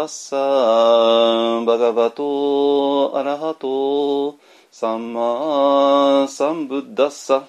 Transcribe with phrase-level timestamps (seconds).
[0.00, 4.38] タッサーバガバトアラハト
[4.72, 7.44] サンマサンブッダッサ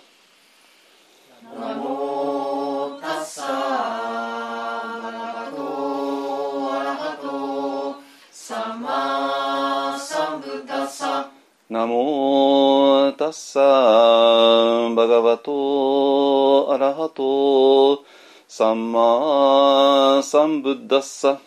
[1.58, 3.48] ナモタッサ
[5.02, 7.96] バガバトアラハト
[8.34, 11.32] サンマサンブッダッサ
[11.70, 13.62] ナモタッサ
[14.94, 18.04] バガバトアラハト
[18.50, 21.40] サンマサンブッダッサ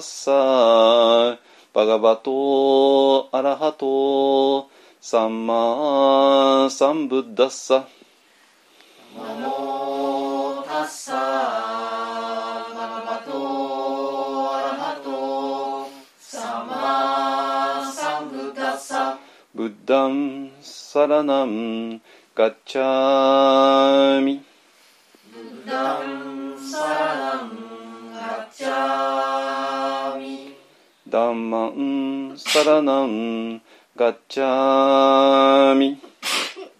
[0.00, 1.38] ッサー
[1.72, 4.68] バガバトアラハト
[5.00, 7.86] サンマサンブッダッサ
[9.16, 11.16] ナモタッサー
[12.74, 19.18] バガバトアラハトサンマサンブッダッサ
[19.54, 22.00] ブッダンサラナン
[22.34, 23.49] ガッチャ
[32.62, 33.62] サラナン
[33.96, 35.98] ガッチャミ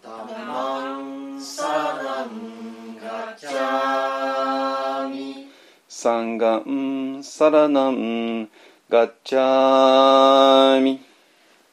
[0.04, 5.48] ダマンサラナンガッチャミ
[5.88, 8.50] サンガンサラナン
[8.90, 11.00] ガッチャミ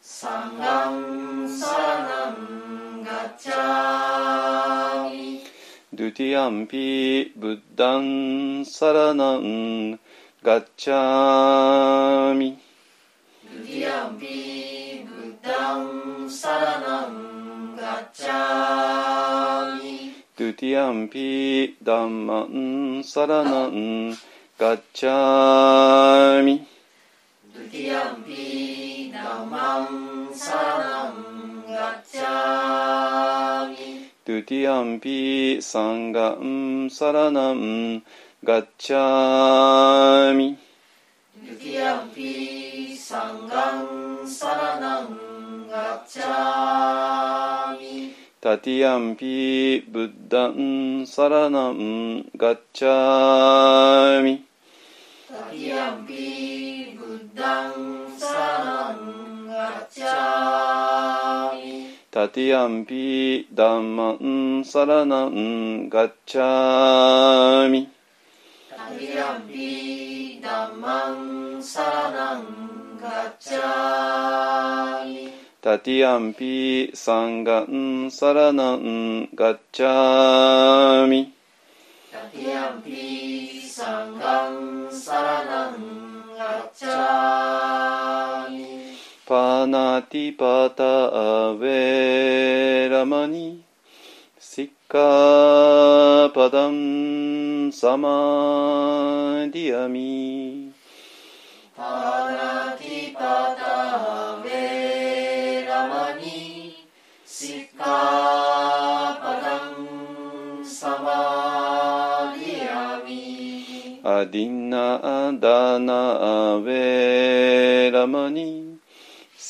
[0.02, 5.42] サンガンサラナンガッチャミ
[5.94, 10.00] ドゥティアンピブッダンサラナン
[10.44, 11.47] ガッチャ
[20.58, 24.10] ティアンピダンマンサラナン
[24.58, 26.66] ガッチャミ
[27.54, 38.02] ドゥティアンピダマンサラナンガッチャミドゥティアンピサンガンサラナン
[38.44, 38.98] ガッチャ
[48.78, 54.46] タティアンピブッダンサラナンガッチャミ
[55.28, 57.74] タティアンピブッダン
[58.20, 66.44] サラナンガッチャミタティアンピダンマンサラナンガッチャ
[75.88, 81.34] ティアンピサンガンサラナンガッチャミ
[82.12, 93.64] タティアンピサンガンサラナンガッチャミパナティパタアウェラマニ
[94.42, 100.74] シッカパダンサマディアミ
[101.78, 104.87] パナティパタベ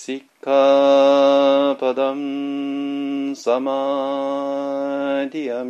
[0.08, 5.68] シッカパダンサマディ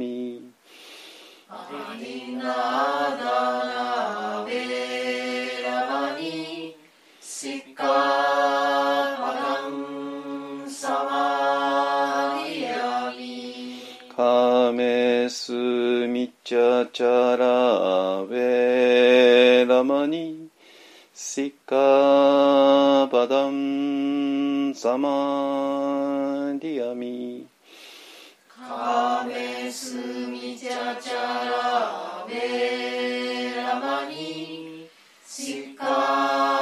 [15.39, 20.49] スミチャチャラウェラマニ
[21.13, 27.45] シカパダンサマディアミ。
[28.49, 29.97] カメス
[30.27, 34.89] ミチャチャラベラマニ
[35.23, 36.56] シカ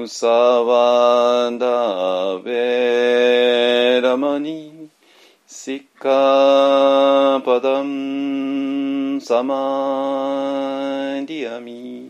[0.00, 4.88] ムサワダベラマニ
[5.46, 12.09] シカパダムサマディアミ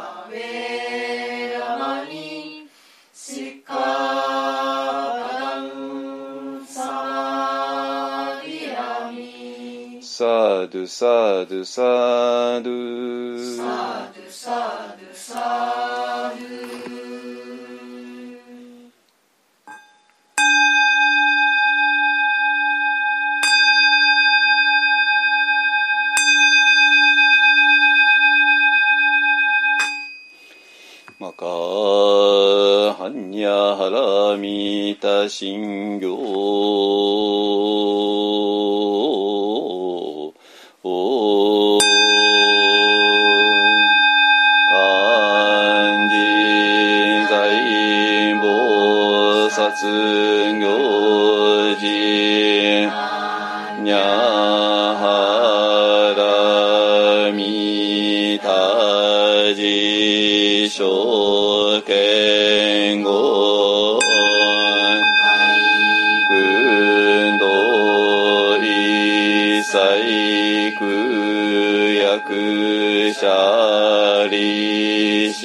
[10.71, 12.69] ードサードサード
[31.19, 33.89] マカハンニャハ
[34.31, 37.60] ラミタシンギョ
[49.83, 51.87] 行事
[53.81, 53.97] にゃ
[54.95, 56.13] は
[57.25, 63.99] らみたじしょけんご。
[66.27, 66.33] く
[67.35, 67.43] んど
[68.57, 70.83] いさいく
[71.95, 75.40] やくしゃりし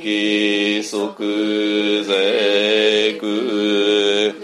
[0.00, 4.34] きしきそくぜく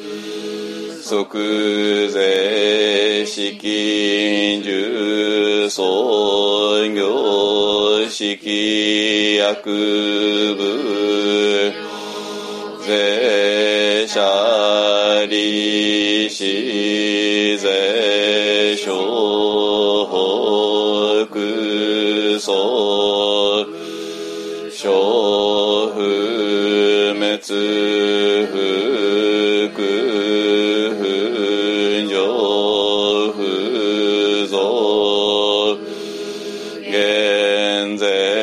[1.03, 10.87] 即税式重創業式薬部。
[12.87, 18.26] 税者利子税。
[27.39, 28.55] 滅福
[29.75, 29.79] 不
[32.09, 32.17] 上
[33.33, 34.55] 不増
[36.91, 38.36] 現在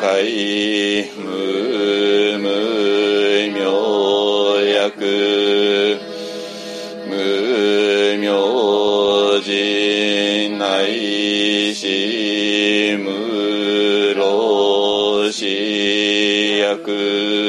[0.00, 2.46] 界無無
[3.50, 3.58] 明
[4.62, 5.98] 薬。
[7.08, 17.47] 無明人内し無老死薬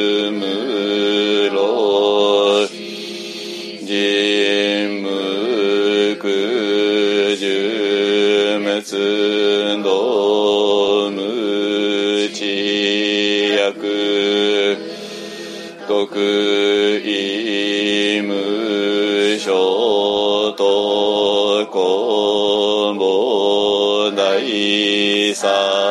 [24.42, 25.89] 母大サ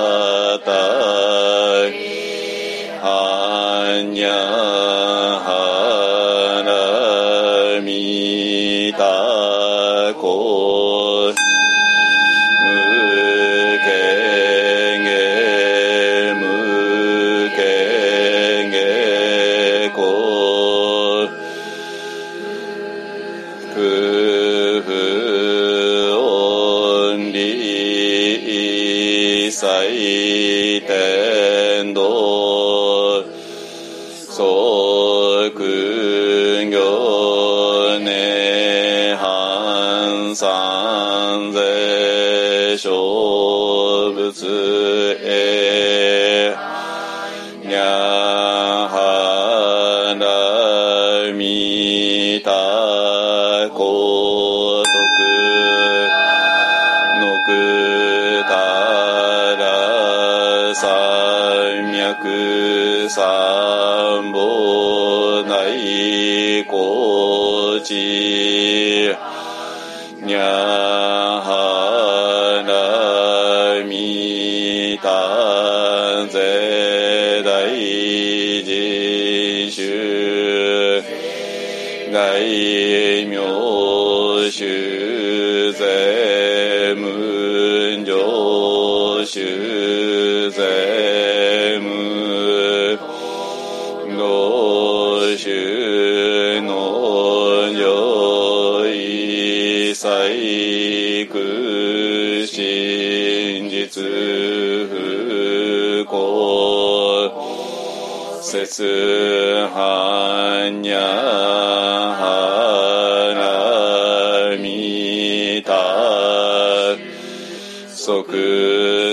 [84.50, 89.87] 修税無上修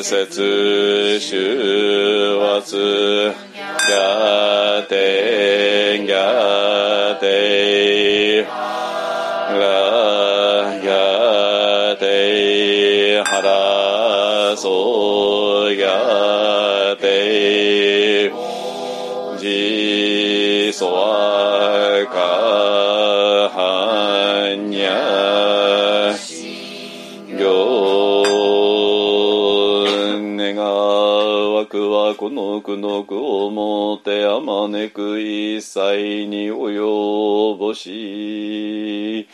[0.04, 2.25] 節衆
[32.26, 39.28] この苦の苦をもてあまねく一切に及ぼし。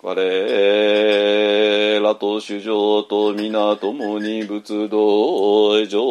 [0.00, 6.01] 我らと主上と皆共に仏道上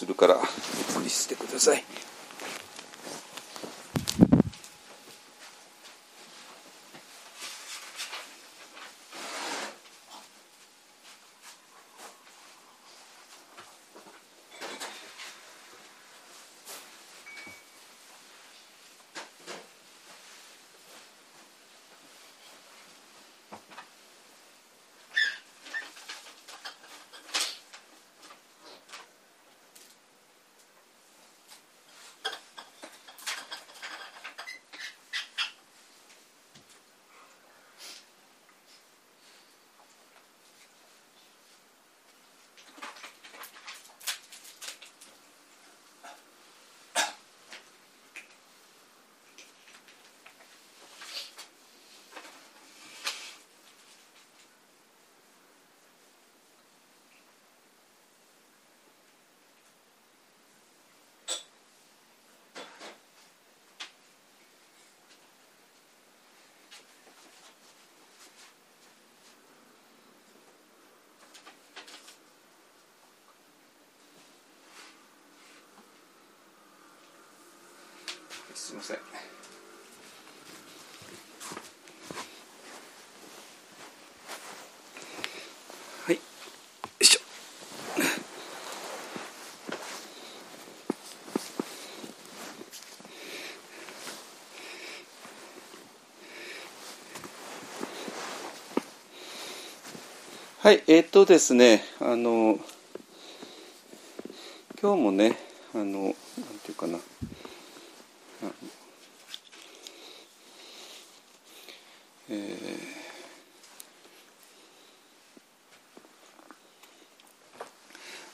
[0.00, 0.44] するからゆっ
[0.96, 1.84] くりしてください
[78.70, 78.96] すいません。
[86.06, 86.14] はい。
[86.14, 86.20] よ
[87.00, 87.20] いしょ。
[100.60, 102.60] はいえー、っとですねあの
[104.80, 105.36] 今日もね
[105.74, 106.14] あのなん
[106.62, 107.00] ていうかな
[112.32, 112.80] えー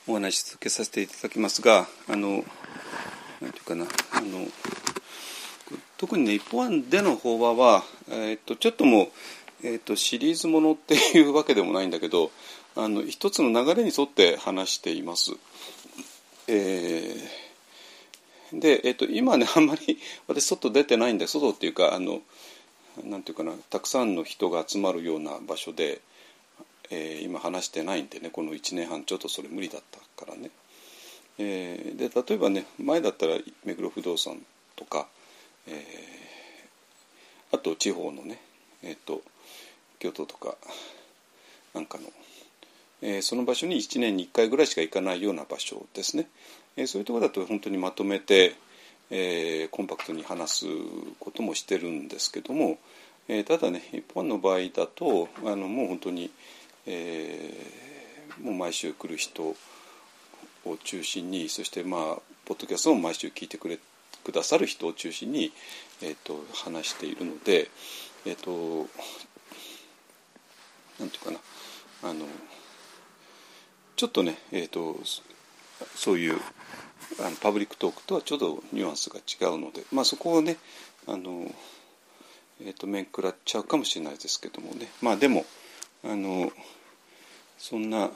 [0.09, 2.43] お話し続けさせていただきますがあの
[3.41, 4.45] なんていうかなあの
[5.97, 9.07] 特にね一方案での法話は、え、っとちょっともう、
[9.63, 12.31] え、っとシリーズものっていうわけでもないんだけど
[12.75, 15.31] あの一つの流れに沿って話しています。
[16.47, 17.47] えー
[18.53, 22.21] で、えっと、今ねあんまり 私外出てないんで外っていうかあの
[23.03, 25.99] なんていうかなたくさんの人が集まるような場所で、
[26.89, 30.51] えー今話してないんでねこの1年半ちょっとそれ無理だったからね。
[31.39, 34.37] えーで例えばね前だったら目黒不動産
[34.75, 35.07] とか、
[35.67, 36.17] えー
[37.49, 38.41] あと地方のね、
[38.83, 39.21] えー、と
[39.99, 40.55] 京都とか
[41.73, 42.03] なんかの、
[43.01, 46.27] えーその場所に1年に1回ぐらいしか行かないような場所ですね、
[46.75, 48.55] えーそういうところだと本当にまとめて、
[49.09, 50.65] えーコンパクトに話す
[51.19, 52.79] こともしてるんですけども、
[53.29, 56.29] えーただね一般の場合だとあのもう本当に、
[56.87, 57.87] えー
[58.41, 59.55] もう毎週来る人を
[60.83, 62.01] 中心にそしてまあ
[62.45, 63.79] ポッドキャストを毎週聞いてくれ
[64.23, 65.51] くださる人を中心に、
[66.01, 67.69] えー、と話しているので
[68.25, 68.87] えっ、と
[70.99, 71.39] なんていうかな
[72.09, 72.25] あの
[73.95, 75.21] ちょっとねえっ、とそ
[75.95, 76.39] そういう
[77.19, 80.57] あの public talk とはちょっとニュアンスが違うので、まあ、そこをね
[81.07, 81.49] あの、
[82.61, 84.89] えー、と面食らっちゃうかもしれないですけどもね。
[85.01, 85.45] まあでも
[86.03, 86.51] あの
[87.57, 88.11] そんな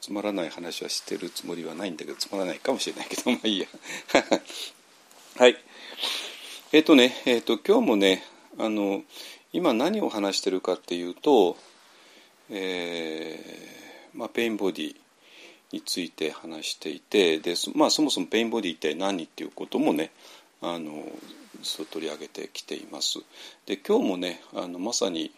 [0.00, 3.66] つまらない話はしてるつもりはないんだけどつまらないかもしれないけどまあいいや
[5.36, 5.56] はい
[6.72, 8.24] えっ、とねえっ、と今日もね
[8.58, 9.02] あの
[9.52, 11.56] 今何を話してるかっていうと
[12.50, 13.74] えー
[14.14, 14.96] まあ、 pain body
[15.72, 20.10] について話していてで、まあ、そもそも pain body 一体何っていうこともね
[20.62, 21.04] あの
[21.62, 23.18] ずっと取り上げてきています。
[23.66, 25.32] で今日もねあのまさに、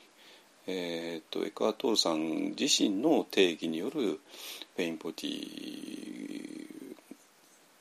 [0.66, 4.21] えー、とエックハルト・トールさん自身の定義による
[4.76, 6.47] pain body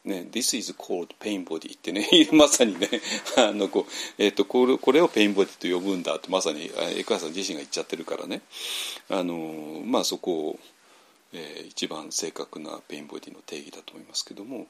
[0.06, 2.88] ね、This is called pain body ってね まさにね
[3.38, 8.42] あのこう、えー、とこれこれを pain body と呼ぶんだとまさにエクアさん自身が言っちゃってるからね。
[9.10, 10.60] あの、まあ、そこを、
[11.34, 14.68] えー一番正確な pain body の定義だと思いますけども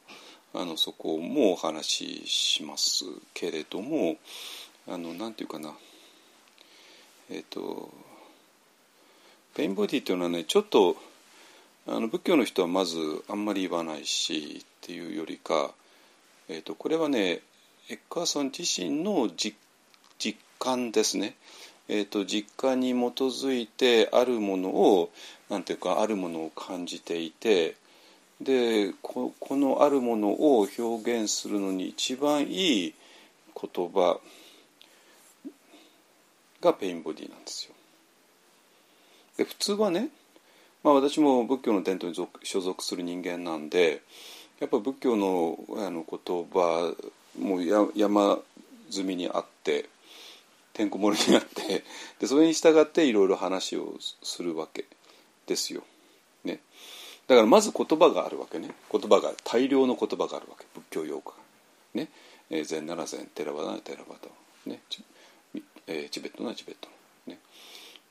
[0.53, 4.17] あのそこもお話ししますけれども
[4.87, 5.77] あのなんていうかな。
[7.29, 7.91] えっ、と
[9.55, 10.97] ペインボディっていうのはねちょっと
[11.87, 12.97] あの仏教の人はまず
[13.29, 15.71] あんまり言わないしっていうよりか、
[16.49, 17.39] えー、とこれはね
[17.89, 19.55] エッカーさん自身の実
[20.59, 21.35] 感ですね、
[21.87, 25.09] えー、と実感に基づいてあるものを
[25.49, 27.75] なんていうかあるものを感じていて
[28.41, 32.93] でこのあるものを表現するのに一番いい
[33.55, 34.19] 言葉
[36.59, 37.74] がペインボディなんですよ。
[39.37, 40.09] で普通はね
[40.83, 44.03] まあ、私も仏教の伝統に所属する人間なんで
[44.59, 46.93] やっぱ仏教のあの言葉
[47.39, 48.37] もう山
[48.91, 49.89] 積みにあって
[50.73, 51.83] てんこ盛りにあって
[52.19, 54.85] でそれに従っていろいろ話をするわけ
[55.47, 55.83] ですよ。
[56.43, 56.59] ね、
[57.27, 58.71] だからまず言葉があるわけね。
[58.91, 60.65] 言葉が大量の言葉があるわけ。
[60.75, 61.37] 仏教用語が。
[61.93, 62.09] ね。
[62.49, 63.27] えー、禅なら禅。
[63.33, 64.29] テラバならテラバと、
[64.65, 64.81] ね。
[64.89, 65.03] チ
[65.87, 66.89] えチベットならチベット。
[67.27, 67.39] ね。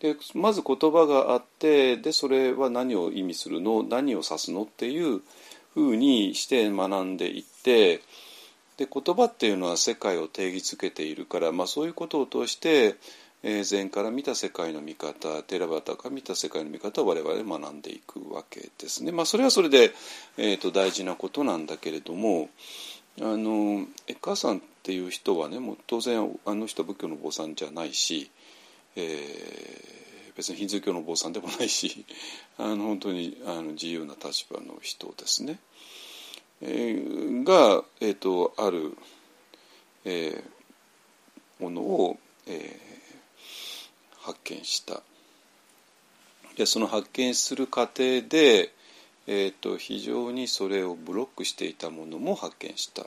[0.01, 3.83] でまず言葉があってでそれは何を意味するの？
[3.83, 4.65] 何を指すの？
[4.65, 5.23] っていう
[5.73, 8.03] ふうにして学んでいって
[8.77, 12.97] で言葉っていうのは世界を定義づけているから、まあ、そういうことを通して、
[13.43, 19.13] えー禅から見た世界の見方テラバタから見た世界の見方を我々学んでいくわけですね。
[19.13, 19.93] まあ、それはそれで、
[20.37, 22.49] えー、と大事なことなんだけれども
[23.21, 28.31] あのエッカーさんっていう人はねもう当然あの人は仏教の坊さんじゃないし。
[28.97, 29.95] えー
[30.37, 32.05] 別にヒンズー教の坊さんでもないし
[32.59, 35.61] あの本当にあの自由な立場の人ですね、
[36.61, 38.97] えーが、えー、とある、
[40.05, 40.55] えー
[41.61, 42.95] ものを、えー
[44.25, 45.03] 発見した
[46.57, 48.73] でその発見する過程で、
[49.27, 53.07] えー、と非常にそれをブロックしていたものも発見した。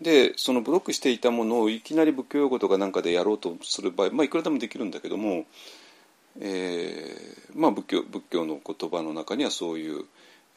[0.00, 5.44] でそのブロックしていたものをいきなり仏教用語とかなんかでやろうとする場合、まあ、いくらでもできるんだけども、
[6.40, 10.04] えーまあ、仏教仏教の言葉の中にはそういう、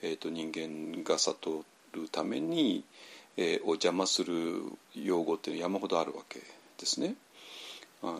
[0.03, 2.83] えー、と人間が悟るために、
[3.37, 4.33] えーを邪魔する
[4.95, 7.15] 用語っていうのは山ほどあるわけですね。
[8.03, 8.19] あの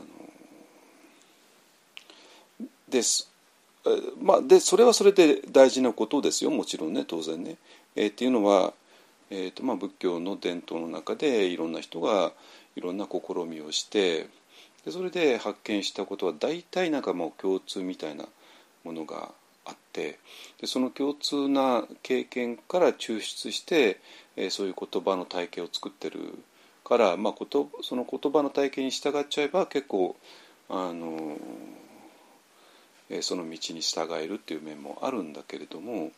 [2.90, 3.30] です
[4.22, 7.58] まあ、でそれはそれで大事なことですよもちろんね当然ね。
[7.96, 8.74] えーっていうのは、
[9.34, 12.34] えーとまあ、仏教の伝統の中でいろんな人が
[12.76, 14.28] いろんな試みをして
[14.84, 18.26] でそれで発見したことは大体なんかもう共通みたいな
[18.84, 19.32] ものが
[19.64, 20.20] あって
[20.60, 24.02] でその共通な経験から抽出して、
[24.36, 26.38] えーそういう言葉の体系を作ってる
[26.84, 30.18] から、まあ、ことその言葉の体系に従っちゃえば結構
[30.68, 31.38] あの、
[33.10, 36.12] えーその道に従えるっていう面もあるんだけれども。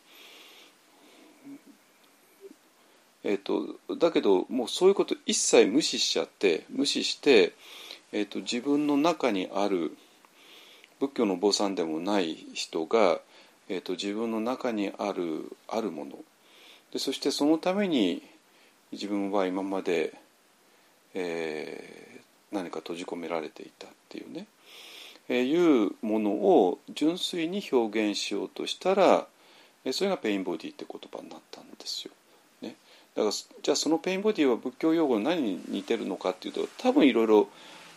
[3.24, 7.54] えー、とだけどもうそういうこと一切無視しちゃって無視して、
[8.12, 9.96] えー、と自分の中にある
[11.00, 13.20] 仏教の坊さんでもない人が、
[13.68, 16.12] えーと、自分の中にあるあるもの
[16.92, 18.22] でそしてそのために
[18.92, 20.14] 自分は今まで、
[21.14, 24.46] えー、何か閉じ込められていたっていうね、
[25.28, 29.26] えー、いうものを純粋に表現しようとしたら、
[29.84, 32.12] えー、それがペインボディって言葉になったんですよ。
[33.14, 37.48] だからじゃあその pain body は仏教用語に何に似てるのかっていうと多分いろいろ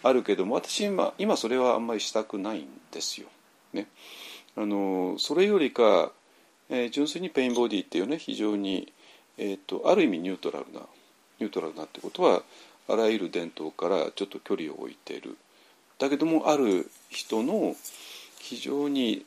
[0.03, 3.27] あるけども私今今それはあんまりしたくないんですよ。
[3.73, 3.87] ね、
[4.55, 6.11] あのそれよりか、
[6.69, 8.93] えー、純粋に pain body っていうね非常に、
[9.37, 10.81] えーと、ある意味ニュートラルな
[11.39, 12.43] ニュートラルなってことは
[12.87, 15.37] あらゆる伝統からちょっと距離を置いている。
[15.99, 17.75] だけどもある人の
[18.39, 19.25] 非常に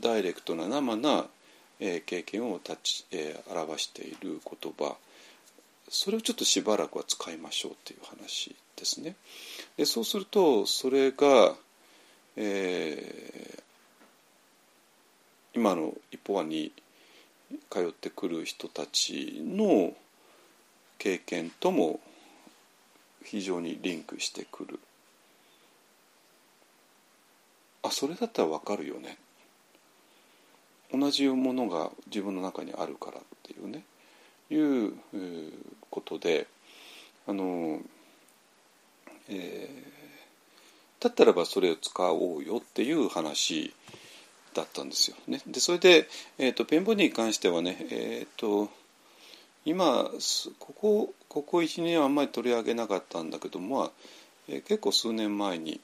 [0.00, 1.26] ダイレクトな生な、
[1.80, 4.96] えー、経験を立ち、えー、表している言葉。
[5.90, 9.16] それをちょっとしばらくは使いましょうっていう話ですね。
[9.76, 11.54] でそうするとそれが、
[12.36, 13.62] えー、
[15.54, 16.72] 今の一方案に
[17.70, 19.94] 通ってくる人たちの
[20.98, 22.00] 経験とも
[23.24, 24.78] 非常にリンクしてくる。
[27.82, 29.16] あそれだったら分かるよね。
[30.92, 33.84] 同じものが自分の中にあるからっていうね。
[34.50, 34.94] いう
[35.90, 36.46] ことで
[37.26, 37.80] あの、
[39.28, 43.74] えー、だったらばそれを使おうよっていう話
[44.54, 45.16] だったんですよ。
[45.26, 48.70] ね、でそれで、えーと、ペンボディに関してはね、えーと、
[49.64, 50.10] 今
[50.58, 53.90] ここここ12年はあんまり取り上げなかったんだけども、まあ
[54.48, 55.80] えー、結構数年前に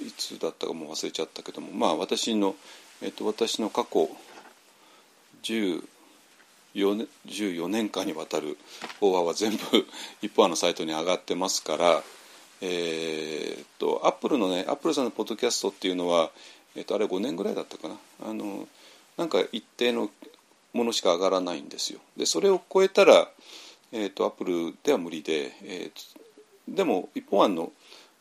[0.00, 2.56] いつだったかも忘れちゃったけどもまあ私の、
[3.00, 4.10] えーと、私の過去
[5.44, 5.88] 14年
[6.74, 8.56] ,14 年間にわたる
[9.00, 9.86] 法話は全部
[10.22, 12.02] 一方のサイトに上がってますから、
[12.60, 16.30] えーと、アップルのねアップルさんのポッドキャストっていうのは
[16.74, 17.96] えーと、あれ5年ぐらいだったかな。
[18.24, 18.66] あの
[19.16, 20.10] なんか一定の
[20.72, 22.00] ものしか上がらないんですよ。
[22.16, 23.28] でそれを超えたら、
[23.92, 27.72] えーと、アップルでは無理で、えー、でも一本案の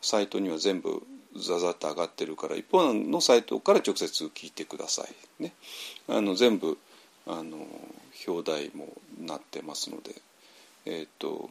[0.02, 1.02] サイトには全部
[1.38, 5.06] ザザッと上がってるから一本案のサイトから直接聞いてくださ
[5.40, 5.44] い。
[5.44, 5.54] ね。
[6.10, 6.78] あの全部
[7.26, 7.66] あの
[8.28, 10.16] 表題もなってますので
[10.86, 11.50] えっ、ー、と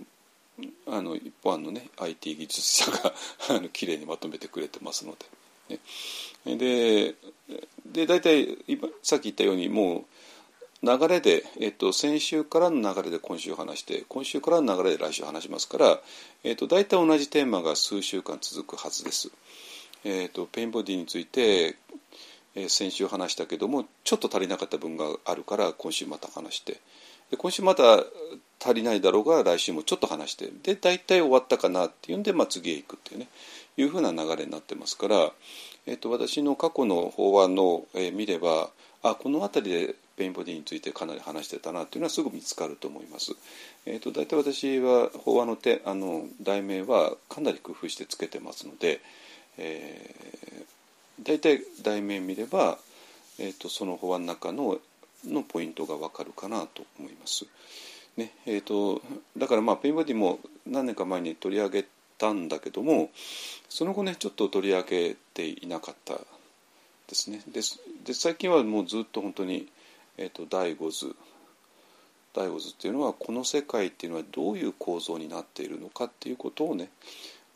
[0.86, 3.14] あの一本案のね IT 技術者が
[3.50, 5.26] あの綺麗にまとめてくれてますので。
[6.46, 7.14] ね、で
[7.86, 10.04] で大体今さっき言ったようにもう
[10.82, 16.00] 流れで、えっと、先週からの流れで今週話して今週からの流れで来週話しますから、
[16.42, 19.30] えっと、大体同じテーマが数週間続くはずです。
[20.04, 21.76] えっと、ペインボディについて、
[22.54, 26.80] えー、先週話したけどもちょっと足りなかった分があるから今週また話して。
[27.30, 28.04] で今週また
[28.60, 30.50] 足りないだろうが来週もちょっと話して。
[30.62, 33.28] で大体終わったかなっていうんで、まあ、次へ行くっていうね。
[33.76, 35.32] いうふうな流れになってますから、
[35.86, 38.70] えーと、私の過去の法話の、えー、見れば
[39.02, 43.32] あこの辺りで pain body についてかなり話してたなっていうのはすぐ見つかると思います。
[43.86, 49.00] えーと、大体私は法話のてあの題名はかなり工夫してつけてますので、
[49.56, 50.64] えー、
[51.22, 52.78] 大体題名見れば、
[53.38, 54.78] えーと、その法話の中の
[55.26, 57.46] のポイントが分かるかなと思います。
[58.16, 59.02] ねえー、と
[59.36, 61.86] だからまあ pain body も何年か前に取り上げ
[62.18, 63.10] たんだけども
[63.68, 67.60] その後ねちょっと取り上げていなかったですねで
[68.04, 69.68] で最近はもうずっと本当に、
[70.18, 71.14] えーと、第五図
[72.34, 76.90] 第五図っていうのはこの世界っていうのはどういう構造になっているのかっていうことをね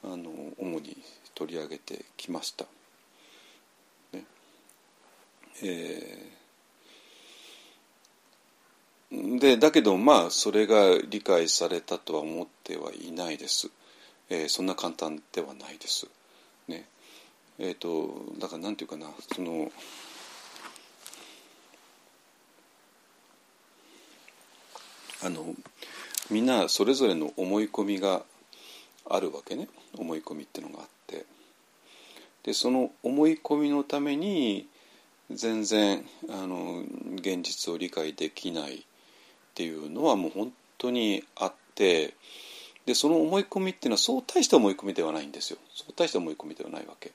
[0.05, 0.97] あの主に
[1.35, 2.67] 取り上げてきました。
[5.63, 13.71] えー、でだけどまあそれが理解されたとは思ってはいないです。
[14.31, 16.07] えー、そんな簡単ではないです。
[16.67, 16.87] ね
[17.59, 19.71] えーと、だから何て言うかなその
[25.23, 25.55] あの
[26.31, 28.23] みんなそれぞれの思い込みが
[29.09, 31.25] あるわけね思い込みっていうのがあって
[32.43, 34.67] でその思い込みのために
[35.31, 36.83] 全然あの
[37.17, 38.81] 現実を理解できないっ
[39.55, 42.15] ていうのはもう本当にあって
[42.87, 47.13] でその思い込みっていうのはそう大した思い込みではないんですよそう大した思い込みではないわけ。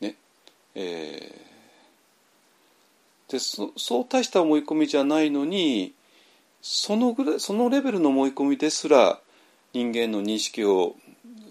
[0.00, 0.16] ね
[0.74, 5.92] えー、でそそう大した思い込みじゃないのに
[6.62, 9.20] そのぐらいそのレベルの思い込みですら
[9.72, 10.96] 人間の認識を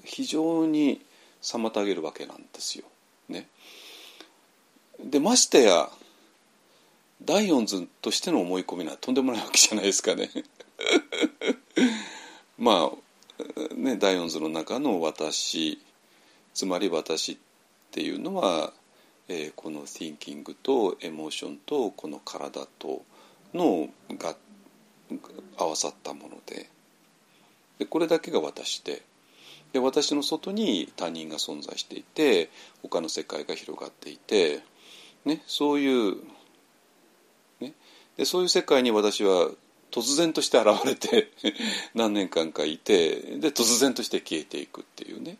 [0.04, 1.02] 非常に
[1.42, 2.86] 妨げるわけなんですよ。
[3.30, 3.48] ね、
[5.04, 5.90] でましてや
[7.24, 10.30] ダイオンズとしての思い込みはとんでもないわけじゃないですかね。
[12.58, 15.82] まあね、ダイオンズの中の私
[16.54, 17.38] つまり私っ
[17.92, 18.72] ていうのは、
[19.28, 23.04] えーこの thinking とエモーションとこの体と
[23.54, 24.36] のが
[25.58, 26.70] 合わさったもので。
[27.80, 29.02] でこれだけが私で。
[29.74, 32.50] で私の外に他人が存在していて
[32.82, 34.62] 他の世界が広がっていて、
[35.26, 36.18] ね、そういう、
[37.60, 37.74] ね、
[38.18, 39.50] でそういう世界に私は
[39.92, 41.32] 突然として現れて
[41.96, 45.38] 何年間かいてで突然として消えていくっていうね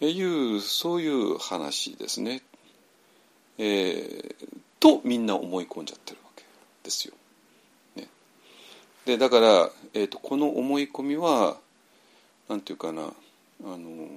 [0.00, 2.42] いうそういう話ですね。
[3.58, 6.44] えーとみんな思い込んじゃってるわけ
[6.82, 7.14] ですよ。
[7.94, 8.08] ね、
[9.06, 11.58] でだから、えーとこの思い込みは
[12.48, 13.12] なんていうかなあ
[13.64, 14.08] の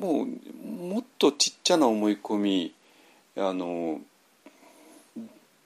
[0.00, 2.74] もうもっとちっちゃな思い込み
[3.36, 4.00] あの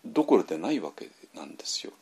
[0.04, 1.92] どころでないわけなんですよ。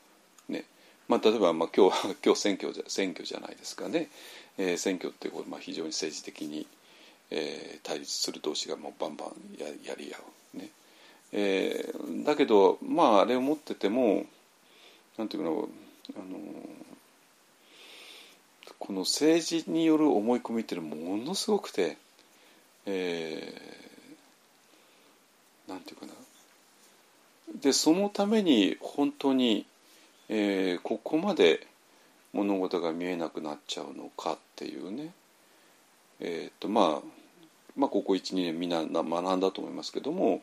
[0.48, 0.64] ね
[1.08, 4.08] まあ、例えば、まあ、今日 今日選挙じゃ選挙じゃないですかね、
[4.56, 6.66] えー選挙ってこう、まあ、非常に政治的に、
[7.30, 10.18] えー対立する同士がもうバンバンややり合
[10.54, 10.58] う。
[10.58, 10.70] ね
[11.32, 14.24] えーだけどまああれを持ってても
[15.18, 16.38] なんていうかなあの
[18.78, 21.98] この政治による思い込みっていうのはものすごくて、
[22.86, 26.12] えーなんていうかな。
[27.60, 29.66] でそのために本当に、
[30.28, 31.66] えーここまで
[32.32, 35.12] 物事が見えなくなっちゃうのかっていうね、
[36.20, 37.06] えーとまあ、
[37.76, 40.40] まあここ12年みんな学んだと思いますけども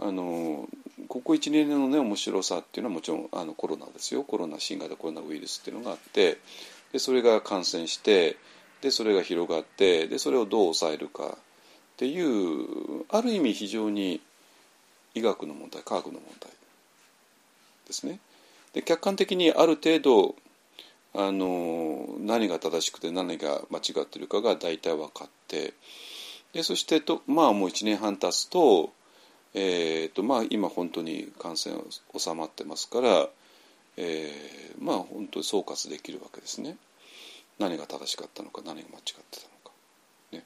[0.00, 0.68] あの
[1.08, 4.24] ここ12年のね面白さっていうのはもちろんあのコロナですよ。
[4.24, 6.38] コロナ新型コロナウイルスっていうのがあって
[6.92, 8.36] でそれが感染して
[8.84, 11.38] でそれが広がってでそれをどう抑えるかっ
[11.96, 14.20] ていうある意味非常に
[15.14, 16.50] 医学の問題科学の問題
[17.86, 18.20] ですね。
[18.74, 20.34] で客観的にある程度
[21.14, 25.72] あの何が正しくて何が間違ってるかが大体分かって
[26.52, 28.92] でそしてとまあもう1年半経つと,、
[29.54, 31.76] えーとまあ、今本当に感染
[32.18, 33.28] 収まってますから、
[33.96, 36.76] えーまあ本当に総括できるわけですね。
[37.58, 39.70] 何が正しかったのか何が間違ってたのか。
[40.32, 40.44] ね、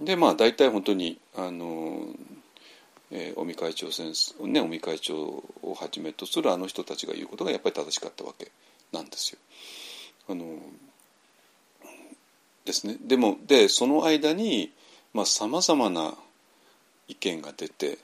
[0.00, 2.06] でまあ大体本当にあの
[3.10, 8.50] えー尾身会長先生、ね、尾身会長をはじめとするあの人たちが言うことがやっぱり正しかったわけ
[8.92, 9.38] なんですよ。
[10.28, 10.58] あの
[12.64, 14.70] ですね、でもでその間に
[15.24, 16.14] さまざ、まな
[17.08, 17.98] 意見が出て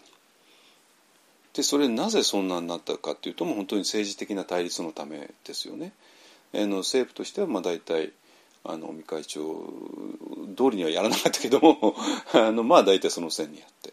[1.52, 5.92] でそれなぜそんなになったかというともう本当に政治的な対立のためですよね。
[6.52, 8.12] の政府としてはまあ大体
[8.64, 9.40] あの尾身会長
[10.56, 11.94] 通りにはやらなかったけども
[12.35, 13.92] あのまあ大体その線にあって。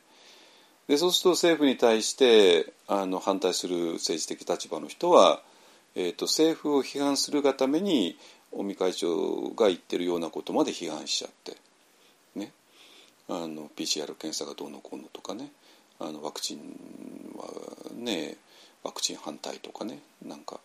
[0.87, 5.41] でそうすると政府に対してあの反対する政治的立場の人は、
[5.95, 8.17] えー、と政府を批判するがために
[8.51, 11.55] 尾身会長が言ってるようなことまで批判しちゃって、
[12.35, 12.51] ね、
[13.29, 15.51] あの PCR 検査がどうのこうのとかね。
[15.99, 16.59] あのワクチン
[17.37, 17.47] は
[17.95, 18.35] ね
[18.83, 19.99] ワクチン反対とかね。
[20.21, 20.59] なんか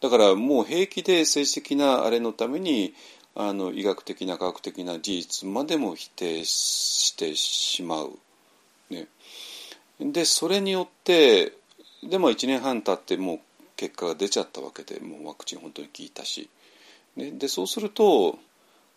[0.00, 2.94] だからもう平気で政治的なあれのために
[3.34, 8.18] あの医学的な科学的な事実までも否定してしまう。
[8.90, 9.06] ね、
[10.00, 11.52] でそれによって
[12.02, 13.40] でも1年半経ってもう
[13.76, 16.48] 結果が出ちゃったわけでもうワクチン本当に効いたし、
[17.16, 18.38] ね、でそうすると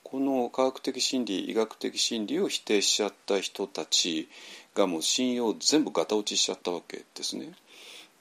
[0.04, 4.28] この科学的真理医学的真理を否定しちゃった人たち
[4.76, 7.52] がもう信用全部ガタ落ちしちゃったわけですね。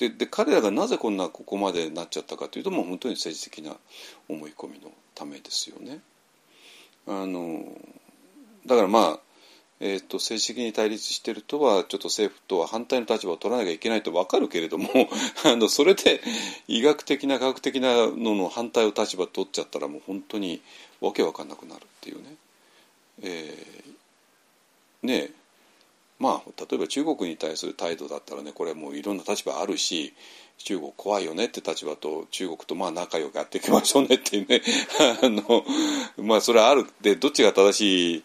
[0.01, 3.77] でで彼らがなぜこんなここまでなっちゃったかというともう本当に政治的な
[4.31, 6.01] 思い込みのためですよね。
[7.07, 7.63] あの
[8.65, 9.21] だからまあ
[9.83, 14.89] えー、と政治的に対立してるとはちょっと政府とは反対の立場を取らなきゃいけないと分かるけれども
[15.45, 16.23] あのそれで
[16.67, 20.63] 医学的な科学的なのの反対を立場取っちゃったらもう本当に
[21.01, 22.35] わけわかんなくなるっていうね。
[23.23, 25.31] えー、ね
[26.21, 30.15] まあ例えば中国に対する態度だったらねこれもういろんな立場あるし
[30.59, 34.63] 中国怖いよねって立場と中国とまあ仲良くやっていきましょうねっていうね
[35.23, 35.65] あの
[36.19, 38.25] まあそれはあるでどっちが正しい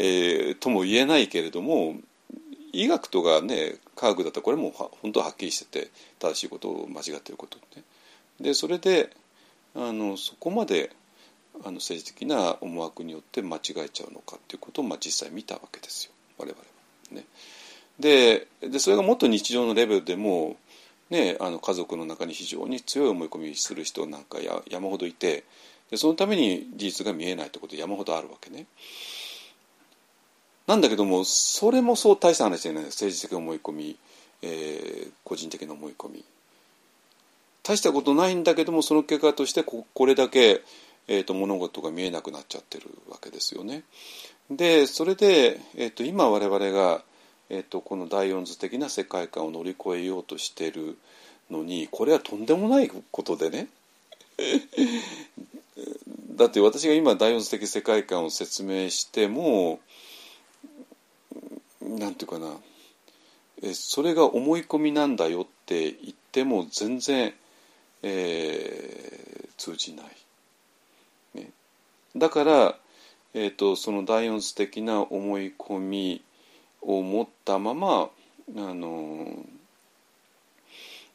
[0.00, 1.96] えー、とも言えないけれども
[2.72, 4.70] 医学とかね科学だったらこれも
[5.02, 7.82] 本当ははっきりしてて正しいことを間違ってることね。
[8.40, 9.10] でそれで
[9.74, 10.92] あのそこまで
[11.64, 16.77] あの政治的な思惑によって間違えちゃうのかっていうことを、まあ、実際見たわけですよ我々は。
[17.10, 17.24] ね、
[17.98, 20.56] ででそれがもっと日常のレベルでも、
[21.10, 25.44] ね、あの家族の中に非常に強い思い込みする人なんかや山ほどいて
[25.90, 28.66] でそのために事実が見えないってこと山ほどあるわけね。
[30.66, 32.84] なんだけどもそれもそう大した話じゃない。
[32.84, 33.96] 政治的思い込み、
[34.42, 36.24] えー、個人的な思い込み。
[37.62, 40.62] 大したことないんだけどもその結果としてここれだけ、
[41.08, 43.82] えー、と物事が見えなくなっちゃってるわけですよね。
[44.50, 47.02] でそれで、えー、と今我々が、
[47.50, 50.98] えー、とこの大音図的な世界観を乗り越えようとしてる
[51.50, 53.68] のにこれはとんでもないことでね
[56.36, 59.80] だって私が今大音図的世界観を説明しても
[61.82, 62.56] なんていうかな
[63.62, 67.34] えそれが思い込みなんだよって言っても全然、
[68.02, 70.06] えー、通じない。
[72.18, 72.78] だから、
[73.34, 76.22] えーと、その大音図的な思い込み
[76.82, 78.10] を持ったまま
[78.56, 79.26] あの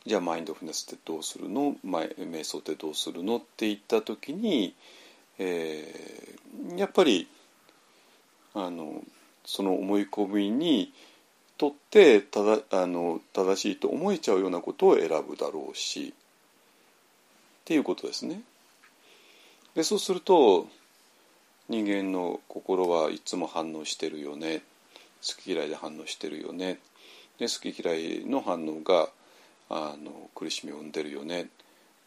[0.06, 1.76] じゃあマインドフルネスってどうするの？
[1.84, 3.38] 瞑想ってどうするの？
[3.38, 4.76] って言った時に、
[5.40, 7.28] えー、やっぱり
[8.54, 9.02] あの
[9.46, 10.94] その思い込みに
[11.58, 18.42] とってただあの正しいと思えちゃうようなことを選ぶだろうしっていうことですね。
[19.74, 20.68] でそうすると
[21.70, 24.62] 人間の心はいつも反応してるよね。
[25.26, 26.80] 好き嫌いで反応してるよね。
[27.40, 29.10] で好き嫌いの反応が
[29.70, 31.48] あの苦しみを生んでるよね。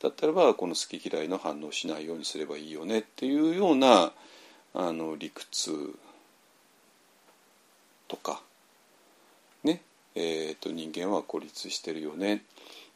[0.01, 2.99] だったらばこの好き嫌いの反応しないようにすればいいよね。
[3.01, 4.13] っていうような
[4.75, 5.95] あの理屈
[8.09, 8.43] とか
[9.65, 9.81] ね。
[10.15, 12.45] えーと、人間は孤立してるよね。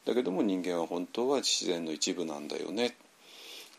[0.04, 2.96] だけども人間は本当は自然の一部なんだよね。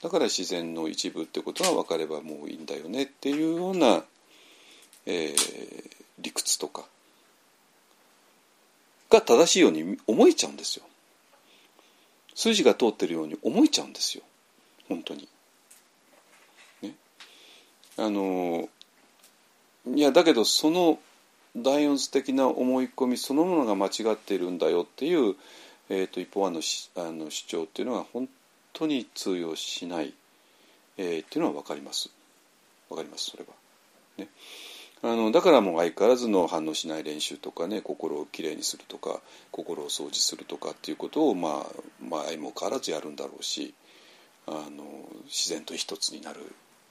[0.02, 4.04] だから自然の一部ってことが分かればもういいんだよねっていうような、
[5.06, 6.86] えー、理屈とか
[9.10, 10.86] が正しいように思えちゃうんですよ。
[12.34, 14.24] 筋が通ってるように思えちゃうんですよ
[14.88, 15.28] 本当に。
[16.82, 16.96] ね、
[17.98, 18.70] あの
[19.94, 21.00] いやだけどその
[21.56, 25.36] 大音図的な思い込みそのものが間違っているんだよっていう、
[25.90, 26.62] えーと、一方案の
[26.96, 28.30] あの主張っていうのは本
[28.74, 30.14] 当に通用しない、
[30.98, 32.10] えー、っていうのは分かります。
[32.90, 33.50] 分かりますそれは。
[34.18, 34.28] ね、
[35.04, 43.74] あのだからもう相変わらずの反応しない練習とかね心をきれいにするとか心を掃除するとかっていうことをまあ、まあ、相も変わらずやるんだろうし
[44.48, 46.40] あの自然と一つになる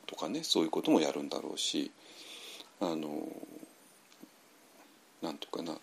[0.07, 1.93] とかねそういうこともやるんだろうし
[2.81, 3.29] あの
[5.23, 5.75] なんとかな、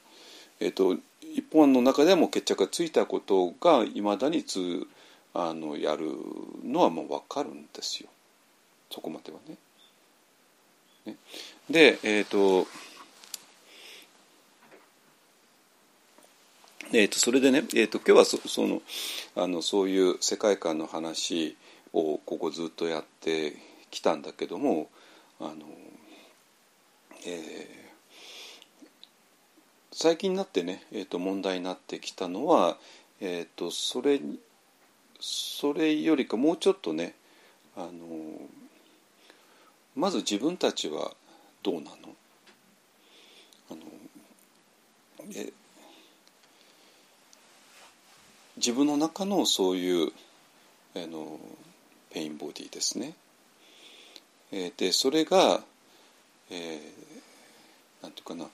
[0.59, 4.87] えーと、一本の中でも決着がついたことがいまだにつ
[5.39, 6.11] あのやる
[6.63, 8.09] のはもう分かるんですよ
[8.89, 9.55] そこまではね。
[11.05, 11.15] ね
[11.69, 12.67] でえっ、ー、と
[16.93, 18.81] えーと、それでね、えーと、今日はそその
[19.35, 21.57] あのそういう世界観の話
[21.91, 23.57] をここずっとやって
[23.91, 24.89] きたんだけども
[25.39, 25.53] あの、
[27.25, 27.87] えー
[29.99, 32.77] 最近になってね、えー、と問題になってきたのは、
[33.19, 34.21] えー、とそれ
[35.19, 37.13] それよりかもうちょっとね
[37.75, 37.91] あの
[39.95, 41.11] まず自分たちは
[41.63, 41.89] どうなの？
[43.71, 43.81] あの
[45.35, 45.51] え
[48.57, 50.11] 自分の中のそういう
[50.95, 51.39] あの
[52.11, 53.13] pain body ですね。
[54.51, 55.61] え、でそれが、
[56.49, 58.45] えー、なんていうかな。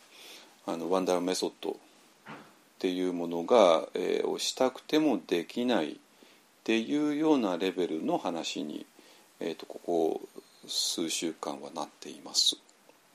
[0.66, 1.76] あのワンダルマメソッドっ
[2.80, 6.00] ていうものが、えー、をしたくてもできない。
[6.64, 8.86] っていうようなレベルの話に、
[9.42, 10.22] えーと、ここ
[10.66, 12.56] 数週間はなっています。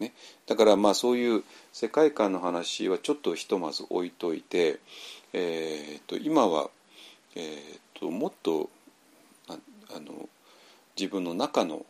[0.00, 0.12] ね、
[0.46, 4.80] だからまあそういう世界観の話はちょっとひとまず置いといて、
[5.32, 6.68] えーと、今は、
[7.36, 8.68] えーと、もっと
[9.48, 9.54] あ
[9.98, 10.28] の
[10.94, 11.86] 自分の中の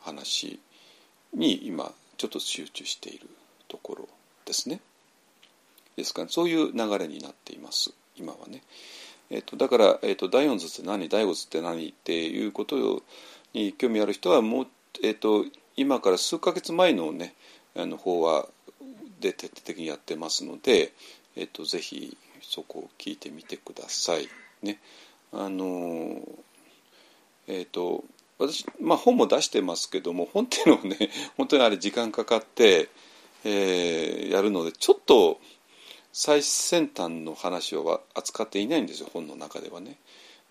[0.00, 0.58] 話
[1.34, 3.28] に今ちょっと集中している
[3.68, 4.08] ところ
[4.46, 4.80] ですね。
[5.96, 8.62] ですからそういう流れになっています今はね。
[9.30, 11.08] えーと、だから、えーと、第四図って何？
[11.08, 11.88] 第五図って何？
[11.88, 13.02] っていうこと
[13.52, 14.66] に興味ある人はもう、
[15.02, 15.44] えーと、
[15.76, 17.34] 今から数ヶ月前のね
[17.76, 18.46] あの法話
[19.20, 20.92] で徹底的にやってますので、
[21.36, 24.28] えー、とぜひそこを聞いてみてください。
[24.62, 24.78] ね、
[25.32, 26.20] あの
[27.46, 28.04] えっ、と
[28.38, 32.88] 私、まあ、本も出してますけども本っていうのはね本当にあれ時間かかって
[33.44, 35.40] えー、やるのでちょっと
[36.20, 39.98] 最先端の話は扱っていないんですよ本の中ではね。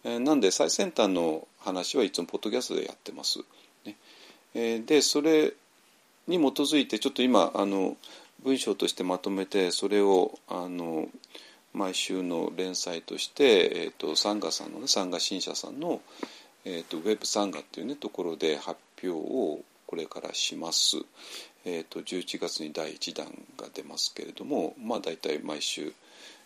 [0.06, 3.40] えー、なんで最先端の話はいつもポッドキャストでやってます。
[3.84, 3.98] ね
[4.56, 5.52] えー、でそれ
[6.26, 7.98] に基づいてちょっと今あの
[8.46, 11.10] 文章としてまとめてそれをあの
[11.74, 16.00] 毎週の連載として、えーと、サンガさんのねサンガ新社さんの、
[16.64, 20.96] えーと、ウェブサンガっていうねところで発表をこれからします。
[21.66, 23.28] えーと、11月に第1弾
[23.58, 25.94] が出ますけれどもまあ大体毎週、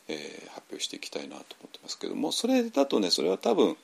[0.08, 3.76] えー、発表していきたいなと思ってますけどもそれだとねそれは多分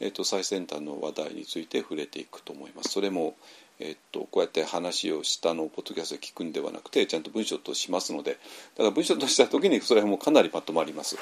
[0.00, 2.90] えー、と最先端の話題について触れていくと思います。
[2.90, 3.36] それも
[3.80, 8.38] えっと、こうやって話をしたのをポッドキャストで聞くんではなくてちゃんと文章としますのでだ
[8.78, 11.16] から文章とした時にそれはもうかなりまとまります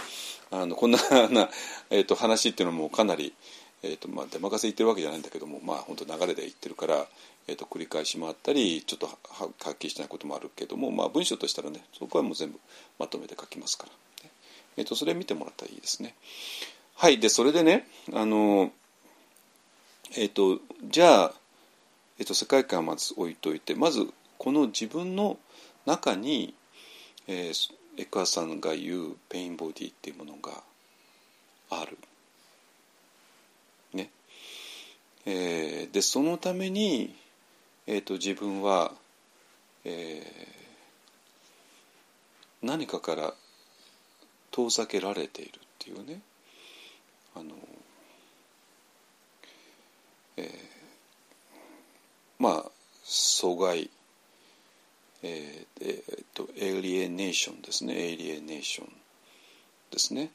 [0.51, 0.99] あのこんな
[1.31, 1.49] な、
[1.89, 3.33] えっと、話っていうのもかなり、
[3.83, 7.07] えっとまあ、出任せ言ってるわけじゃないんだけどもまあ本当流れで言ってるから、
[7.49, 9.13] えっと、繰り返しもあったりちょっとは
[9.71, 12.59] っきりしてないこともあるけども、まあ、文章としたらねそこはもう全部
[12.99, 13.91] まとめて書きますから、
[14.77, 16.15] えっと、それ見てもらったらいいですね
[16.97, 18.71] はいでそれでねあの
[20.17, 21.35] えっとじゃあ
[22.19, 24.07] えっと、世界観はまず置いといてまず
[24.39, 25.39] この自分の
[25.87, 26.55] 中に、
[27.27, 30.63] えー、エクアさんが言うペインボディっていうものが
[31.71, 31.99] ある。
[33.93, 34.11] ね。
[35.27, 37.15] えー、でそのために、
[37.87, 38.93] えーと、自分は、
[39.85, 43.35] えー、何かから
[44.51, 46.21] 遠ざけられているっていうね。
[47.35, 47.55] あの、
[50.37, 50.73] えー
[52.43, 52.71] まあ
[53.05, 53.89] 阻害
[55.23, 57.95] えー、えー、とエイリエネーションですね。
[57.95, 58.89] エイリエネーション
[59.93, 60.33] ですね。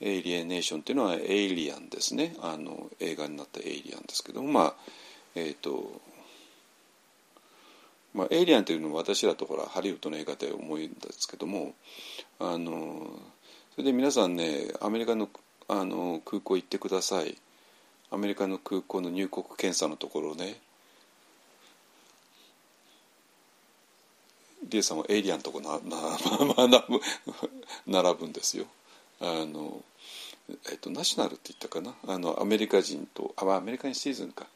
[0.00, 2.34] エイリエネーションっていうのはエイリアンですね。
[2.40, 4.50] あの映画になったエイリアンですけども。
[4.50, 4.74] まあ
[5.34, 6.00] えっ、ー、と
[8.14, 11.74] まあ、エイリアンというのは私らとほらハリウッドの映画で思うんですけども。
[12.38, 13.08] あの
[13.74, 15.28] それで皆さんねアメリカの
[15.66, 17.36] あの空港行ってください。
[18.10, 20.60] アメリカの空港の入国検査のところね。
[24.68, 27.00] リエさんはエイリアンとこなな並ぶ
[27.86, 28.66] 並ぶんですよ。
[29.20, 29.82] あの
[30.70, 31.94] えっと、ナショナルって言ったかな？
[32.06, 34.46] あのアメリカ人とあアメリカンシーズンか。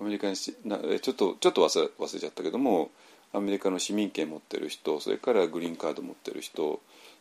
[0.00, 2.90] アメリカンシなちょっとちょっと忘れ忘れちゃったけども
[3.32, 6.80] アメリカの市民権持ってる人それからグリーンカード持ってる人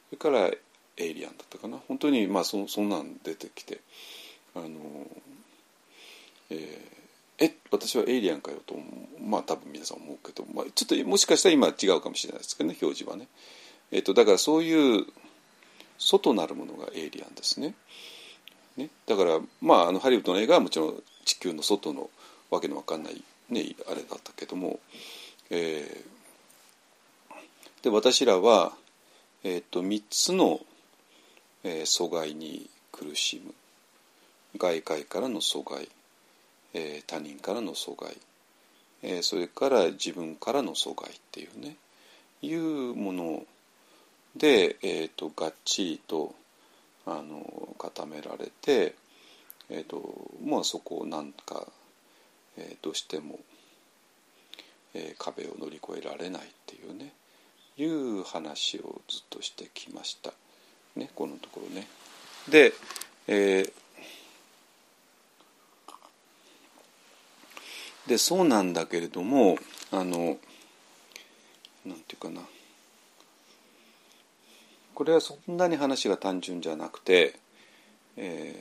[0.10, 0.50] それから
[0.98, 1.78] エイリアンだったかな？
[1.88, 3.82] 本当にまあそそんなん出てきて
[4.56, 4.68] あの、
[6.50, 7.02] えー
[7.44, 8.76] え私はエイリアンかよと
[9.20, 13.28] まあ多分皆さん思うけど、まあ、ちょっともしかしたら今違うかもしれないですけどね表示はね、
[13.92, 15.06] えーと、だからそういう
[16.02, 17.74] 外なるものがエイリアンですね。
[18.78, 18.90] ね。
[19.06, 22.10] だからまああのハリウッドの映画はもちろん地球の外の
[22.50, 24.80] わけのわかんない、ね、あれだったけども、
[25.50, 28.74] えー、で私らは、
[29.44, 30.60] えーと、3つの、
[31.64, 33.54] えー、阻害に苦しむ。
[34.58, 35.88] 外界からの阻害
[36.74, 38.18] えー、他人からの阻害、
[39.04, 41.76] えー、それから自分からの阻害っていうね
[42.42, 43.46] いうものを
[44.36, 46.34] で、えーと、がっちりと
[47.06, 48.96] あの固められて、
[49.70, 50.02] えーと
[50.46, 51.68] まあ、そこをなんか、
[52.58, 53.40] えー、どうしても、
[54.94, 57.14] えー、壁を乗り越えられないっていうね
[57.78, 60.32] いう話をずっとしてきました。
[60.96, 61.88] ね、このところね。
[62.50, 62.74] で、
[63.28, 63.72] えー、
[68.08, 69.58] でそうなんだけれども
[69.92, 70.38] あの
[71.86, 72.42] なんていうかな
[74.94, 77.36] これはそんなに話が単純じゃなくて、
[78.18, 78.56] え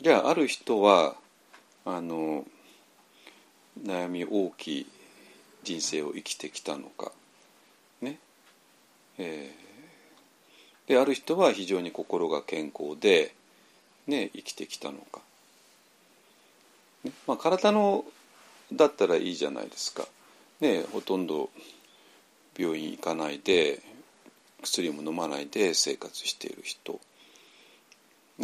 [0.00, 1.14] ー、じゃあある人は
[1.84, 2.44] あの
[3.82, 4.86] 悩み大きい
[5.64, 7.12] 人生を生きてきたのか
[8.00, 8.18] ね。
[9.18, 13.34] えー、である人は非常に心が健康で、
[14.06, 15.20] ね、生きてきたのか。
[17.04, 17.12] ね。
[17.26, 18.04] まあ、体の
[18.72, 20.06] だったらいいじゃないですか、
[20.60, 21.50] ね、ほとんど
[22.58, 23.80] 病院行かないで
[24.62, 27.00] 薬も飲まないで生活している人。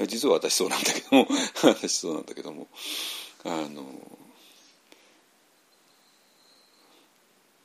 [0.07, 1.29] 実は私そうなんだけども
[1.63, 2.67] 私そうなんだけども
[3.45, 4.19] あの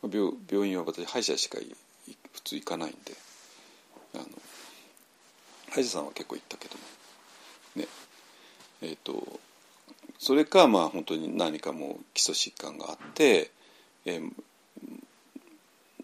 [0.03, 1.57] 病病院は私歯医者しか
[2.31, 3.15] 普通行かないんで
[4.13, 4.25] あの
[5.71, 6.83] 歯医者さんは結構行ったけども。
[7.75, 7.87] ね。
[8.81, 9.39] えっ、ー、と
[10.19, 13.49] それかまあ本当に何かもう基礎疾患があって、
[14.05, 14.43] えー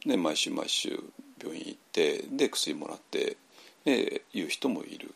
[0.06, 0.99] ね、毎週毎週
[1.41, 3.38] 病院行ってで薬もらって
[3.84, 5.14] でいう人もいる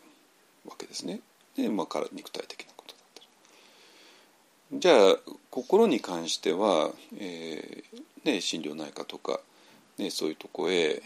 [0.68, 1.22] わけですね。
[1.56, 3.22] でまあから肉体的なことだった
[4.76, 4.80] ら。
[4.80, 5.18] じゃあ
[5.50, 9.40] 心に関しては、えーね、心療内科とか、
[9.98, 11.02] ね、そういうとこへ、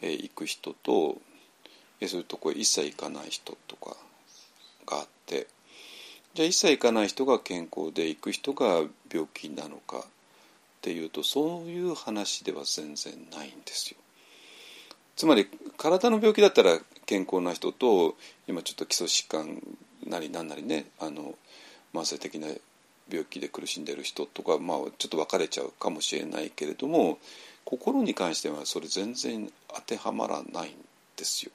[0.00, 1.18] え、行く人と、
[2.00, 3.96] え、そういうとこへ一切行かない人とか
[4.86, 5.46] があって
[6.34, 10.04] じゃあ一切行かない人が健康で行く人が病気なのか
[10.88, 13.98] っていうとそういう話では全然ないんですよ。
[15.16, 18.16] つまり体の病気だったら健康な人と
[18.46, 19.60] 今ちょっと基礎疾患
[20.06, 21.34] なりなんなりねあの
[21.92, 22.46] 慢性的な
[23.10, 27.18] 病気で苦しんでる人とか、まあ、ちょっと分かれちゃうかもしれないけれども
[27.66, 30.74] 心に関してはそれ全然当てはまらないん
[31.16, 31.52] ですよ。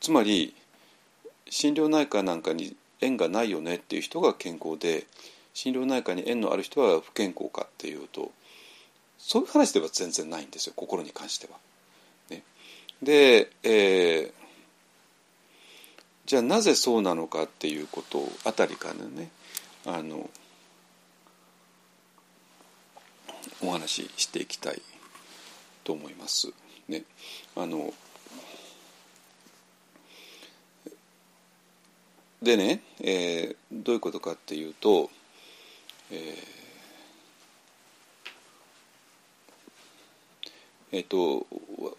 [0.00, 0.54] つまり
[1.50, 5.06] 心療内科なんかに縁がないよねっていう人が健康で
[5.56, 8.30] 心療内科に縁のある人は不健康かっていうと
[9.16, 11.56] そういう話では全然ないんですよ心に関しては。
[12.28, 12.42] ね、
[13.02, 14.32] で、えー、
[16.26, 19.30] じゃあなぜそうなのかっていうことあたりからね
[19.86, 20.28] あの
[23.62, 24.82] お話ししていきたい
[25.84, 26.52] と思います。
[26.86, 27.04] ね、
[27.56, 27.94] あの
[32.42, 35.10] でね、えー、どういうことかっていうと、
[36.10, 36.56] えー
[40.92, 41.46] えーと、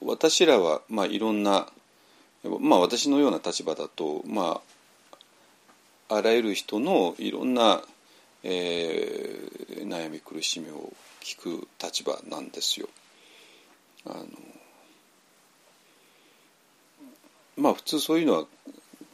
[0.01, 1.67] 私らは、まあ、いろんな、
[2.59, 4.61] まあ、私のような立場だと、ま
[6.09, 7.81] あ、あらゆる人のいろんな、
[8.43, 12.87] えー、悩み苦しみを聞く立場なんですよ。
[14.05, 14.25] あの
[17.57, 18.45] まあ普通そういうのは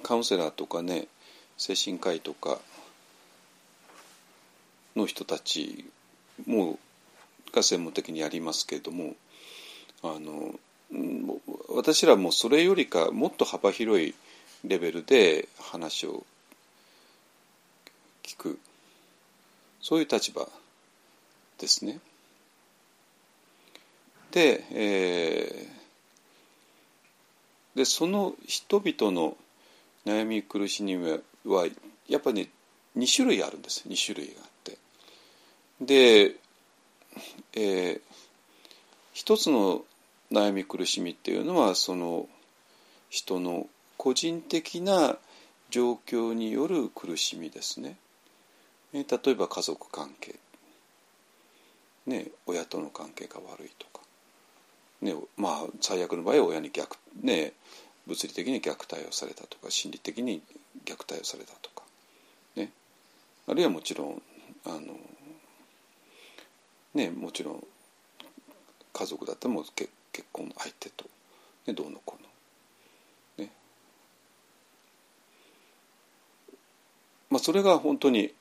[0.03, 1.07] カウンセラーとかね
[1.57, 2.59] 精神科医とか
[4.95, 5.85] の人たち
[6.45, 6.77] も
[7.53, 9.15] が専門的にやりますけれども
[10.01, 10.55] あの
[11.69, 14.13] 私らもそれよりかもっと幅広い
[14.65, 16.25] レベルで話を
[18.23, 18.59] 聞く
[19.81, 20.47] そういう立場
[21.59, 21.99] ですね。
[24.31, 29.37] で,、えー、でその人々の
[30.05, 31.67] 悩み苦しみは
[32.07, 32.49] やっぱり、ね、
[32.97, 34.52] 2種類あるんです2種類が。
[35.85, 36.35] で、
[37.53, 38.01] えー、
[39.13, 39.83] 一つの
[40.31, 42.27] 悩み苦しみっていうのはその
[43.09, 43.67] 人の
[43.97, 45.17] 個人的な
[45.69, 47.97] 状況による苦しみですね。
[48.93, 50.35] 例えば家族関係、
[52.05, 54.05] ね、親との関係が悪いとか、
[55.01, 56.87] ねまあ、最悪の場合は親に虐、
[57.21, 57.53] ね、
[58.05, 60.43] 物理的に虐待をされたとか心理的に
[60.85, 61.83] 虐待をされたとか、
[62.55, 62.71] ね、
[63.47, 64.21] あるいはもちろん
[64.65, 64.79] あの、
[66.93, 67.63] ね、もちろん
[68.93, 71.05] 家族だっても結結婚の相手と、
[71.65, 73.45] ね、どうのこうの。
[73.45, 73.51] ね
[77.29, 78.31] まあ、それが本当に、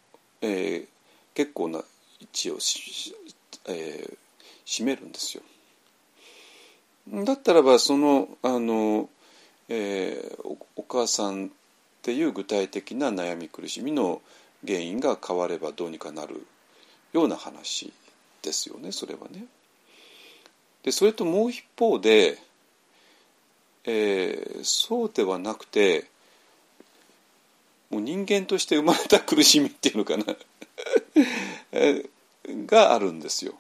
[0.43, 0.87] えー、
[1.35, 1.79] 結構な
[2.21, 3.17] 位置をし、
[3.67, 4.17] えー、
[4.67, 5.43] 占めるんですよ。
[7.25, 9.09] だったらばそのあの、
[9.69, 11.51] えー、お母さんっ
[12.03, 14.21] ていう具体的な悩み苦しみの
[14.65, 16.47] 原因が変わればどうにかなる
[17.13, 17.93] ような話
[18.43, 19.47] ですよねそれはね。
[20.83, 22.39] でそれともう一方で、
[23.85, 26.07] えー、そうではなくて
[27.91, 30.25] もう人間として生まれた苦しみっていうのかな
[32.67, 33.55] があるんですよ。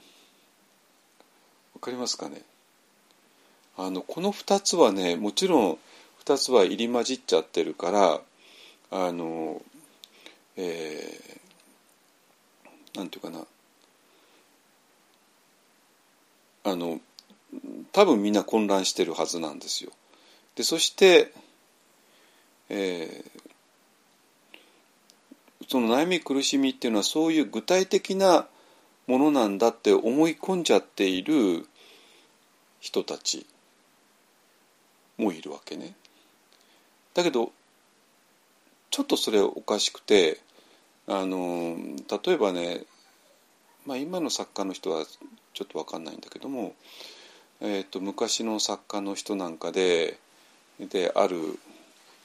[1.75, 2.43] わかりますかね
[3.77, 5.79] あのこの2つはねもちろん
[6.25, 8.21] 2つは入り混じっちゃってるから
[8.91, 9.63] あの
[10.57, 13.47] えー、なんていうかな
[16.65, 17.01] あの
[17.93, 19.91] 多分みんな混乱してるはずなんですよ。
[20.55, 21.33] でそして、
[22.69, 28.47] えー、その悩み苦しみっていうのはそういう具体的な
[29.07, 31.67] ものなんだって思い込んじゃっている
[32.81, 33.47] 人たち
[35.19, 35.95] もいるわけね。
[37.15, 37.53] だけど
[38.91, 40.41] ちょっとそれおかしくて
[41.07, 41.77] あの
[42.25, 42.83] 例えばね、
[43.87, 45.05] まあ、今の作家の人は
[45.55, 46.75] ちょっと分かんないんだけども、
[47.61, 50.19] えーと、昔の作家の人なんかで
[50.81, 51.59] である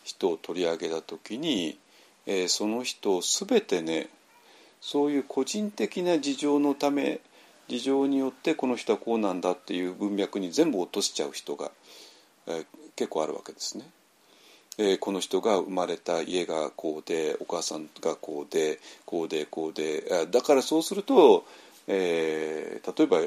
[0.04, 1.78] 人を取り上げた時に、
[2.26, 4.08] えー、その人を全てね
[4.82, 7.20] そういう個人的な事情のため
[7.68, 11.72] 事情によってこの人はこうなんだっていう文脈に全部落としちゃう人が、
[12.48, 12.66] えー、
[12.96, 13.86] 結構あるわけですね。
[14.80, 21.46] えー、この人が生まれた家がこうでお母さんがこうでこうでこうでだからそうすると、
[21.88, 23.20] えー、例えば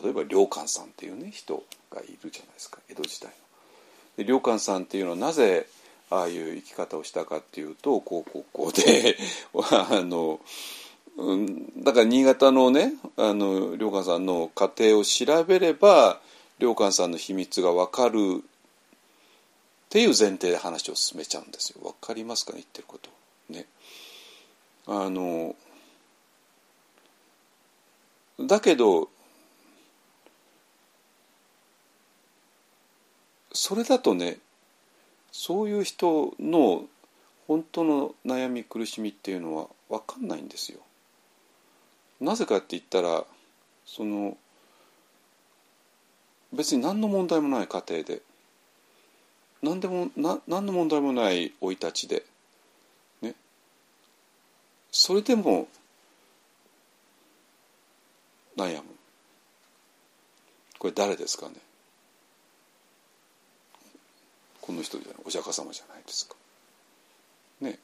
[0.00, 4.24] 例えば良寛さんっていうね人がいるじゃないですか江戸時代の。
[4.24, 5.66] で良寛さんっていうのはなぜ
[6.10, 9.16] ああいう生き方をしたかっていうとこうこうこうで
[9.70, 10.40] あの、
[11.16, 16.20] うん、だから新潟のねあの良寛さんの家庭を調べれば
[16.58, 21.80] 良寛さんの秘密が分かるっていう前提で話を進めちゃうんですよ。
[21.82, 23.10] わかりますかね言ってること。
[23.48, 23.66] ね。
[24.86, 25.56] あの
[28.40, 29.08] だけど
[33.52, 34.38] それだとね
[35.32, 36.84] そういう人の
[37.48, 40.80] 本当の悩み苦しみっていうのは分かんないんですよ。
[42.20, 43.24] なぜかって言ったら
[43.86, 44.36] その
[46.52, 48.22] 別に何の問題もない家庭で
[49.62, 52.24] 何でもな何の問題もない生い立ちで、
[53.22, 53.34] ね、
[54.90, 55.68] それでも
[58.58, 58.82] 悩む
[60.78, 61.54] これ誰ですかね？
[64.60, 66.36] この人じゃないお釈迦様じゃないですか。
[67.60, 67.70] ね。
[67.70, 67.74] っ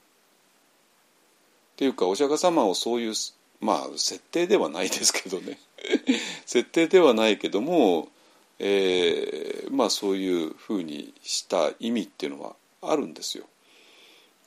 [1.76, 3.14] ていうかお釈迦様をそういう
[3.60, 5.58] まあ設定ではないですけどね
[6.46, 8.08] 設定ではないけども、
[8.58, 13.48] えー、まあそういうふうにした意味っていうのはあるんですよ。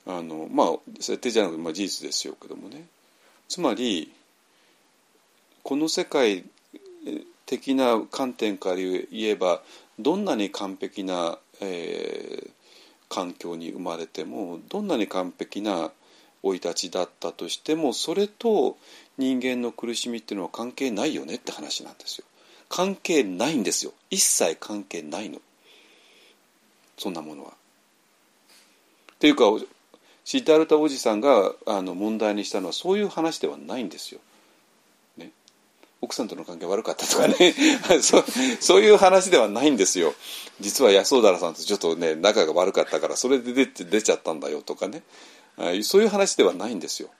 [0.06, 2.86] あのまあ設定じゃなくて、まあ、事実ですよけどもね。
[3.48, 4.12] つまり
[5.68, 6.46] この世界
[7.44, 9.60] 的な観点から言えば
[9.98, 12.50] どんなに完璧な、えー、
[13.10, 15.90] 環境に生まれてもどんなに完璧な
[16.42, 18.78] 生い立ちだったとしてもそれと
[19.18, 22.24] 人間の苦しみっていうのは関係ないよねって話なんですよ。
[22.70, 25.38] 関係ないんですよ一切関係ないの
[26.96, 27.50] そんなものは。
[27.50, 29.44] っていうか
[30.24, 34.20] シッダルタおじさんがあの問題にしたのはそういう話ではないんですよ。
[36.00, 37.54] 奥さんとの関係悪かったとかね
[38.02, 38.24] そ
[38.60, 40.14] そういう話ではないんですよ。
[40.60, 45.02] 実は安尾原さんとちょっとね仲が悪かったからそれで出て出ちゃったんだよとかね
[45.82, 47.10] そういう話ではないんですよ。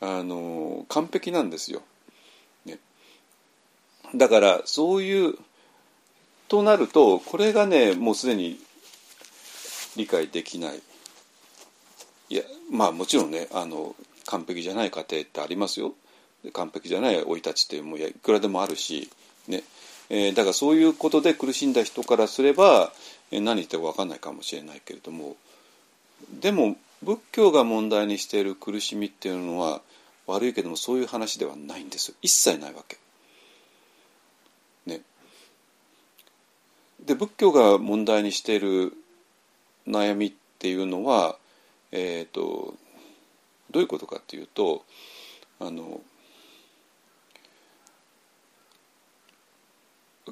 [0.00, 1.82] あの完璧なんですよ。
[2.64, 2.78] ね、
[4.14, 5.38] だからそういう
[6.48, 8.58] となるとこれがねもうすでに
[9.96, 10.80] 理解できない。
[12.28, 13.94] いやまあもちろんねあの
[14.24, 15.94] 完璧じゃない家庭ってありますよ。
[16.52, 19.10] 完璧じゃない生い立ちってもういくらでもあるし、
[19.48, 19.62] ね
[20.10, 22.92] えー、だからそういうことで苦しんだ人からすれば、
[23.30, 25.36] えー、何言っても分かんないかもしれないけれども
[26.40, 29.82] でも仏教が問題にしている苦しみっていうのは
[30.26, 32.96] 悪いけどもそういう話ではないんです一切ないわけ。
[34.86, 35.02] ね。
[37.04, 38.92] で仏教が問題にしている
[39.86, 41.36] 悩みっていうのは、
[41.92, 42.74] えーと、
[43.70, 44.84] どういうことかっていうと
[45.60, 46.00] あの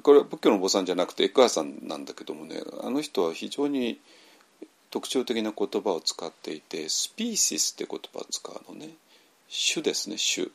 [0.01, 3.99] これは仏教のお坊さんじゃなくてエクアさんなんだけどもねあの人は非常に
[4.91, 8.89] 特徴的な言葉を使っていてスピーシスって言葉を使うのね。
[9.49, 10.47] 種ですね種。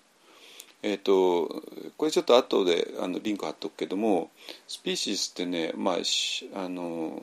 [0.83, 1.63] えーと、
[1.99, 4.31] これちょっと後であのリンク貼っとくけども
[4.67, 7.23] スピーシスってね、まああの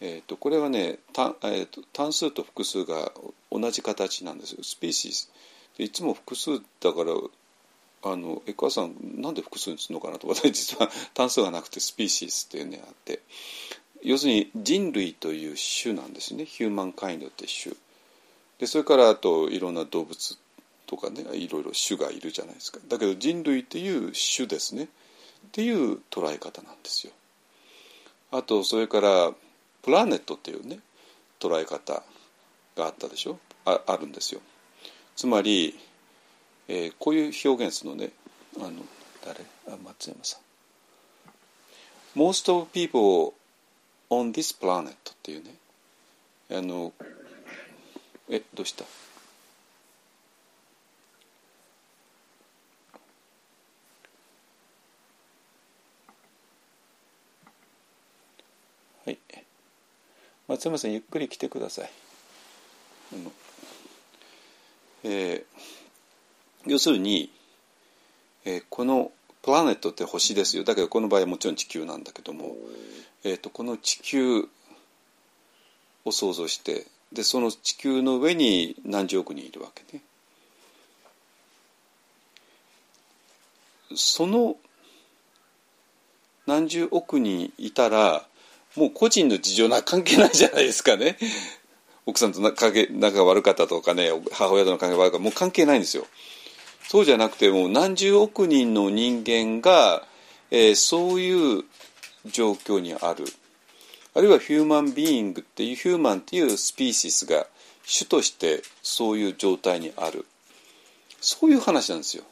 [0.00, 3.12] えーと、これはね単,、えーと、単数と複数が
[3.50, 4.52] 同じ形なんです。
[4.52, 5.30] よスピーシス。
[5.78, 7.12] いつも複数だから
[8.12, 13.20] あのエクアさんなんで複数にするのかなと私 実は単数がなくてスピーシースっていうねあって。
[14.02, 16.44] 要するに人類という種なんですね。
[16.44, 17.74] ヒューマンカインドって種。
[18.58, 20.38] でそれからあといろんな動物
[20.86, 22.78] とかねいろいろ種がいるじゃないですか。
[22.86, 24.84] だけど人類っていう種ですね。
[24.84, 27.12] っていう捉え方なんですよ。
[28.30, 29.34] あとそれから
[29.82, 30.80] プラネットっていうね
[31.40, 32.02] 捉え方
[32.76, 33.38] があったでしょ？
[33.64, 34.40] ああるんですよ。
[35.16, 35.78] つまり、
[36.68, 38.10] えー、こういう表現するのね
[38.58, 38.82] あの
[39.24, 39.44] 誰？
[39.68, 40.40] あ松山さん。
[42.18, 43.34] Most of people
[44.10, 45.54] on this planet っていうね。
[46.50, 46.92] あの
[48.28, 48.84] えどうした？
[59.04, 59.18] はい。
[60.48, 61.90] 松山さんゆっくり来てください。
[63.12, 63.32] あの、
[65.04, 65.44] えー、
[66.66, 67.30] 要するに、
[68.44, 69.10] えー、この
[69.42, 72.56] プラネットって星ですよだけどこの場合はもちろん地球なんだけども
[73.28, 74.48] えーと、この地球
[76.04, 80.02] を想像してでその地球の上に何十億人いるわけね。
[83.96, 84.54] その
[86.46, 88.24] 何十億人いたら
[88.76, 91.16] もう個人の事情な関係ないじゃないですかね。
[92.04, 96.06] 奥さんと仲が悪かったとかね母親との関係が悪かったもう関係ないんですよ。
[96.88, 100.04] そうじゃなくてもう何十億人の人間が、
[100.50, 101.64] えー、そういう
[102.26, 103.24] 状況にある。
[104.14, 107.46] あるいはヒューマンビーイングっていうヒューマンっていうスピーシスが
[107.84, 110.24] 主としてそういう状態にある。
[111.20, 112.22] そういう話なんですよ。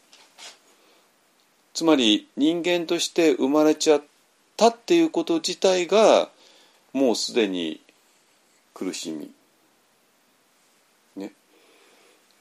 [1.74, 4.02] つまり人間として生まれちゃっ
[4.57, 6.28] たっていうこと自体が
[6.92, 7.80] もうすでに
[8.72, 9.32] 苦しみ。
[11.16, 11.32] ね。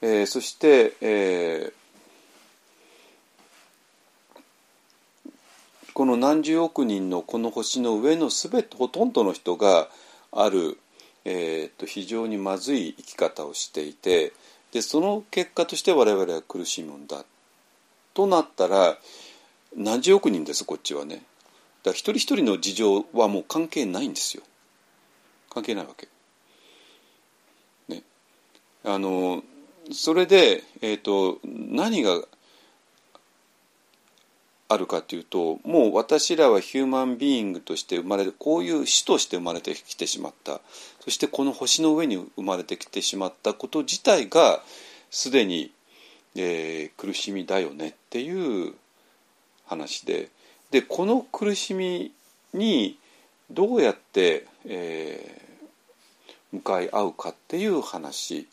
[0.01, 1.82] えー、そして、えー
[5.93, 9.89] この何十億人のこの星の上の全てほとんどの人が
[10.31, 10.79] ある、
[11.23, 14.33] えーと、非常にまずい生き方をしていて
[14.71, 17.23] でその結果として我々は苦しむんだ
[18.15, 18.97] となったら
[19.75, 21.23] 何十億人ですこっちはね。
[21.83, 24.43] だ一人一人の事情はもう関係ないんですよ。
[25.49, 26.07] 関係ないわけ。
[27.89, 28.03] ね。
[28.83, 29.43] あの
[29.91, 32.21] それで、えーと、何が
[34.69, 40.61] あるかというともう私らはヒューマンビーイングとして生まれるこういう死として生まれてきてしまった。
[41.01, 44.63] そしてこの星の上に生まれてきてしまったこと自体が
[45.11, 45.71] すでに、
[46.35, 48.73] えー、苦しみだよねっていう
[49.65, 50.29] 話で。
[50.71, 52.11] でこの苦しみ
[52.53, 52.97] に
[53.51, 58.47] どうやって、えー、向かい合うかっていう話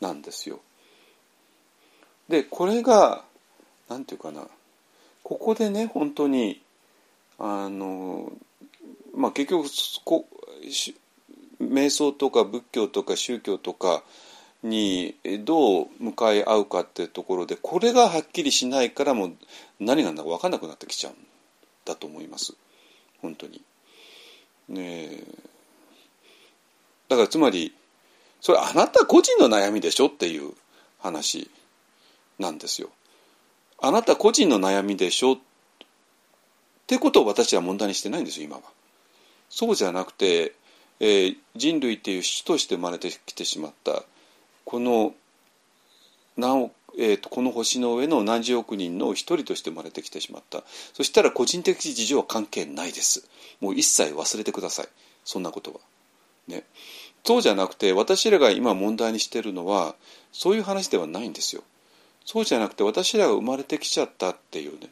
[0.00, 0.60] なんですよ。
[2.28, 3.24] でこれが
[3.88, 4.46] 何て言うかな。
[5.22, 6.60] ここでね本当に
[7.38, 8.32] あの
[9.14, 9.68] まあ結局
[10.04, 10.26] こ
[11.60, 14.02] 瞑想とか仏教とか宗教とか
[14.62, 19.32] にどう向かい合うかっていうところでこれがはっきりしないからもう
[19.80, 21.16] 何が何だか分かんなくなってきちゃうん
[21.84, 22.54] だと思います
[23.20, 23.62] 本当に。
[24.68, 25.20] ね
[27.08, 27.74] だからつまり
[28.40, 30.52] それあなた個人の悩みでしょっていう
[30.98, 31.50] 話
[32.38, 32.90] なんですよ。
[33.84, 35.32] あなた個人の悩みでしょ？
[35.34, 35.38] っ
[36.86, 38.62] てことを私は問題にしてないんですよ今は。
[39.50, 40.54] そうじゃなくて、
[41.00, 44.04] えー、人類っていう種として生まれてきてしまった
[44.64, 45.14] この
[46.36, 50.62] 何えーと、この星の上の何十億人の一人として生まれてきてしまった
[50.92, 53.26] そしたら個人的事情は関係ないです
[53.60, 54.88] もう一切忘れてください
[55.24, 55.80] そんなことは。
[56.48, 56.64] ね、
[57.24, 59.94] そうじゃなくて私らが今問題にしてるのは
[60.32, 61.62] そういう話ではないんですよ。
[62.24, 64.88] そうじゃなくて私らが生まれてきちゃったっていうね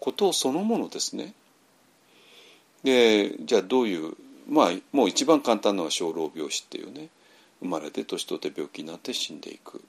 [0.00, 1.34] ことそのものですね。
[2.82, 4.14] でじゃあどういう
[4.48, 7.08] まあもう一番簡単なのは生老病死っていうね
[7.60, 9.82] 生まれて年取って病気になって死んでいく。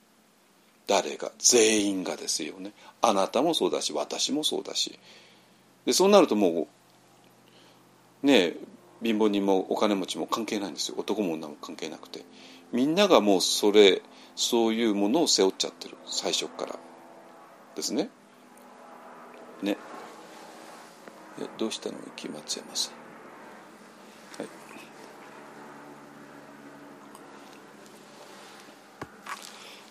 [0.87, 1.31] 誰が？
[1.39, 2.71] 全員がですよね。
[3.01, 4.99] あなたもそうだし私もそうだし。
[5.85, 6.67] でそうなるとも
[8.23, 8.53] うね
[9.03, 10.95] 貧乏人もお金持ちも関係ないんですよ。
[10.97, 12.23] 男も女も関係なくて。
[12.71, 14.01] みんながもうそれ
[14.35, 15.95] そういうものを背負っちゃってる。
[16.05, 16.77] 最初から
[17.75, 18.09] ですね。
[19.61, 19.77] ね。
[21.57, 21.95] どうしたの？
[22.17, 22.93] 池松山さん。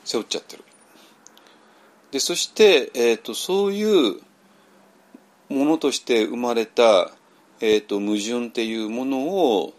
[0.06, 0.64] 背負っちゃってる。
[2.10, 4.20] でそして、えーと、そういう
[5.48, 7.10] ものとして生まれた、
[7.60, 9.72] えーと、矛盾っていうものを、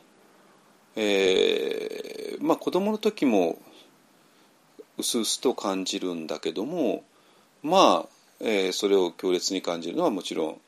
[0.95, 3.59] えー、まあ子供の時も
[4.97, 7.03] うすうすと感じるんだけども
[7.63, 10.61] まあ、えー、それを強烈に感じるのはもちろん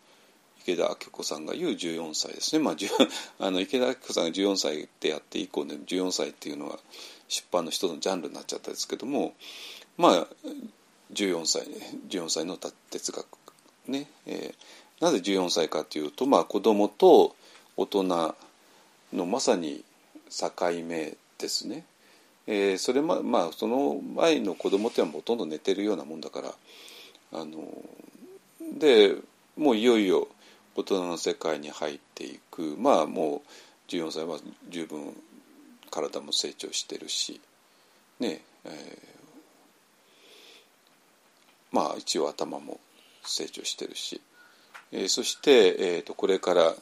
[0.61, 2.75] 池田明子さんが言う14歳ですね、まあ、
[3.39, 6.79] あの池田明子さんが14歳ってやって以降ね14歳っていうのは
[7.29, 9.33] 出版の一つのジャンルになっちゃったですけども
[9.95, 10.27] まあ
[11.13, 13.25] 14歳ね14歳の哲学
[13.87, 17.35] ね、えー、なぜ14歳かというとまあ子供と
[17.77, 18.03] 大人
[19.13, 19.83] のまさに
[20.29, 20.51] 境
[20.83, 21.85] 目ですね。
[22.47, 26.53] えー、それままあその前の子供ってはほとんど寝てるようなもんだから
[27.33, 27.67] あの
[28.79, 29.15] で
[29.57, 30.27] もういよいよ
[30.75, 32.75] 大人の世界に入っていく。
[32.77, 34.39] まあもう14歳は
[34.69, 35.13] 十分
[35.89, 37.39] 体も成長してるし
[38.19, 38.71] ねえー、
[41.71, 42.79] まあ一応頭も
[43.23, 44.21] 成長してるし、
[44.91, 46.73] えー、そして、えーと、これから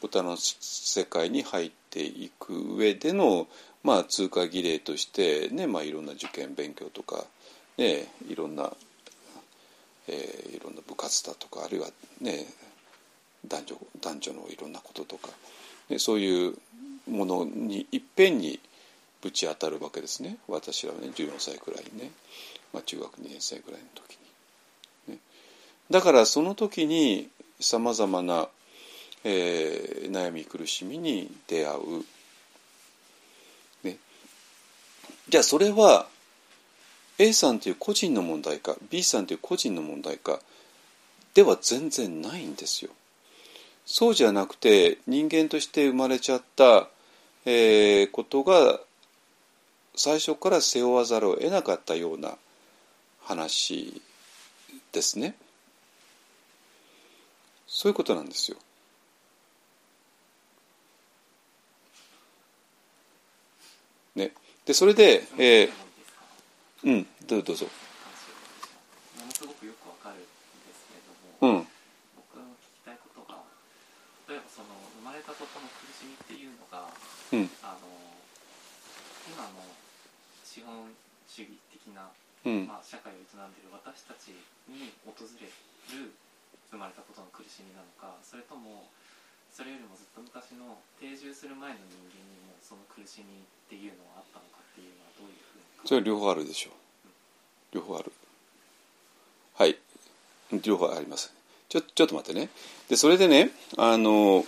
[0.00, 3.46] 大人の世界に入っていく上での、
[3.82, 7.24] まあ、通過儀礼としてね、まあ、いろんな受験勉強とか、
[7.78, 8.72] ね、いろんな、
[10.08, 11.88] えー、いろんな部活だとかあるいは
[12.20, 12.46] ね
[13.46, 15.28] 男女男女のいろんなこととか、
[15.88, 16.54] ね、そういう
[17.10, 18.60] ものにいっぺんに
[19.20, 20.36] ぶち当たるわけですね。
[20.48, 22.10] 私はね14歳くらいにね、
[22.72, 24.18] まあ、中学2年生ぐらいの時
[25.08, 25.20] に、ね、
[25.90, 27.28] だからその時に
[27.60, 28.48] さまざまな、
[29.24, 32.04] えー、悩み苦しみに出会う、
[33.84, 33.96] ね、
[35.28, 36.06] じゃあそれは
[37.18, 40.40] A さんという個人の問題か B さんという個人の問題か
[41.34, 42.90] では全然ないんですよ。
[43.84, 46.88] そうじゃなくて人間として生まれちゃった、
[47.44, 48.80] えー、ことが
[49.94, 52.36] 最初から背負わざるを得なかったような
[53.20, 54.00] 話
[54.92, 55.34] ですね。
[57.66, 58.56] そういうことなんですよ。
[64.14, 64.32] ね、
[64.72, 65.72] でそれで、えー、
[66.88, 67.68] うんどうぞ。
[69.20, 71.12] ものすごくよくわかるんですけれど
[71.44, 71.68] も、うん、
[72.16, 73.44] 僕の聞きたいことが
[74.32, 78.16] 例えばその生まれたことの苦しみっていうのが、うん、あの
[79.28, 79.60] 今の
[80.40, 80.88] 資本
[81.28, 82.08] 主義的な、
[82.48, 84.32] うん、まあ、社会を営んでいる私たち
[84.72, 85.52] に訪れ
[86.00, 86.16] る
[86.72, 88.88] 生まれたことの苦しみなのかそれとも
[89.52, 94.61] それよりもずっと昔の定住する前の人間にもその苦しみっていうのはあったのか
[95.84, 98.12] それは両方あるでしょう両方ある
[99.54, 99.76] はい
[100.62, 101.32] 両方あります
[101.68, 102.50] ちょちょっと待ってね
[102.88, 104.44] でそれでねあの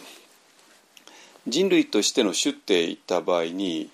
[1.46, 3.90] 人類としての種って言った場合に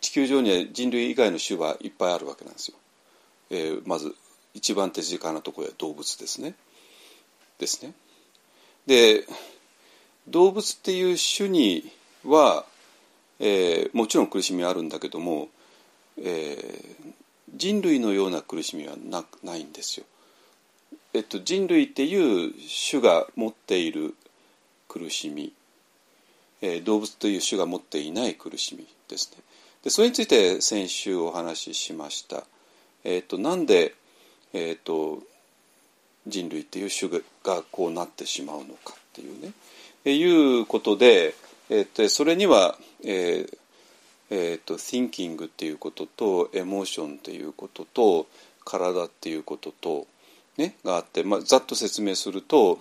[0.00, 2.76] 地球上には人類以外の種はいっぱいあるわけなんですよ。
[3.50, 4.14] えー、まず
[4.52, 6.54] 一番手近なところは動物ですね。
[7.58, 7.94] ですね。
[8.86, 9.24] で
[10.28, 11.90] 動物っていう種に
[12.24, 12.64] は、
[13.40, 15.48] えー、もちろん苦しみはあるんだけども、
[16.18, 17.12] えー、
[17.54, 20.06] 人類のような苦しみはなないんですよ。
[21.12, 22.52] えっと、人類っていう
[22.90, 24.14] 種が持っている
[24.88, 25.52] 苦しみ、
[26.60, 29.42] えー、動物という種が持っていない苦しみですね。
[29.82, 32.44] でそれについて先週お話ししました。
[33.04, 33.94] えーと、なんで、
[34.52, 35.22] えーと、
[36.26, 39.52] 人類っていう種がこうなってしまうのかっていうね、
[40.04, 41.34] えー、いうことで、
[41.68, 43.58] えーと、それには、えー
[44.36, 48.26] えーと、thinking っていうこととエモーションっていうことと
[48.64, 50.08] 体っていうことと、
[50.56, 52.80] ね、があって、まあ、ざっと説明すると、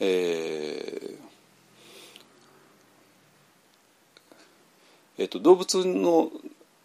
[0.00, 1.16] えー
[5.18, 6.30] えーと、動物の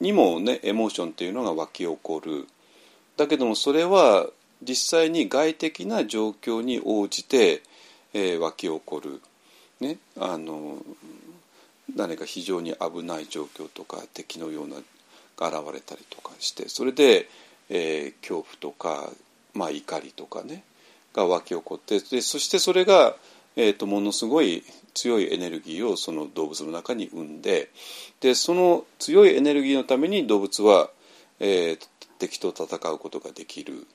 [0.01, 2.47] にもねエモーションっていうのが湧き起こる。
[3.15, 4.27] だけどもそれは
[4.61, 7.63] 実際に外的な状況に応じて、
[8.13, 9.21] えー、湧き起こる、
[9.79, 10.79] ね、あの
[11.95, 14.75] 何か非常に危ない状況とか敵のような
[15.37, 17.29] が現れたりとかしてそれで、
[17.69, 19.09] えー、恐怖とか、
[19.53, 20.63] まあ、怒りとかね
[21.13, 23.15] が湧き起こってでそしてそれが、
[23.55, 24.63] えーとものすごい
[24.93, 27.69] 強いエネルギーをその動物の中に生んで
[28.19, 30.89] でその強いエネルギーのために動物は、
[31.39, 31.87] えー、
[32.19, 33.87] 敵と戦うことができる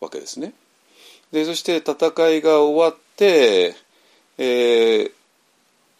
[0.00, 0.54] わけですね。
[1.32, 1.96] でそして戦
[2.30, 3.74] いが終わって、
[4.38, 5.12] えー、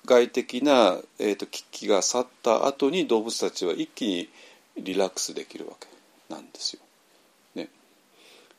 [0.07, 4.29] 外的な、えーと、危機が去った後に動物たちは一気に
[4.77, 5.89] リラックスできるわけ
[6.33, 6.81] なんですよ。
[7.55, 7.69] ね、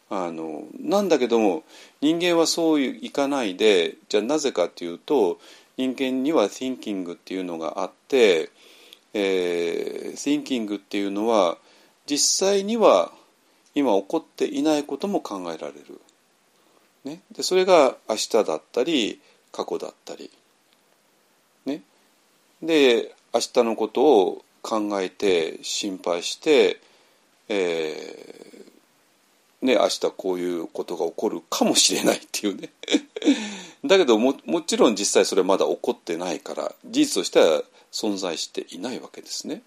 [0.10, 1.64] あのなんだけども
[2.02, 5.40] 人間はそういかないでじゃあなぜかっていうと
[5.78, 8.50] 人間には thinking っていうのがあって、
[9.14, 11.58] えー、thinking っていうのは
[12.06, 13.12] 実際には
[13.74, 16.02] 今起こっていないことも考えられる。
[17.04, 19.20] ね、でそれが明日だったり
[19.52, 20.30] 過去だったり。
[22.62, 26.80] で明日のことを考えて心配して、
[27.50, 32.70] えー、ね、明日こういうことが起こるかもしれないっていうね
[33.86, 39.64] だけどももちろん実際それはまだ起こってないから事実としては存在していないわけですね。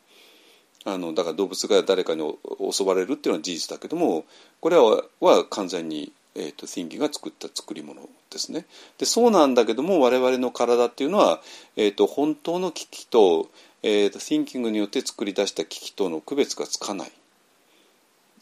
[0.87, 2.39] あのだから動物が誰かに
[2.71, 4.27] 襲われるっていうのは事実だけども
[4.61, 8.67] これはは完全に、えーと、シンギが作った作り物ですね。
[8.99, 11.41] でそうなんだけども我々の体っていうのは、
[11.77, 13.51] えーと、本当の危機と,、
[13.83, 17.13] えーと、シンキングによって作り出した危機との区別がつかない。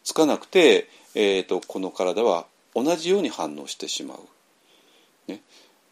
[0.05, 4.19] つかなくて、えー、とこの体は同じように反応してしまう。
[5.31, 5.43] ね、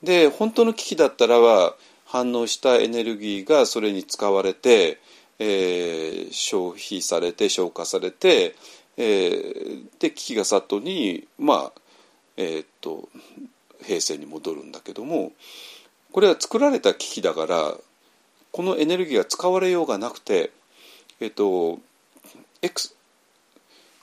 [0.03, 1.77] で本当の危機だったらは
[2.07, 4.99] 反応したエネルギーがそれに使われて、
[5.39, 8.57] えー、消費されて消化されて、
[8.97, 11.80] えー、で危機が去ったにまあ
[12.41, 13.11] えー、っと
[13.83, 15.33] 平成に戻るんだけども
[16.11, 17.75] これは作られた機器だから
[18.51, 20.51] このエネルギーが使われようがなくて
[21.21, 21.79] えっと
[22.63, 22.95] X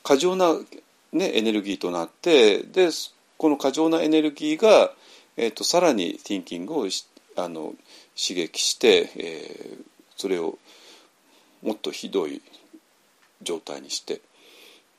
[0.03, 0.53] 過剰な、
[1.11, 2.89] ね、エネルギーとなってで
[3.37, 4.91] この過剰なエネルギーが、
[5.35, 6.87] えっと、さらに thinking を
[7.43, 7.73] あの
[8.15, 9.83] 刺激して、えー、
[10.15, 10.57] それを
[11.63, 12.41] もっとひどい
[13.41, 14.21] 状態にして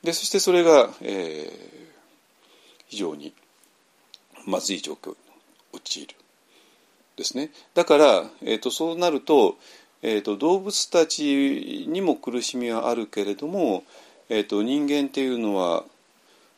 [0.03, 1.88] でそしてそれが、えー、
[2.89, 3.33] 非常に
[4.45, 5.15] まずい状況に
[5.73, 6.15] 陥る
[7.15, 9.57] ですねだから、えーと、そうなると,、
[10.01, 13.83] えーと、動物たちにも苦しみはあるけれども、
[14.29, 15.85] えーと人間っていうのは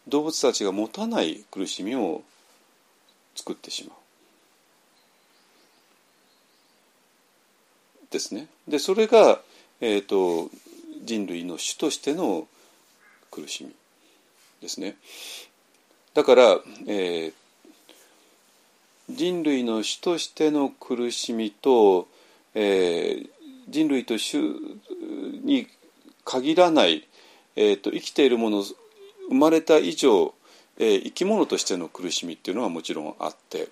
[0.08, 2.24] 動物たちが持たない苦しみを
[3.36, 3.98] 作ってしまう。
[8.12, 8.48] ですね。
[8.68, 9.42] でそれが、
[9.80, 10.50] えーと、
[11.04, 12.48] 人類の種としての
[13.32, 13.72] 苦しみ
[14.62, 14.98] ですね。
[16.14, 17.34] だから、えー、
[19.10, 22.08] 人類の種としての苦しみと、
[22.54, 23.30] えー、
[23.70, 24.42] 人類と種
[25.44, 25.68] に
[26.26, 27.08] 限らない、
[27.56, 30.34] えーと、生きているもの生まれた以上、
[30.78, 33.70] えー、生き物としての苦しみっていうのはもちろんあって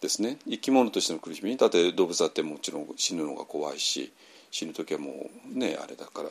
[0.00, 0.38] ですね。
[0.48, 1.56] 生き物としての苦しみ。
[1.56, 4.12] だって動物だってもちろん死ぬのが怖いし
[4.50, 6.30] 死ぬ時はもうねあれだから。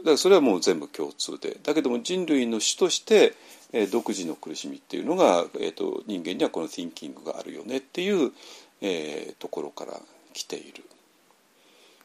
[0.00, 1.58] だからそれはもう全部共通で。
[1.62, 3.34] だけども人類の種として、
[3.72, 8.32] えー、独自の苦しみっていうのが、えーと、人間にはこの thinking があるよねっていう、
[8.80, 10.00] えー、ところから
[10.32, 10.84] きている。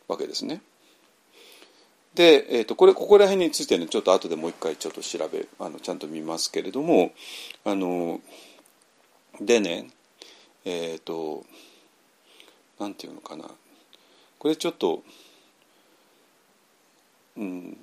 [0.07, 0.61] わけですね。
[2.13, 7.11] で、えーと、これここら辺についてねちょっと後でもう一回ちょっと調べあのちゃんと見ますけれども
[7.65, 8.21] あの
[9.41, 9.87] でね
[10.63, 11.43] えっ、ー、と
[12.79, 13.45] なんていうのかな。
[14.37, 15.03] これちょっと
[17.37, 17.77] うん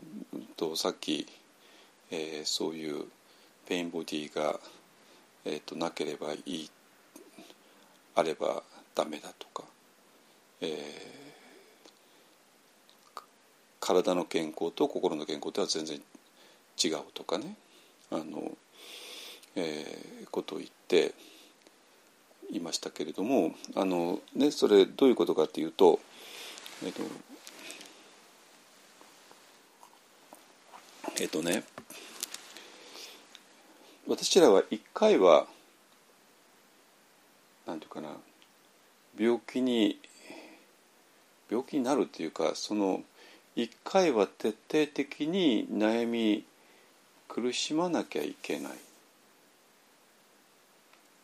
[0.57, 1.27] とさっき、
[2.11, 3.05] えー、そういう
[3.67, 4.59] ペインボディが、
[5.45, 6.71] えーと、なければいい
[8.15, 8.63] あれば
[8.95, 9.65] ダメだとか、
[10.61, 10.71] えー、
[13.81, 16.01] 体の健康と心の健康とは全然
[16.83, 17.57] 違うとかね。
[18.11, 18.53] あの、
[19.57, 21.15] えー、ことを言って
[22.51, 25.99] いましたけれどもあの、ね、それどういうことかっていうと、
[26.85, 27.03] えっと
[31.21, 31.65] えっとね
[34.07, 35.47] 私らは一回は
[37.67, 38.09] なんていうかな
[39.19, 39.99] 病気に
[41.51, 43.03] 病気になるっていうかその
[43.55, 46.45] 一回は徹底的に悩み
[47.29, 48.73] 苦しまなきゃいけない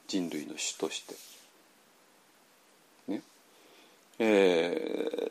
[0.07, 1.14] 人類の種として。
[3.09, 3.22] ね
[4.18, 5.30] え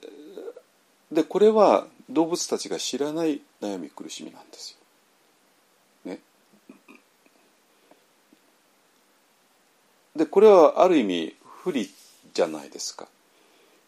[1.12, 4.78] ー、でこれは動物たちが知らない悩み苦しみなんです
[6.05, 6.12] よ。
[6.12, 6.20] ね、
[10.16, 11.89] でこれはある意味不利
[12.34, 13.08] じゃないですか。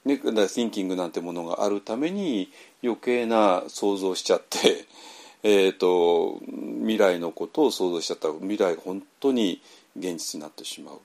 [0.06, 2.52] ね、だからシンキングなんてものがあるために
[2.84, 4.86] 余計な想像しちゃって
[5.44, 6.40] えと
[6.82, 9.62] 未来のことを想像しちゃったら未来が本当に
[9.98, 11.00] 現実になってしまう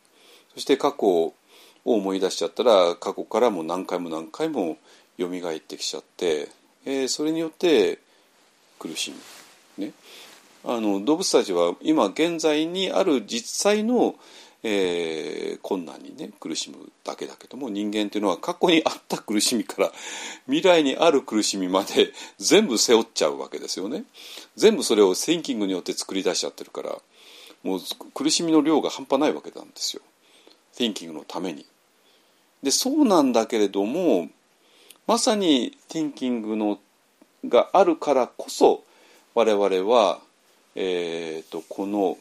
[0.55, 1.35] そして過去を
[1.85, 4.79] 思い出しちゃったら過去からも何回も何回も
[5.19, 6.49] 蘇ってきちゃって、
[6.85, 7.99] えー、それによって
[8.79, 9.13] 苦し
[9.79, 9.93] む、ね、
[10.65, 14.17] あの動物たちは今現在にある実際の、
[14.63, 19.93] えー、困難にね苦しむだけだけども人間というのは過去にあった苦しみから
[20.47, 24.05] 未来にある苦しみまで 全部背負っちゃうわけですよね。
[24.57, 26.99] 全部それをセンキングによって作り出しちゃってるから
[27.63, 27.81] もう
[28.13, 30.03] 苦しみの量が半端ないわけなんですよ。
[30.77, 31.67] thinking のために。
[32.63, 34.31] でそうなんだけれども
[35.07, 36.79] まさに thinking の
[37.47, 38.85] があるからこそ
[39.35, 40.21] 我々は、
[40.75, 42.17] えーと、この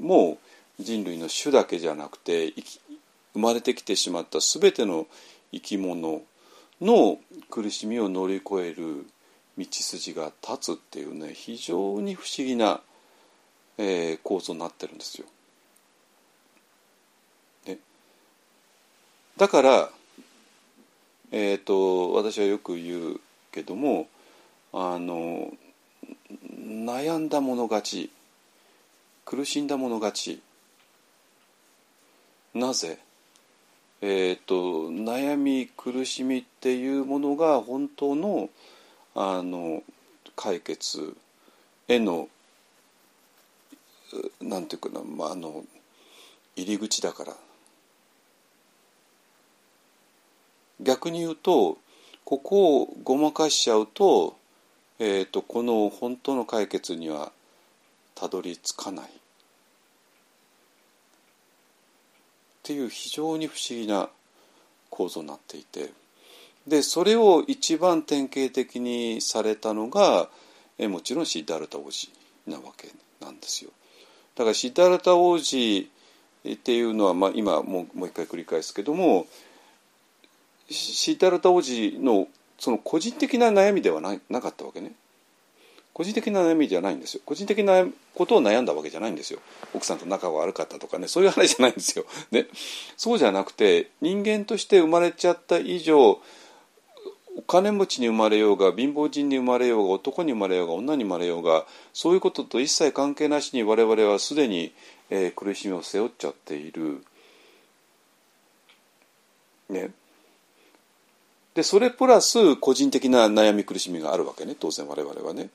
[0.00, 0.38] も
[0.78, 2.52] う人類の種だけじゃなくて
[3.34, 5.06] 生まれてきてしまった全ての
[5.52, 6.22] 生き物
[6.80, 7.18] の
[7.50, 9.06] 苦しみを乗り越える
[9.58, 12.80] 道筋が立つっていうね非常に不思議な、
[13.78, 15.26] えー、構造になってるんですよ。
[17.66, 17.78] ね
[19.36, 19.90] だから、
[21.38, 23.20] えーと、私はよく言う
[23.52, 24.08] けども
[24.72, 25.52] あの
[26.58, 28.10] 悩んだ者勝ち
[29.26, 30.40] 苦しんだ者勝ち。
[32.54, 32.98] なぜ？
[34.00, 38.48] えーと、悩み苦しみっていうものが本当の
[39.14, 39.82] あの
[40.36, 41.14] 解決
[41.86, 42.30] への
[44.40, 45.64] なんていうかな、まあ、あの
[46.56, 47.36] 入り口だから。
[50.80, 51.78] 逆に言うと
[52.24, 54.36] ここをごまかしちゃうと,、
[54.98, 57.30] えーと、この本当の解決には
[58.14, 59.08] たどり着かないっ
[62.64, 64.08] ていう非常に不思議な
[64.90, 65.90] 構造になっていて
[66.66, 70.28] でそれを一番典型的にされたのが
[70.78, 72.10] えもちろんシッダルタ王子
[72.46, 72.88] なわけ
[73.20, 73.70] なんですよ。
[74.34, 75.90] だからシッダルタ王子
[76.46, 79.26] っていうのは、まあ、今もうもう一回繰り返すけども
[80.70, 84.92] シータルタ王子のその個人的な悩みではななかったわけね
[85.92, 89.40] 個人的な悩みじゃないんですよ個人的なことを悩んだわけじゃないんですよ
[89.74, 92.46] 奥さんと仲が悪かったとかねそういう話じゃないんですよ、ね、
[92.96, 96.20] そうじゃなくて人間として生まれちゃった以上
[97.38, 104.72] お金持ちに生まれようが貧乏人に生まれようが男に生まれようが女に生まれようがそういうことと一切関係なしに我々はすでに、
[105.10, 107.04] えー、苦しみを背負っちゃっている。
[109.68, 109.90] ね、
[111.56, 114.54] でそれプラス個人的な悩み苦しみがあるわけね。
[114.60, 115.48] 当然我々はね、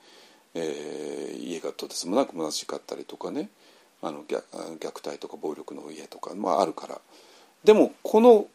[0.55, 3.49] えー、家がとてつもなく虚しかったりとかね。
[4.01, 4.41] あの虐
[5.05, 6.99] 待とか暴力の家とか、まあ、あるから。
[7.63, 8.47] でもこの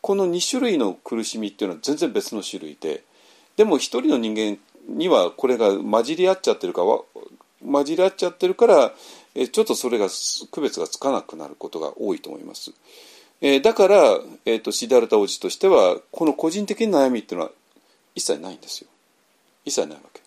[0.00, 3.04] この2種類の苦しみっていうのは全然別の種類で。
[3.56, 6.82] でも一人の人間にはこれが混じり合っちゃってるか
[7.64, 8.92] 混じり合っちゃってるから
[9.34, 10.08] ちょっとそれが
[10.50, 12.72] 区別がつかなくなることが多いと思います。
[13.42, 17.52] えー、だから、えーと、シダルタ王子としてはこの個人的な悩みっていうのは
[18.14, 18.88] 一切ないんですよ
[19.64, 20.20] 一切ないわけ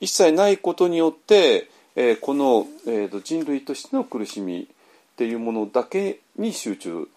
[0.00, 4.66] 一切ないことによって、えー、この、えーと、人類としての苦しみっ
[5.16, 7.08] ていうものだけに集中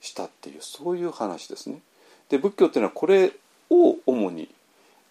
[0.00, 1.80] したっていうそういう話ですね。
[2.30, 3.32] で仏教っていうのはこれ
[3.68, 4.48] を主に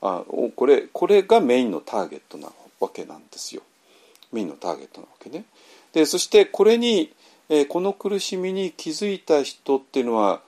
[0.02, 0.24] あ
[0.56, 3.62] これこれがメインのターゲットなわけなんですよ。
[4.32, 5.46] メインのターゲットなわけね。
[5.94, 7.12] でそしてこれに、
[7.50, 10.42] えー、この苦しみに気づいた人っていうのは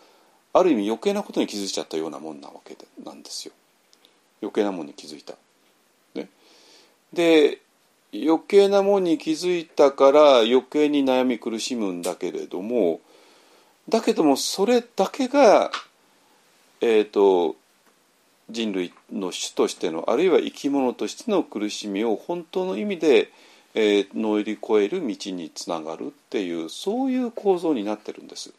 [0.53, 3.53] ある意味余計なことに気づいちゃったようなもんなわけでなんですよ。
[4.41, 5.35] 余計なもんに気づいた。
[6.15, 6.29] ね、
[7.13, 7.59] で
[8.13, 12.99] 余計なもんに気づいたから余計に悩み苦しむんだけれども
[13.89, 15.71] だけどもそれだけが、
[16.81, 17.55] えーと、
[18.49, 23.29] 人類の種としてのあるいは生き物としての苦しみを本当の意味で、
[23.73, 28.53] えー、乗り越える道につながるっていうそういう構造になってるんです。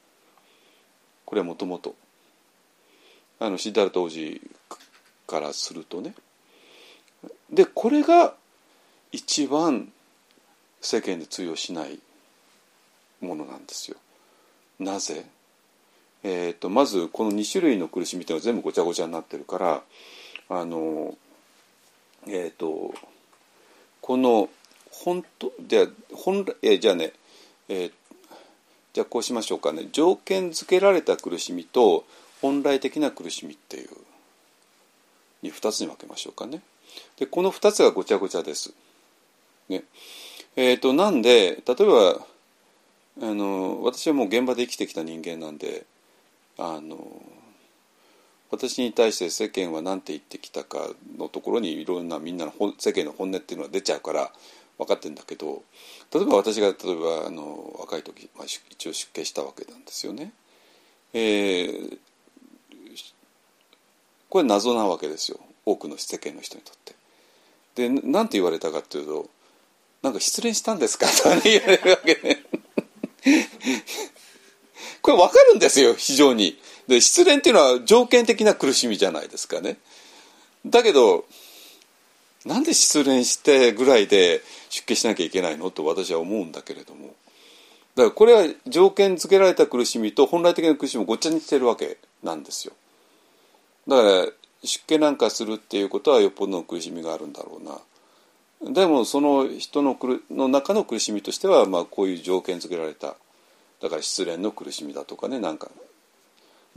[1.24, 1.94] これはもともと。
[3.38, 4.40] あのシッダルト王子
[5.26, 6.14] からするとね。
[7.50, 8.34] でこれが
[9.10, 9.92] 一番
[10.80, 11.98] 世間で通用しない
[13.20, 13.96] ものなんですよ。
[14.78, 15.24] なぜ？
[16.24, 19.82] えーと、まずこの2種類の苦しみっていうのは全部ごちゃごちゃになってるから
[20.48, 21.16] あの
[22.28, 22.94] えっ、ー、と
[24.00, 24.48] この
[24.92, 27.12] 本当で本来えじゃあね、
[27.68, 27.92] えー、
[28.92, 32.04] じゃあこうしましょうかね条件付けられた苦しみと
[32.40, 33.88] 本来的な苦しみっていう
[35.42, 36.60] に2つに分けましょうかね。
[37.18, 38.72] でこの2つがごちゃごちゃです。
[39.68, 39.84] ね
[40.56, 42.26] えーと、なんで例えば
[43.22, 45.84] あの私はもう現場で生きてきた人間なんで
[46.58, 46.98] あの
[48.50, 54.30] 私に対して世間は何て言ってきたかのところにいろんなみんなの世間の本音っていうのは出ちゃうから
[54.82, 55.62] 分かってんだけど
[56.12, 60.32] 例えば私が例えばあの若い時、まあ、一応出家したわけなんですよね。
[61.14, 61.98] えー、
[64.28, 66.94] これ謎なわけですよ多くの世間の人にとって。
[67.74, 69.30] で何て言われたかっていうと
[70.02, 71.06] なんか失恋したんですか？
[71.16, 72.44] とか言われるわけね。
[75.02, 76.58] これ分かるんですよ非常に。
[76.88, 79.78] で失恋っていうのは条件的な苦しみじゃないですかね。
[80.66, 81.26] だけど
[82.46, 87.14] なんで失恋してぐらいで出家しなきゃいけないのと私は思うんだけれども
[87.94, 92.72] だからこれは条件付けられた苦しみと本来的な苦しみをごっちゃにしてるわけなんですよ。
[93.86, 94.26] だから
[94.64, 98.72] 出家なんかするっていうことはよっぽどの苦しみがあるんだろうな。
[98.72, 103.16] でもその人の苦の中の苦しみとしては、まあ、こういう条件付けられた
[103.80, 105.68] だから失恋の苦しみだとかねなんか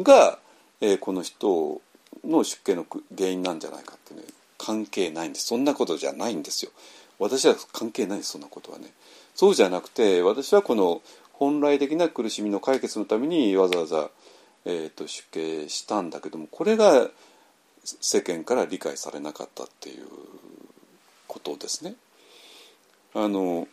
[0.01, 0.39] が、
[0.81, 1.79] えー、この人
[2.23, 4.21] の出家の原因なんじゃないかってね
[4.57, 6.71] 関係ないんですそんなことじゃないんですよ
[7.19, 8.91] 私は関係ないそんなことはね
[9.35, 11.01] そうじゃなくて私はこの
[11.33, 14.09] 本来的な苦しみの解決のためにわざわざ、
[14.65, 17.09] えーと、と出家したんだけどもこれが
[17.83, 20.05] 世間から理解されなかったっていう
[21.27, 21.95] ことですね。
[23.13, 23.67] あの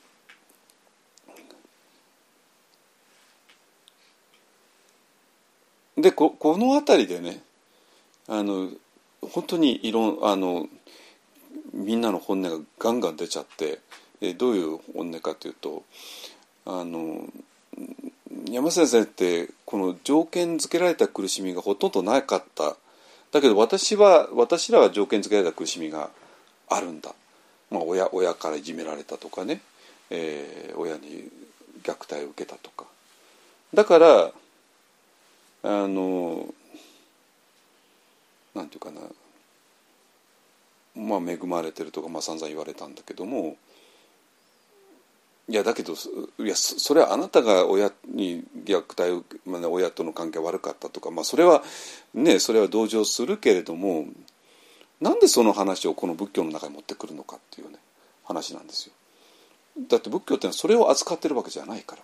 [5.96, 7.42] でここの辺りでね
[8.28, 8.70] あの
[9.22, 10.68] 本当にいろあの
[11.72, 13.80] みんなの本音がガンガン出ちゃって
[14.20, 15.84] えどういう本音かというと
[16.66, 17.26] あの
[18.50, 22.76] 山先生ってこの条件付けられた苦しみがほとんどなかった。
[23.32, 26.10] だけど私は私らは条件付けられた苦しみが
[26.68, 27.14] あるんだ。
[27.70, 29.60] まあ、親親からいじめられたとかね、
[30.10, 31.30] えー、親に
[31.82, 32.84] 虐待を受けたとか。
[33.72, 34.32] だから
[35.62, 36.46] あの
[38.54, 39.00] なんていうかな。
[40.94, 43.56] まあ恵まれてるとか、まあ、散々言われたんだけども。
[45.48, 45.94] いやだけど
[46.38, 51.62] いやそれはあなたが親に虐待を、まあ、親との関係悪かったとか、まあ、それは
[52.14, 54.06] ねそれは同情するけれども。
[55.02, 57.78] なんでその話をこの仏教の中に持ってくるのかっていうね
[58.22, 58.92] 話なんですよ。
[59.88, 62.02] だって仏教ってのはそれを扱ってるわけじゃないから。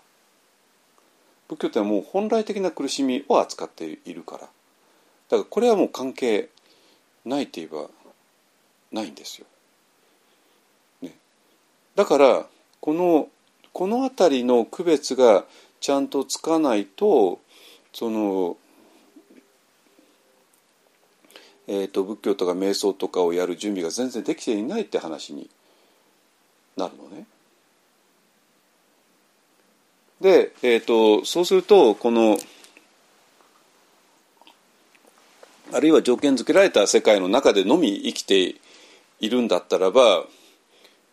[1.47, 4.49] 仏教ってのはもう本来的な苦しみを扱っているから。
[5.29, 6.49] だからこれはもう関係
[7.25, 7.89] ないって言えば
[8.91, 9.47] ないんですよ。
[11.03, 11.15] ね、
[11.95, 12.47] だから
[12.81, 13.29] この
[13.73, 15.45] この辺りの区別が
[15.81, 17.41] ちゃんとつかないと
[17.93, 18.57] その
[21.71, 25.51] えーと、仏教とか瞑想とかをやる準備が全然できていないって話に
[26.79, 27.27] なるのね。
[30.19, 32.39] で、えーと、そうするとこの
[35.73, 38.55] あるいは条件付けられた世界の中でのみ生きて
[39.21, 40.25] いるんだったらば、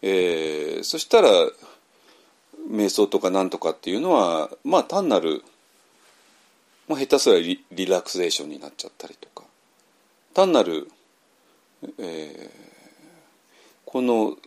[0.01, 1.29] えー、そしたら
[2.69, 5.43] 瞑想とかなんとかっていうのはまあ単なる、
[6.87, 9.43] まあ、下手すらリリラクゼーションになっちゃったりとか
[10.33, 10.87] 単なる、
[11.99, 12.49] えー、
[13.85, 14.37] この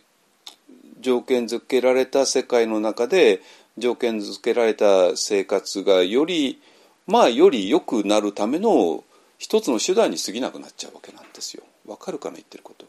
[1.01, 3.41] 条件付けられた世界の中で
[3.77, 6.61] 条件付けられた生活がより
[7.07, 9.03] まあより良くなるための
[9.39, 11.63] 一つの手段に過ぎなくなっちゃうわけなんですよ。
[11.87, 12.85] わかるかな言ってること。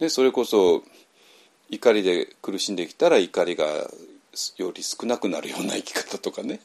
[0.00, 0.82] でそれこそ
[1.68, 3.66] 怒りで苦しんできたら怒りが
[4.56, 6.60] より少なくなるような生き方とかね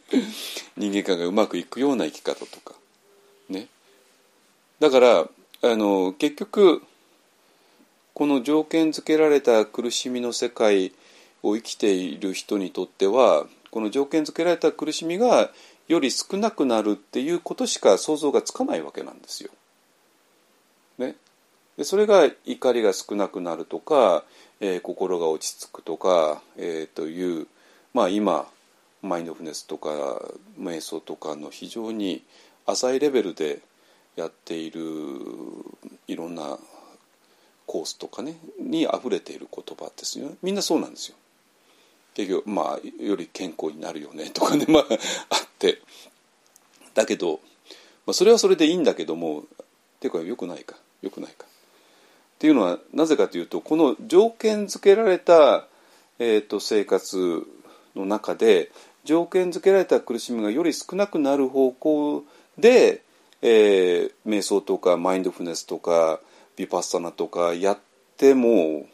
[0.76, 2.74] 人間観がうまくいくような生き方とか
[3.48, 3.68] ね
[4.80, 5.28] だから
[5.62, 6.82] あの結局
[8.14, 10.92] この条件付けられた苦しみの世界
[11.42, 15.50] を生きている人にとってはこの条件付けられた苦しみが
[15.88, 19.50] より少なくなるっていうことしか想像がつかないわけなんですよ。
[20.98, 21.16] ね、
[21.76, 24.24] でそれが怒りが少なくなるとか、
[24.60, 27.46] えー、心が落ち着くとか、えー、という、
[27.92, 28.46] まあ、今
[29.02, 29.90] マインドフネスとか
[30.58, 32.22] 瞑想とかの非常に
[32.66, 33.60] 浅いレベルで
[34.16, 34.80] やっている
[36.06, 36.58] いろんな
[37.66, 41.16] コースとかねにあふれている言葉ですよねみんなそうなんですよ。
[42.14, 44.98] 結局まあより健康になるよねとかね まああっ
[45.58, 45.80] て
[46.94, 47.40] だけど、
[48.06, 49.44] まあ、それはそれでいいんだけどもっ
[50.00, 51.46] ていうかよくないかよくないか。
[51.46, 55.66] っていうのはなぜかというとこの条件付けられた、
[56.18, 57.42] えーと、生活
[57.94, 58.70] の中で
[59.04, 62.24] 条件付けられた苦しみがより少なくなる方向
[62.58, 63.02] で、
[63.40, 66.20] えー、瞑想とかマインドフネスとか
[66.56, 67.78] ビパッサナとかやっ
[68.16, 68.86] ても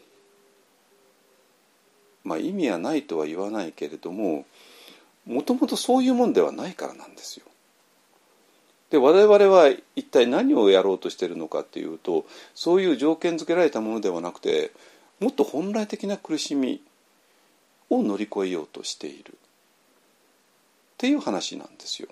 [2.24, 4.44] まあ意味はないとは言わないけれども
[5.26, 7.46] もともとそういうもんではないからなんですよ。
[8.90, 14.72] で我々は一体何をやろうとしてるのかっていうとそういう条件付けられたものではなくて
[15.20, 16.82] もっと本来的な苦しみ
[17.88, 19.34] を乗り越えようとしているっ
[20.98, 22.08] ていう話なんですよ。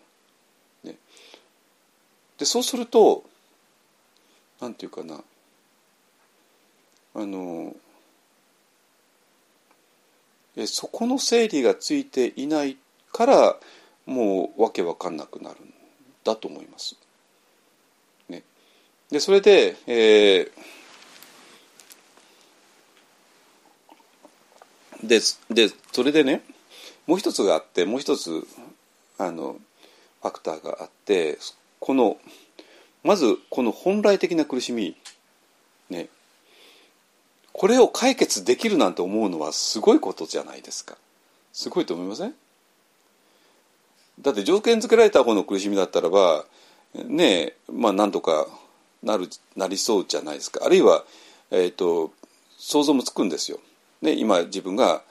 [0.84, 0.94] ね、
[2.38, 3.24] でそうすると
[4.60, 5.22] 何て言うかな
[7.14, 7.74] あの
[10.66, 12.76] そこの整理がついていない
[13.12, 13.56] から
[14.06, 15.72] もうわけわかんなくなるん
[16.24, 16.96] だと思います。
[18.28, 18.42] ね、
[19.10, 25.20] でそれで、えー、で
[25.68, 26.42] でそれでね
[27.06, 28.46] もう一つがあってもう一つ
[29.18, 29.56] あの
[30.22, 31.38] ファクターがあって
[31.80, 32.18] この
[33.04, 34.96] まずこの本来的な苦しみ
[35.90, 36.08] ね
[37.58, 40.96] これを解決できるなんて思うのはすごいことじゃないですか。
[41.52, 42.32] すごいと思いません？
[44.20, 46.44] だって条件付けられた方の苦しみだったらば
[46.94, 48.46] ねえまあなんとか
[49.02, 50.60] なるなりそうじゃないですか。
[50.64, 51.04] あるいは、
[51.50, 52.12] えーと、
[52.58, 53.58] 想像もつくんですよ。
[54.02, 55.02] ね、今自分が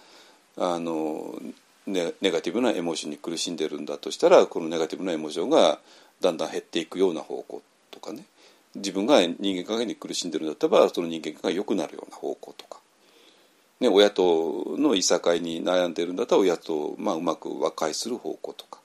[0.55, 1.37] あの
[1.85, 5.79] ネネガティブなエモーションに苦しんでるんだとしたらこのネガティブなエモーションが
[6.21, 7.61] だんだん減っていくような方向
[7.91, 8.23] とかね。
[8.77, 12.79] 自分が人間関係に苦しんでるんだったらその人間関係が良くなるような方向とか、
[13.79, 18.79] ね、親とのいさかいに悩んでるんだったら親と、まあ、うまく和解する方向とか。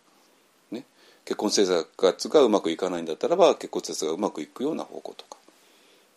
[0.71, 0.85] ね。
[1.25, 1.67] 結婚生
[1.97, 5.39] 活がうまくいかないんだったらば結婚生活がうまくいくような方向とか、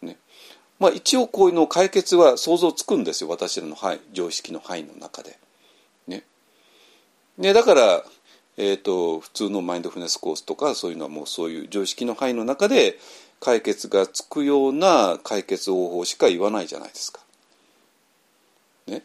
[0.02, 0.18] ね。
[0.80, 3.30] まあ、一応こういうの解決は想像つくんですよ。
[3.30, 5.38] 私らの範囲常識の範囲の中で。
[6.08, 6.24] ね。
[7.38, 8.06] ね、だから、
[8.58, 12.98] えーと、普通のマインドフルネスコースとかそういうのはもうそういう常識の範囲の中で
[13.46, 17.22] 解決がつくような解決方法しか言わないじゃないですか。
[18.88, 19.04] ね、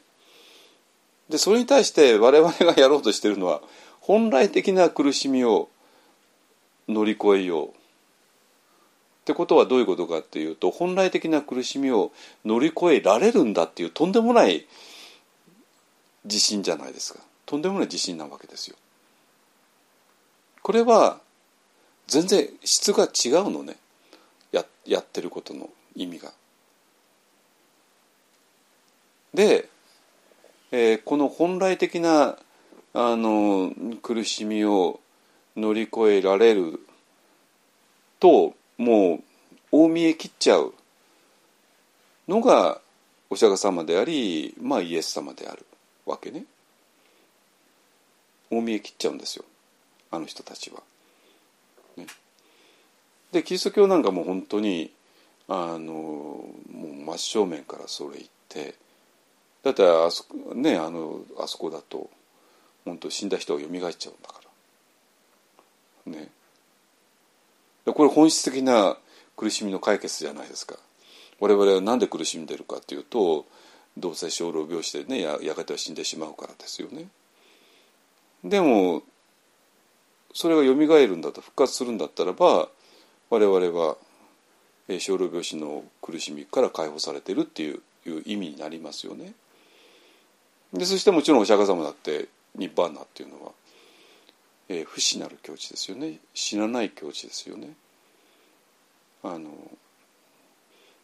[1.28, 3.60] でそれに対して我々がやろうとしてるのは
[4.00, 5.68] 本来的な苦しみを
[6.88, 7.72] 乗り越えようっ
[9.26, 12.10] てことはどういうことかっていうと本来的な苦しみを
[12.46, 14.66] 乗り越えられるんだっていうとんでもない
[16.24, 18.76] 自信じゃないですかとんでもない自信なわけですよ。
[20.62, 21.20] これは
[22.06, 23.76] 全然質が違うのね
[24.90, 26.32] やってることの意味が。
[29.32, 29.68] で、
[30.72, 32.36] えー、この本来的な
[32.92, 33.72] あの
[34.02, 34.98] 苦しみを
[35.56, 36.80] 乗り越えられる
[38.18, 39.22] ともう
[39.70, 40.74] 大見え切っちゃう
[42.26, 42.80] のが
[43.30, 45.64] お釈迦様であり、まあ、イエス様である
[46.04, 46.46] わけね。
[48.50, 49.44] 大見え切っちゃうんですよ
[50.10, 50.82] あの人たちは。
[53.32, 54.92] でキリスト教なんかもう本当に
[55.48, 58.74] あのもう真正面からそれ言って
[59.62, 62.10] だってあそこ,、ね、あのあそこだと
[62.84, 64.40] 本当死んだ人が蘇っちゃうんだか
[66.06, 66.12] ら。
[66.12, 66.28] ね。
[67.86, 68.96] これ本質的な
[69.36, 70.76] 苦しみの解決じゃないですか。
[71.40, 73.46] 我々は何で苦しんでるかっていうと
[73.96, 77.06] どうせ生老病死でねややがては死んでしまうからですよね。
[78.44, 79.02] でも
[80.32, 82.68] それがよみがえるんだと復活するんだったらば
[83.30, 83.96] 我々は
[84.88, 89.34] 生老病死の苦しみから解放されてるっていういう意味になりますよね。
[90.72, 93.52] でそしてもちろんお釈迦様だってニッバーナっていうのは
[94.70, 97.74] えー、不死なる境地ですよね死なない境地ですよね。
[99.24, 99.50] あの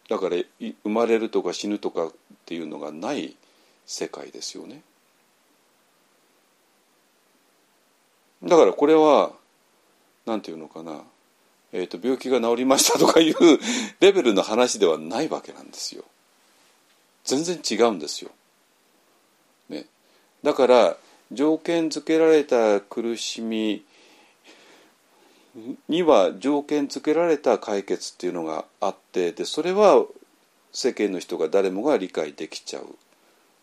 [0.09, 0.37] だから
[0.85, 2.13] 生まれるとか死ぬとかっ
[2.47, 3.35] ていうのがない
[3.85, 4.83] 世界ですよね。
[8.45, 9.33] だからこれは
[10.27, 11.03] 何て言うのかな、
[11.79, 13.35] えーと、病気が治りましたとかいう
[14.01, 16.05] レベルの話ではないわけなんですよ。
[17.25, 18.31] 全然違うんですよ。
[19.69, 19.85] ね、
[20.43, 20.97] だから
[21.31, 23.85] 条件付けられた苦しみ
[25.89, 30.07] には条件付けられた解決っていうのがあってでそれは
[30.73, 32.87] 世間の人が誰もが理解できちゃう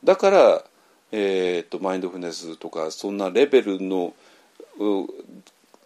[0.04, 0.64] だから、
[1.12, 4.14] えーと、マインドフルネスとかそんなレベルの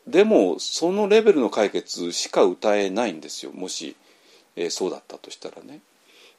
[0.07, 3.95] でもそのレベルの解決しか歌えないんですよもし、
[4.55, 5.81] えー、そうだったとしたらね。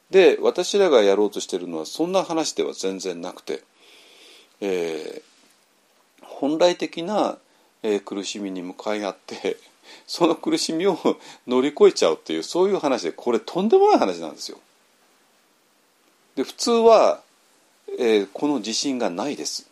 [0.09, 3.61] で私らがやろうとしてるのはそんな話では全然なくて、
[4.59, 7.37] えー、本来的な
[7.83, 9.57] えー、苦しみに向かい合って
[10.05, 10.97] その苦しみを
[11.47, 14.59] 乗り越えちゃうっていうそういう話でこれとんでもない話なんですよ。
[16.35, 17.21] で普通は、
[17.97, 19.67] えー、この自信がないです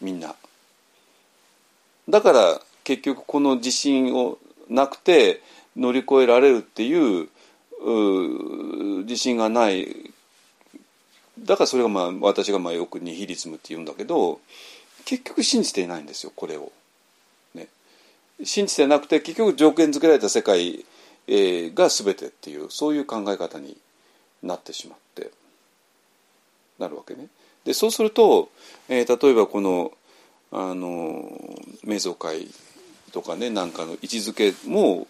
[0.00, 0.34] みんな。
[2.08, 4.38] だから結局この自信を
[4.68, 5.40] なくて
[5.76, 7.28] 乗り越えられるっていう
[9.04, 10.12] 自信がない
[11.38, 14.40] だからそれがまあ私がまあよくニヒリズムって言うんだけど
[15.04, 16.72] 結局信じていないんですよこれを。
[17.54, 17.68] ね、
[18.42, 20.84] 信じてなくて結局条件付けられた世界、
[21.28, 23.76] えー、が全てっていうそういう考え方に
[24.42, 25.30] なってしまって
[26.78, 27.28] なるわけね。
[27.64, 28.50] でそうすると、
[28.88, 29.92] えー、例えばこの
[30.52, 31.30] あの
[31.84, 32.48] 瞑想会
[33.12, 35.06] とかねなんかの位置づけも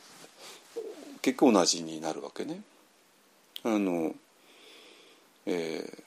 [1.22, 2.60] 結局同じになるわけね。
[3.64, 4.14] あの
[5.46, 6.06] えー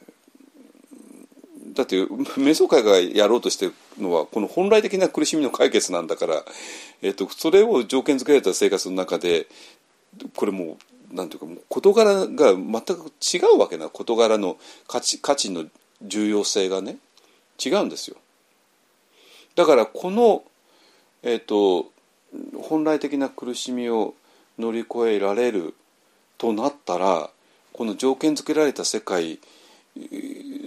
[1.73, 6.43] だって瞑想会がやろうとしてるのはこの本来的な苦しみの解決なんだから、
[7.01, 9.47] えーと、それを条件付けられた生活の中で
[10.35, 10.77] これも
[11.11, 14.57] うなんていうかもう事柄が全く違うわけな事柄の
[14.88, 15.65] 価値価値の
[16.01, 16.97] 重要性がね
[17.64, 18.18] 違うんですよ。
[19.60, 20.44] だからこの、
[21.22, 21.91] えーと
[22.61, 24.14] 本来的な苦しみを
[24.57, 25.73] 乗り越えられる
[26.38, 27.30] となったら
[27.73, 29.40] この条件付けられた世界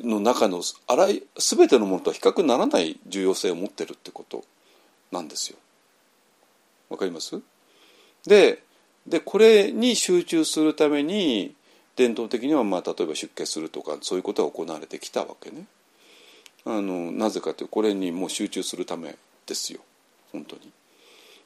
[0.04, 4.44] の中のあらい全てのものとは比較にならない重要性を持ってるってこと
[5.10, 5.56] なんですよ。
[6.90, 7.40] わかります？
[8.26, 8.62] で
[9.06, 11.54] でこれに集中するために
[11.96, 15.64] 伝統的にはまあ例えば出家するとかそういうことが行われてきたわけね。
[16.64, 19.16] あのなぜかというとこれにもう集中するため
[19.46, 19.80] ですよ。
[20.32, 20.70] 本当に。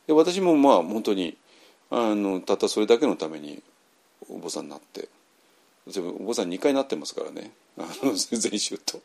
[0.06, 1.36] で私もまあ本当に
[1.90, 3.62] あのたったそれだけのために
[4.28, 5.08] お坊さんになって
[5.88, 7.52] お坊さん2回なってますからね。
[7.78, 9.00] あの 禅宗と。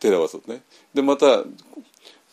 [0.00, 0.62] 寺和とね。
[0.94, 1.44] でまた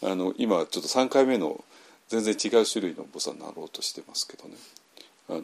[0.03, 1.63] あの今ちょっと3回目の
[2.09, 4.55] 全然違う種類のお坊さんになろうとしてますけどね。
[5.29, 5.41] あの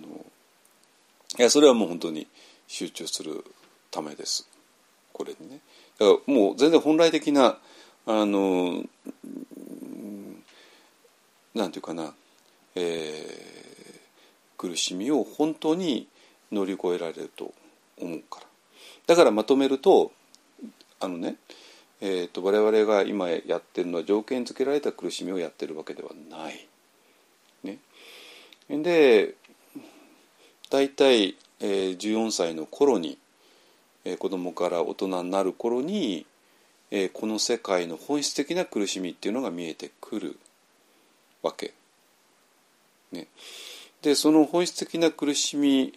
[1.38, 2.28] いやそれはもう本当に
[2.68, 3.45] 集中する
[3.91, 4.48] ためです。
[5.14, 5.61] これにね。
[5.98, 7.57] だからもう全然本来的な
[8.11, 8.84] あの
[11.53, 12.15] なんていうかな、
[12.73, 13.99] えー、
[14.57, 16.07] 苦しみを本当に
[16.52, 17.53] 乗り越えられると
[18.02, 18.48] 思うから
[19.06, 20.11] だからまとめると
[20.99, 21.36] あのね、
[22.02, 26.68] えーと、我々が今やってるのは条件付けられた苦しみをやってるわけではない。
[27.64, 27.77] ね、
[28.69, 29.36] で
[30.72, 33.19] 大体、えー、14歳の頃に、
[34.03, 36.26] えー、子供から大人になる頃に、
[36.91, 40.40] えー、この世界の本質的な苦しみっていうのが見えてくる
[41.41, 41.74] わけ。
[43.11, 43.28] ね、
[44.02, 45.94] でその本質的な苦しみ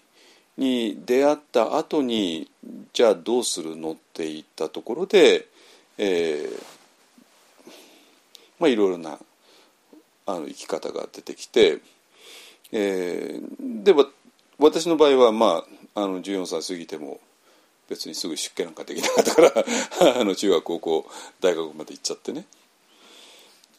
[0.56, 2.50] に出会った後に
[2.92, 5.46] じゃあどうするのって言ったところで、
[5.98, 6.62] えー、
[8.58, 9.18] まあいろいろな
[10.26, 11.80] あの生き方が出てきて、
[12.70, 13.94] えー、で
[14.58, 15.64] 私の場合はま
[15.94, 17.20] ああの14歳過ぎても
[17.92, 19.52] 別にすぐ出家なんかできなかったから
[20.20, 21.06] あの中学高校
[21.40, 22.46] 大学まで行っちゃってね。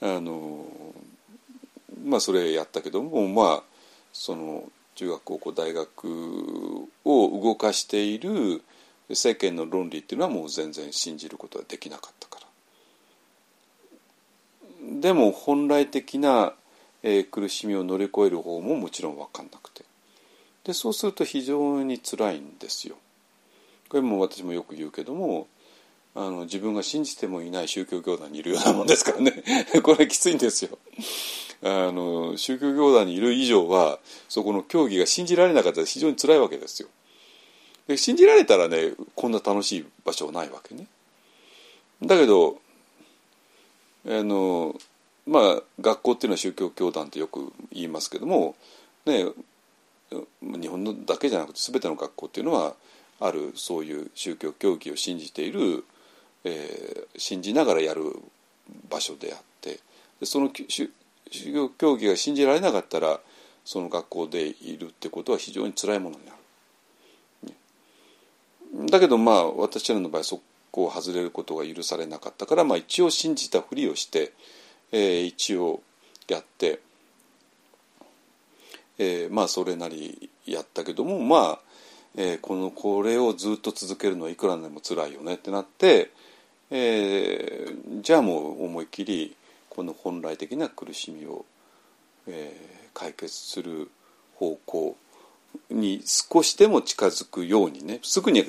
[0.02, 0.68] あの
[2.04, 3.64] まあそれやったけどもまあ
[4.12, 8.62] その中学高校大学を動かしている
[9.12, 12.48] 世間の論理っていうのはもう全然信じることはできなかったから。
[15.02, 16.54] でも本来的な、
[17.02, 19.84] えー、苦しみを乗り越える方ももちろん分かんなくて。
[20.66, 22.98] でそうすると非常につらいんですよ。
[23.94, 25.46] これも私もよく言うけども
[26.16, 29.44] あの自分が信じてもいない宗教教団にいるようなもんですからね
[29.84, 30.80] これきついんですよ
[31.62, 34.00] あの宗教教団にいる以上は
[34.30, 36.90] そこの教義が信じられなかったら非常に辛いわけですよ。
[37.88, 40.88] で信じられたらねこんな楽しい場所はないわけね。
[42.02, 42.60] だけど
[44.08, 44.76] あの
[45.28, 48.56] まあ学校っていうのは宗教教団ってよく言いますけども、
[49.06, 49.28] ね、
[50.42, 52.76] 日本のだけじゃなくて全ての学校っていうのは
[53.26, 55.84] あるそういう宗教教義を信じている、
[56.44, 58.04] えー、信じながらやる
[58.90, 59.80] 場所であって
[60.20, 60.90] でその宗
[61.30, 63.20] 教教義が信じられなかったら
[63.66, 66.38] その学校でいるってことは非常に辛いものになる。
[68.90, 70.42] だけどまあ私らの場合そ
[70.72, 74.34] こを外れることが許されなかったから、まあ、一応信じたふりをして、
[74.92, 75.82] えー、一応
[76.28, 76.80] やって、
[78.98, 81.60] えー、まあそれなりやったけどもまあ、
[82.16, 86.12] えー、このこれをずっと続けるのはいくらでも辛いよねってなって、
[86.70, 89.36] えー、じゃあもう思いっきり
[89.70, 91.46] この本来的な苦しみを、
[92.28, 93.90] えー、解決する
[94.36, 94.96] 方向
[95.70, 98.46] に少しでも近づくようにねすぐに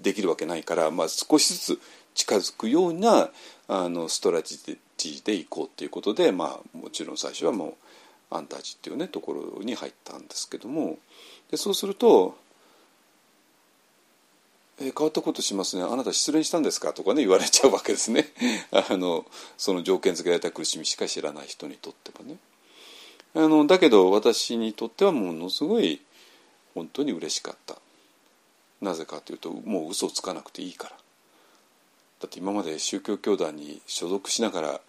[0.00, 1.80] できるわけないから、まあ、少しずつ
[2.14, 3.30] 近づくような
[3.68, 4.54] あのストラテ
[4.96, 7.76] ジーでいこうっていうことで、まあ、もちろん最初はも
[8.30, 10.98] うアンタージっていうねところに入ったんですけども
[11.50, 12.36] でそうすると
[14.80, 15.84] え変わったことしますね。
[15.84, 18.32] あなた失恋したんですかとかね言われちゃうわけですね。
[18.72, 19.24] あの
[19.56, 22.38] その条件付けられた苦しみしか知らない人にとってはね。
[23.34, 26.00] あのだけど私にとってはものすごい
[26.74, 27.78] 本当に嬉しかった。
[28.80, 30.96] なぜかというともう嘘をつかなくていいから。
[32.20, 34.80] だって今まで宗教教団に所属しながら、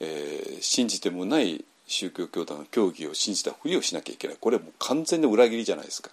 [0.00, 4.36] えー、信じてもない宗教教団の教義を信じたふりをしなきゃいけない。
[4.40, 6.10] これはもう完全な裏切りじゃないですか。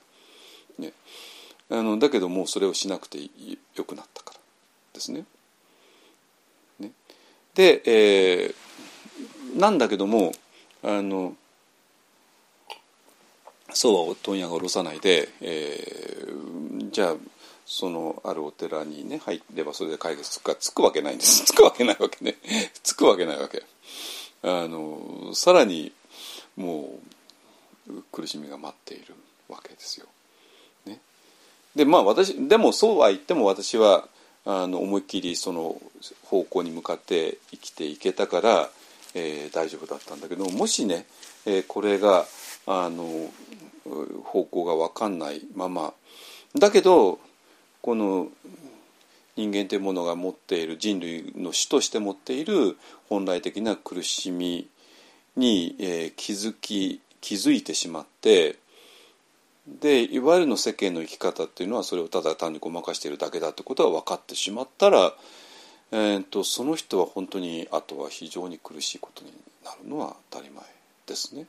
[0.80, 0.94] ね、
[1.70, 3.20] あのだけどもうそれをしなくて
[3.76, 4.40] よくなったから
[4.94, 5.26] ですね。
[6.80, 6.92] ね
[7.56, 10.34] で、えー、なんだけども
[10.84, 11.36] あの
[13.74, 17.16] そうは問屋が下ろさないで、えー、じゃあ
[17.66, 22.38] そのあるお寺にね入ればそれで解決つくかつくわけないんです つくわけないわけね
[22.84, 23.64] つくわけないわけ
[24.44, 25.92] あのさらに
[26.56, 27.00] も
[27.88, 29.16] う苦しみが待っている
[29.50, 30.08] わけですよ。
[31.76, 34.08] でまあ私でもそうは言っても私は
[34.46, 35.82] あの思いっきりその
[36.26, 38.70] 方向に向かって生きていけたから、
[39.16, 41.06] えー、大丈夫だったんだけどもしね、
[41.46, 42.26] えー、これが
[42.68, 43.30] あの
[44.24, 45.94] 方向が分かんないまま
[46.58, 47.20] だけど
[47.82, 48.28] この
[49.36, 52.78] 人間というものが持っている人類の主として持っている
[53.10, 54.68] 本来的な苦しみ
[55.36, 58.58] に、えー、気づき気づいてしまって
[59.68, 65.14] でいわゆるの世間の生き方っていうのはそれをただ単にごまかしているだけだってことが分かってしまったら、
[65.92, 69.32] えーと、その人は本当にあとは非常に苦しいことに
[69.64, 70.64] なるのは当たり前
[71.08, 71.46] ですね。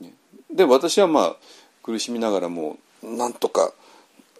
[0.00, 0.12] ね
[0.52, 1.36] で私はまあ
[1.82, 3.72] 苦しみながらもなんとか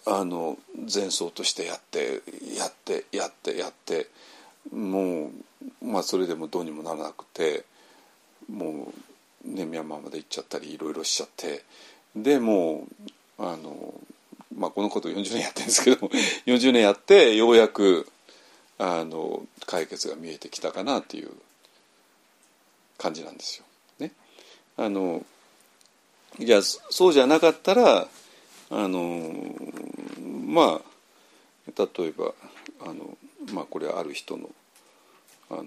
[0.06, 0.56] あの
[0.92, 2.22] 前奏としてやって
[2.56, 4.08] やってやってやって
[4.72, 5.30] もう
[5.82, 7.64] まあそれでもどうにもならなくて
[8.48, 8.92] も
[9.44, 11.64] うねミャンマーまで行っちゃったりいろいろしちゃって
[12.16, 12.86] でも
[13.38, 13.94] うあの
[14.56, 16.06] まあこのこと40年やってるんですけど
[16.46, 18.08] 40年やってようやく
[18.78, 21.30] あの解決が見えてきたかなっていう
[22.98, 23.64] 感じなんですよ。
[23.98, 24.12] ね、
[24.76, 25.24] あの
[26.38, 28.08] いやそうじゃなかったら
[28.70, 29.32] あの
[30.46, 30.94] まあ
[31.76, 32.34] 例えば
[32.80, 33.16] あの、
[33.52, 34.50] まあ、これはある人の
[35.50, 35.64] あの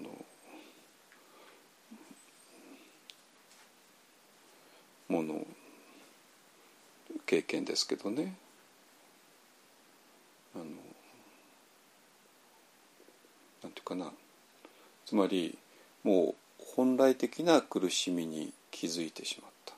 [5.08, 5.46] もの
[7.28, 8.34] 経験ですけどね。
[10.54, 10.64] あの
[13.62, 14.10] なんていうかな。
[15.04, 15.58] つまり
[16.04, 16.34] もう
[16.74, 19.74] 本来的な苦しみに気づいてしまった。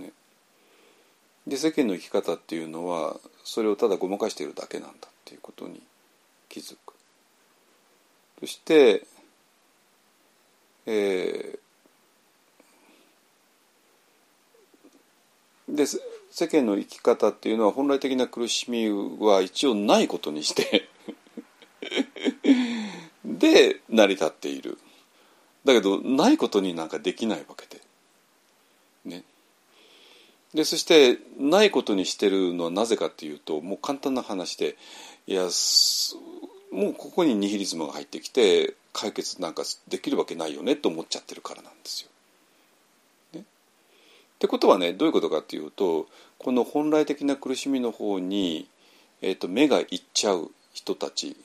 [0.00, 0.12] ね、
[1.46, 5.80] で世間の生き方っていうのはそれをただごまかしているだけなんだっていうことに
[6.48, 6.94] 気づく。
[8.40, 9.06] そして、
[10.86, 11.57] えー、
[15.68, 20.88] で世間の生き方っていうのは本来的な苦しみは一応ないことにして
[23.24, 24.78] で成り立っている。
[25.64, 27.82] だけどないことになんかできないわけで。
[29.04, 29.24] ね。
[30.54, 34.76] でそしてないことにしてるのはなぜかっていうともう簡単な話で
[35.26, 35.48] いや
[36.72, 42.10] もうここにニヒリズムが入ってきて解決なんかできるわけないよねと思っちゃってるからなんですよ。
[44.38, 46.06] ってことはねどういうことかっていうと
[46.38, 48.68] この本来的な苦しみの方に、
[49.20, 51.36] えーと、目がいっちゃう人たち、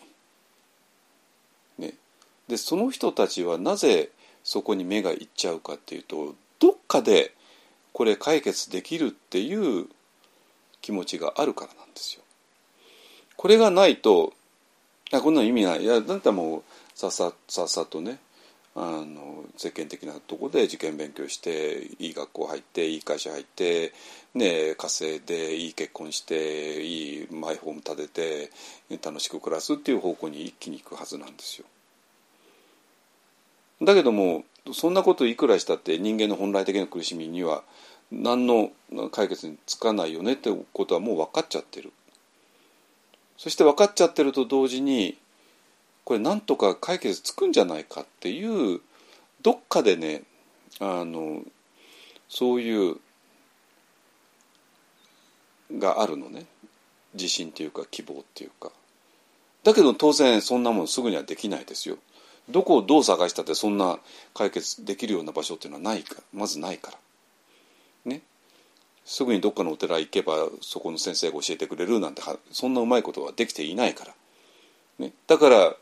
[1.80, 1.96] ね、
[2.48, 4.10] でその人たちはなぜ
[4.44, 7.34] そこに目がいっちゃうかっていうとどっかで
[7.94, 9.88] これ解決できるっていう
[10.82, 12.22] 気持ちがあるからなんですよ。
[13.38, 14.34] これがないと
[15.12, 15.84] あこんなの意味ない。
[15.84, 16.64] いやだったらもう
[16.94, 18.20] さっささっさとね
[18.76, 23.94] あの世間的なとこで受験勉強していい学校入っていい会社入って、
[24.34, 28.52] ね、稼いでいい結婚していいマイホーム建てて
[29.04, 31.66] 楽しく暮らすっていう方向に一気に行くはずなんですよ。
[33.82, 34.44] だけども
[34.74, 37.64] そんなこといくらしたって人間の本来的な苦しみには
[38.12, 38.72] 何の
[39.12, 41.92] 解決につかないよねってことはもう分かっちゃってる。
[43.38, 45.18] そして分かっちゃってると同時に
[46.06, 48.82] これなんとか解決つくんじゃないかっていう
[49.42, 50.24] どっかでね
[50.80, 51.42] あの
[52.28, 52.98] そういう
[55.80, 56.46] があるのね。
[57.14, 58.72] 自信っていうか希望っていうか。
[59.64, 61.98] だけど当然そんなもんすぐにはできないですよ。
[62.50, 64.00] どこをどう探したってそんな
[64.34, 66.22] 解決できるような場所っていうのはないか。
[66.34, 66.98] まずないから。
[68.12, 68.22] ね。
[69.06, 72.22] すぐにどっかのお寺行けばそこの先生が教えてくれるなんて
[72.52, 74.14] そんなうまいことはできていないから、
[75.00, 75.76] ね、だから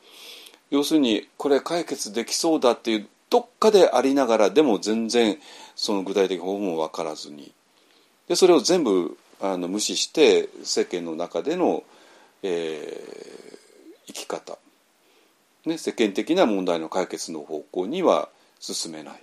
[0.71, 5.37] 要するにこれ解決できそうだっていうどっかでありながらでも全然
[5.75, 7.51] その具体的方法も分からずに
[8.27, 11.83] でそれを全部あの無視して世間の中での、
[12.43, 14.57] えー、生き方、
[15.65, 18.29] ね、世間的な問題の解決の方向には
[18.59, 19.21] 進めない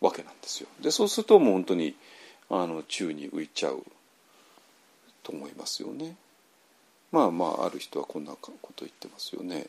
[0.00, 0.68] わけなんですよ。
[0.80, 1.94] でそうするともう本当に
[2.48, 3.84] あの宙に浮いちゃう
[5.22, 6.16] と思いますよね。
[7.12, 9.66] まあまあある人はこんなこと言ってますよね。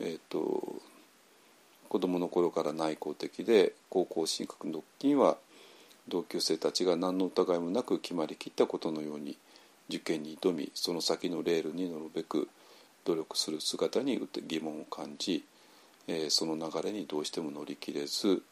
[0.00, 0.76] えっ、ー、と
[1.88, 5.36] 子供の頃から内向的で高校進学の時には
[6.08, 9.36] 同級生たちが何の疑いもなく決まりきったことのように
[9.88, 12.48] 受験に挑みその先のレールに乗るべく
[13.04, 15.44] 努力する姿に疑問を感じ、
[16.08, 18.42] えー、その流れにどうしても乗り切れず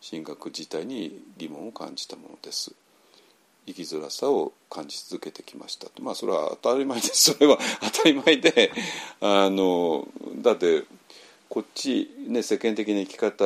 [0.00, 2.74] 進学自体に疑問を感じたものです。
[3.66, 7.58] 生きづらさを感じ続けてきましたまあそれは当たり前ですそれは
[7.94, 8.72] 当たり前で
[9.20, 10.84] あのだって
[11.48, 13.44] こっちね世間的な生き方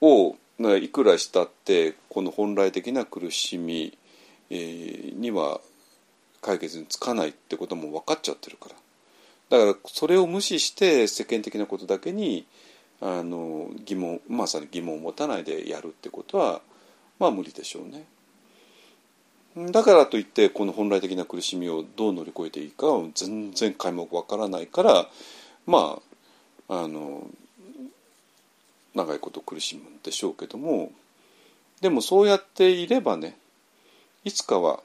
[0.00, 0.36] を
[0.80, 3.96] いくらしたってこの本来的な苦しみ、
[4.50, 5.60] には
[6.42, 8.74] 解決につかないってことも分かっちゃってるから。
[9.50, 12.46] だからそれを無視して世間的なことだけに
[13.00, 16.60] あの疑問まさに疑問を持たないでやるってことは
[17.20, 18.04] まあ無理でしょうね。
[19.70, 25.08] だからといってこの本来的な苦しみをどう乗り越えていいかは全然皆目わからないから
[25.66, 25.98] ま
[26.68, 27.26] ああの
[28.94, 30.92] 長いこと苦しむんでしょうけども
[31.80, 33.36] でもそうやっていればね
[34.24, 34.80] いつかは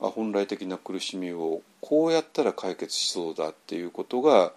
[0.00, 4.52] あ本来的な苦しみをこうやったら解決しそうだっていうことが、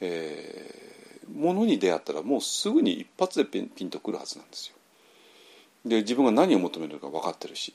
[0.00, 4.74] えー、ものに出会ったらもうすぐに一発でピンとくるはずなんですよ。
[5.84, 7.74] で自分が何を求めるか分かってるし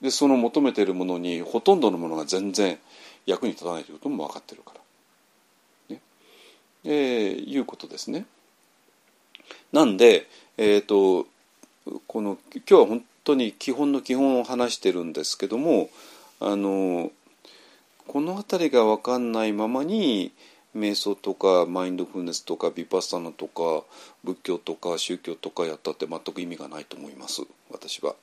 [0.00, 2.78] でその求めてるものにほとんどのものが全然
[3.24, 4.72] 役に立たないということも分かってるか
[5.88, 5.96] ら。
[5.96, 6.02] ね
[6.84, 8.26] えー、いうことですね。
[9.72, 10.28] なんで、
[10.58, 11.26] えーと、
[12.06, 15.90] この今日は本当に基本の基本を話してるんですけども
[16.40, 17.10] あの
[18.06, 20.32] この辺りが分かんないままに
[20.76, 23.84] 瞑想とかマインドフルネスとかビパッサナとか
[24.22, 27.42] 仏教とか宗教とかやったって全く意味がないと思います。
[27.70, 28.14] 私は。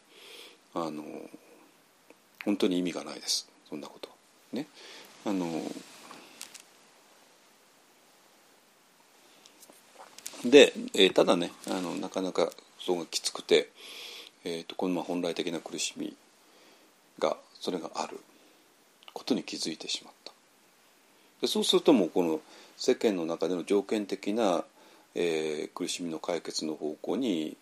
[0.75, 1.03] あの
[2.45, 3.49] 本当に意味がないです。
[3.69, 4.09] そんなこと
[4.51, 4.67] ね。
[5.25, 5.61] あの
[10.45, 13.69] で、え、ただねあのなかなかそうがきつくて、
[14.43, 16.15] えーと、この本来的な苦しみ
[17.19, 18.19] がそれがある
[19.13, 20.22] ことに気づいてしまった。
[21.43, 22.39] でそうするともうこの
[22.77, 24.63] 世間の中での条件的な、
[25.13, 27.57] えー、苦しみの解決の方向に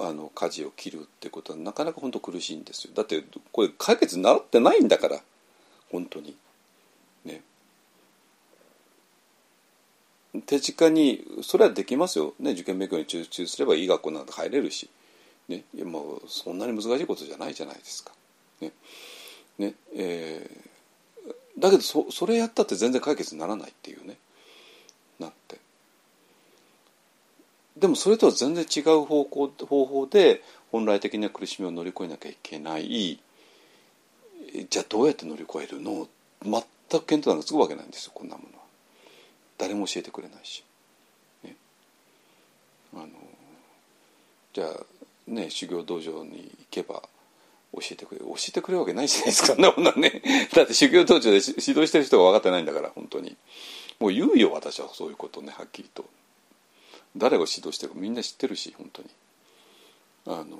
[0.00, 2.90] あの舵を切るってことはなかなか本当苦しいんですよ。
[2.92, 3.22] だって
[3.52, 5.20] これ解決になってないんだから
[5.92, 6.36] 本当に。
[7.24, 7.42] ね。
[10.44, 14.90] 手近にそれはできますよ、ね、受験勉強に集中すればいい学校なんて入れるし、
[15.46, 18.10] ね、いやもうそんなに難しいことじゃないじゃないですか。
[18.60, 18.72] ね。
[19.56, 20.71] ねえー
[21.58, 24.16] だけどそそれやったって全然解決にならないっていうね。
[25.18, 25.58] なって。
[27.76, 33.20] でもそれとは全然違う方向方法で本来的な苦しみを乗り越えなきゃいけない。
[34.68, 36.08] じゃあどうやって乗り越えるの？
[36.42, 38.64] 全く見当なんかつくわけないんですよこんなものは。
[39.58, 40.64] 誰も教えてくれないし、
[41.44, 41.56] ね、
[42.94, 43.08] あの
[44.52, 44.84] じゃあ
[45.28, 47.02] ね修行道場に行けば
[47.74, 49.54] 教えてくれ教えてくれるわけないじゃないですか。
[49.56, 50.22] そんなね。
[50.54, 53.36] だって修行途中で指導してる人が分かってないんだから本当に。
[53.98, 56.04] もう言うよ私はそういうことねはっきりと。
[57.16, 59.08] 誰が指導してるかみんな知ってるし本当に。
[60.26, 60.58] あの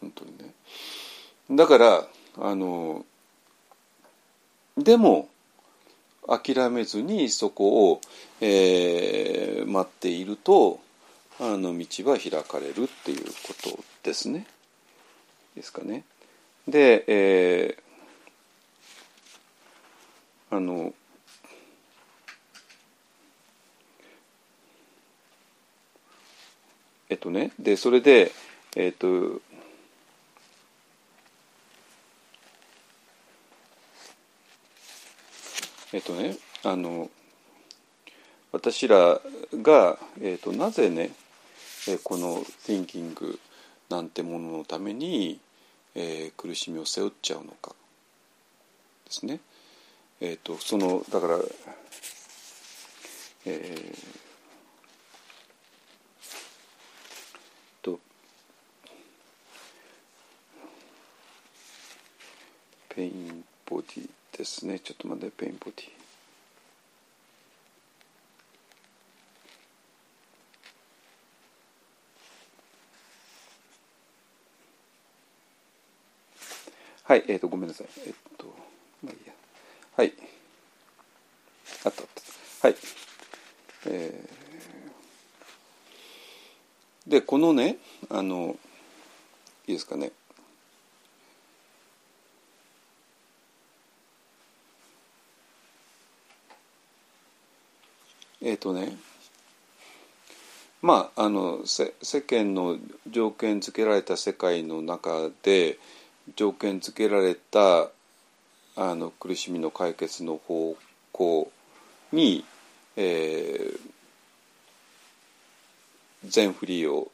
[0.00, 0.54] 本当にね。
[1.50, 3.04] だからあの
[4.78, 5.28] でも
[6.26, 8.00] 諦めずにそこを、
[8.40, 10.80] えー、待っていると
[11.40, 14.46] あの道は開かれるっていうことですね。
[15.60, 16.04] ですかね。
[16.66, 20.94] で、えー、あの
[27.10, 28.32] えっとねでそれで
[28.74, 29.42] えっと
[35.92, 37.10] えっとねあの
[38.50, 39.20] 私ら
[39.62, 41.10] が、えっと、なぜね
[42.02, 43.38] この「Thinking」
[43.90, 45.40] なんてもののために、
[45.94, 47.74] えー、苦しみを背負っちゃうのか。
[49.04, 49.40] ですね。
[50.20, 51.38] えっ、とそのだから、
[53.46, 53.96] えー、
[57.82, 57.98] と
[62.88, 64.78] pain body ですね。
[64.78, 65.99] ちょっと待って pain body。
[77.10, 77.88] はい、えっ、ー、と、ごめんなさい。
[78.06, 78.46] えっ、と、
[79.02, 79.32] まあいいや。
[79.96, 80.12] はい。
[81.84, 82.08] あったあっ
[82.62, 82.68] た。
[82.68, 82.76] はい。
[83.86, 87.78] えー、で、このね、
[88.10, 88.56] あの、
[89.66, 90.12] いいですかね。
[98.40, 98.96] えっ、ー、とね、
[100.80, 102.78] まああの世間の
[103.08, 105.76] 条件付けられた世界の中で
[106.36, 107.90] 条件付けられた
[108.76, 110.76] あの苦しみの解決の方
[111.12, 111.50] 向
[112.12, 112.44] に、
[112.96, 113.80] えー、
[116.24, 117.10] 全振りを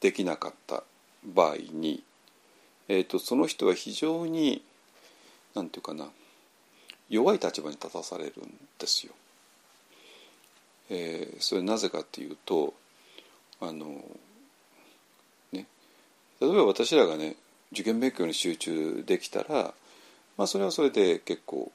[0.00, 0.82] できなかった
[1.24, 2.02] 場合に、
[2.88, 4.62] えーと、その人は非常に
[5.54, 6.10] 何て言うかな
[7.08, 9.12] 弱い立場に立たされるんですよ。
[10.90, 12.72] えー、それなぜかっていうと
[13.60, 13.86] あの
[15.52, 15.66] ね
[16.40, 17.36] 例えば私らがね
[17.72, 19.74] 受験勉強に集中できたら、
[20.36, 21.70] まあ、それはそれで結構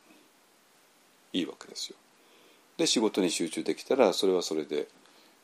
[1.33, 1.95] いいわけですよ。
[2.77, 4.87] で仕事に集中できたらそれはそれで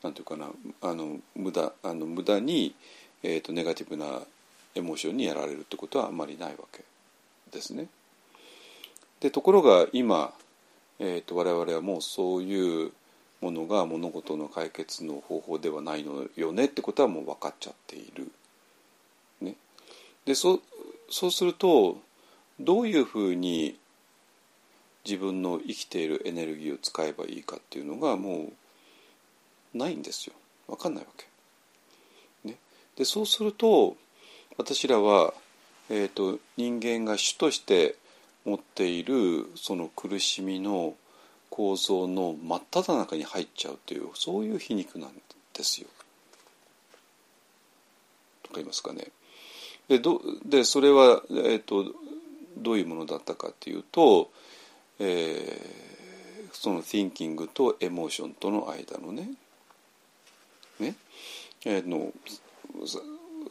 [0.01, 2.73] 何て言うかなあの無駄あの無駄に、
[3.21, 4.21] えーと、ネガティブな
[4.75, 6.83] エモーションにやられるってことはあんまりないわけ
[7.51, 7.87] ですね。
[9.19, 10.33] でところが今、
[10.99, 12.91] えーと我々はもうそういう
[13.41, 18.31] ものが物事の解決の方法ではないのよねってことはもう分かっちゃっている。
[20.29, 20.59] でそ
[21.09, 21.97] そうすると
[22.59, 23.79] どういうふうに
[25.03, 28.51] 自分の生きているエネルギーを使えばいいかっていうのがも
[29.73, 30.35] うないんですよ
[30.67, 32.47] 分かんないわけ。
[32.47, 32.57] ね、
[32.95, 33.95] でそうすると
[34.55, 35.33] 私らは、
[35.89, 37.95] えーと、人間が主として
[38.45, 40.93] 持っているその苦しみの
[41.49, 45.09] 構造の真っ只中に入っちゃうというそういう皮肉なん
[45.53, 45.87] ですよ。
[48.49, 49.07] わかりますかね？
[49.89, 51.93] でどでそれは、えーと、
[52.57, 54.29] どういうものだったかっていうと、
[54.99, 59.31] えー、その thinking とエモーションとの間のね
[60.79, 60.95] ね、
[61.65, 62.13] えー、の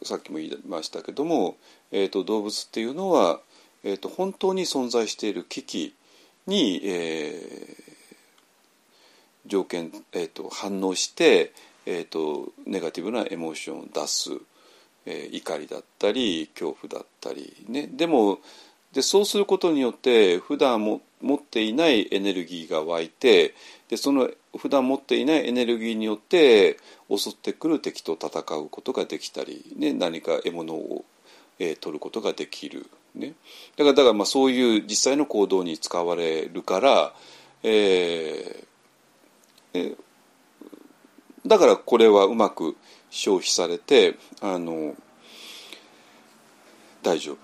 [0.05, 1.57] さっきも言いましたけども、
[1.91, 3.41] えーと、動物っていうのは、
[3.85, 5.95] えーと、本当に存在している危機
[6.47, 11.53] に、えー、条件、えー、と反応して、
[11.85, 14.31] えー、とネガティブなエモーションを出す。
[15.11, 17.89] えー、怒りだったり恐怖だったりね。
[17.91, 18.41] でも
[18.93, 23.55] でそうすることによって普段も持っていないエネルギーが湧いて
[23.89, 26.79] でその普段持っていないエネルギーによって
[27.11, 31.05] 襲ってくる敵と戦うことができたり、ね、何か獲物を、
[31.59, 33.35] えー、取ることができる、ね、
[33.77, 37.15] だからだからまあそういう実際の行動に使われるから、
[37.63, 38.67] えー
[39.75, 39.97] えー、
[41.47, 42.77] だからこれはうまく
[43.11, 44.95] 消費されてあの
[47.03, 47.37] 大丈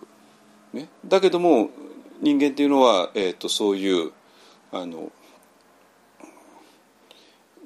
[0.73, 1.71] 夫、ね、だけども
[2.21, 4.13] 人間っていうのは、えーと、そういう
[4.73, 5.11] あの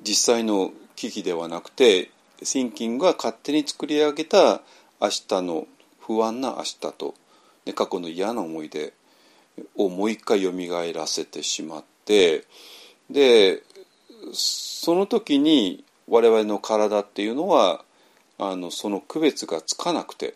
[0.03, 2.11] 実際の危機ではなくて
[2.43, 4.61] シンキングが勝手に作り上げた
[5.01, 5.66] 明日の
[6.01, 7.15] 不安な明日と、
[7.66, 8.93] ね、過去の嫌な思い出
[9.77, 12.45] をもう一回よみがえらせてしまって
[13.11, 13.62] で
[14.33, 17.85] その時に我々の体っていうのは
[18.39, 20.35] あのその区別がつかなくて、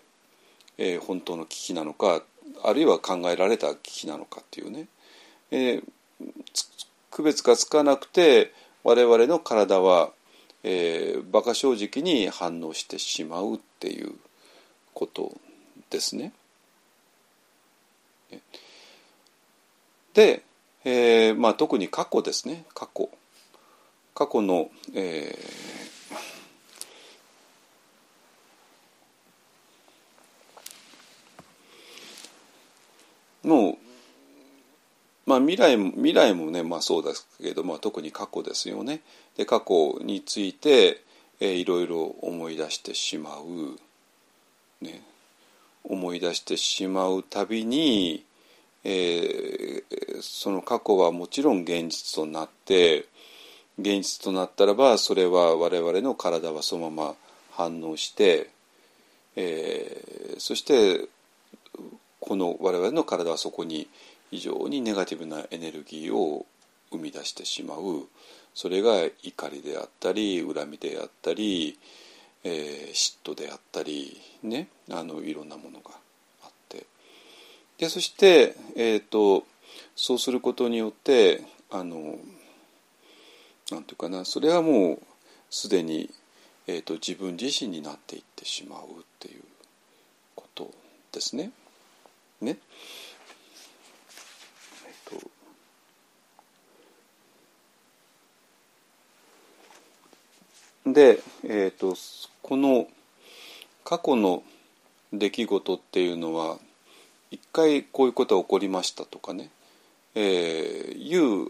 [0.79, 2.23] えー、本当の危機なのか
[2.65, 4.87] あるいは考えられた危機なのかっていうね、
[5.51, 5.83] えー、
[7.11, 8.53] 区別がつかなくて
[8.85, 10.11] 我々の体は、
[10.65, 14.12] えー、馬鹿正直に反応してしまうっていう
[14.95, 15.33] こと
[15.91, 16.33] ですね。
[20.15, 20.43] で、
[20.85, 22.65] えーまあ、特に過去ですね。
[22.74, 23.09] 過去。
[24.15, 26.02] 過去の、えー、
[33.44, 33.77] の
[35.24, 39.02] まあ、未来も未来もね、まあ、そうですけど、まあ、特に過去ですよね。
[39.36, 41.02] で過去について、
[41.40, 45.01] えー、いろいろ思い出してしまう、ね、
[45.85, 48.24] 思い出してしまうたびに、
[48.85, 49.85] えー、
[50.20, 53.06] その過去はもちろん現実となって
[53.78, 57.14] 現実となったらばそれは我々の体はそのまま
[57.52, 58.51] 反応して、
[59.36, 61.09] えー、そして
[62.23, 63.89] この我々の体はそこに
[64.31, 66.47] 非常にネガティブなエネルギーを
[66.93, 68.07] 生み出してしまう
[68.55, 71.77] それが怒りであったり恨みであったり、
[72.44, 75.90] えー、嫉妬であったりねあのいろんなものが
[76.44, 76.86] あって
[77.78, 79.44] でそして、えーと、
[79.97, 81.43] そうすることによって
[81.73, 82.19] あの
[83.73, 84.99] なんていうかなそれはもう
[85.51, 86.09] すでに、
[86.69, 88.85] えーと自分自身になっていってしまうっ
[89.19, 89.43] ていう
[90.36, 90.70] こと
[91.11, 91.51] ですね。
[92.43, 92.59] ね。
[100.86, 101.97] で、えーと、
[102.43, 102.89] この
[103.85, 104.43] 過去の
[105.12, 106.59] 出来事っていうのは
[107.31, 109.51] 一回こういうことが起こりましたとかね、
[110.14, 111.48] えー、いう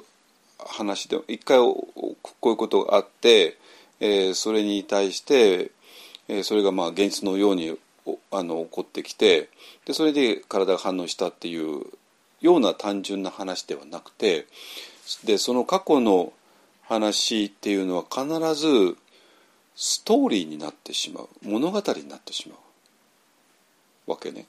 [0.59, 1.87] 話で一回こ
[2.45, 3.57] ういうことがあって、
[4.01, 5.71] えー、それに対して、
[6.29, 7.77] えー、それがまあ現実のように
[8.31, 9.49] あの起こってきて
[9.85, 11.85] でそれで体が反応したっていう
[12.41, 14.47] ような単純な話ではなくて
[15.25, 16.33] でその過去の
[16.83, 18.97] 話っていうのは必ず
[19.75, 21.29] ストーリーになってしまう。
[21.43, 22.57] 物語になってしま
[24.07, 24.11] う。
[24.11, 24.47] わけね。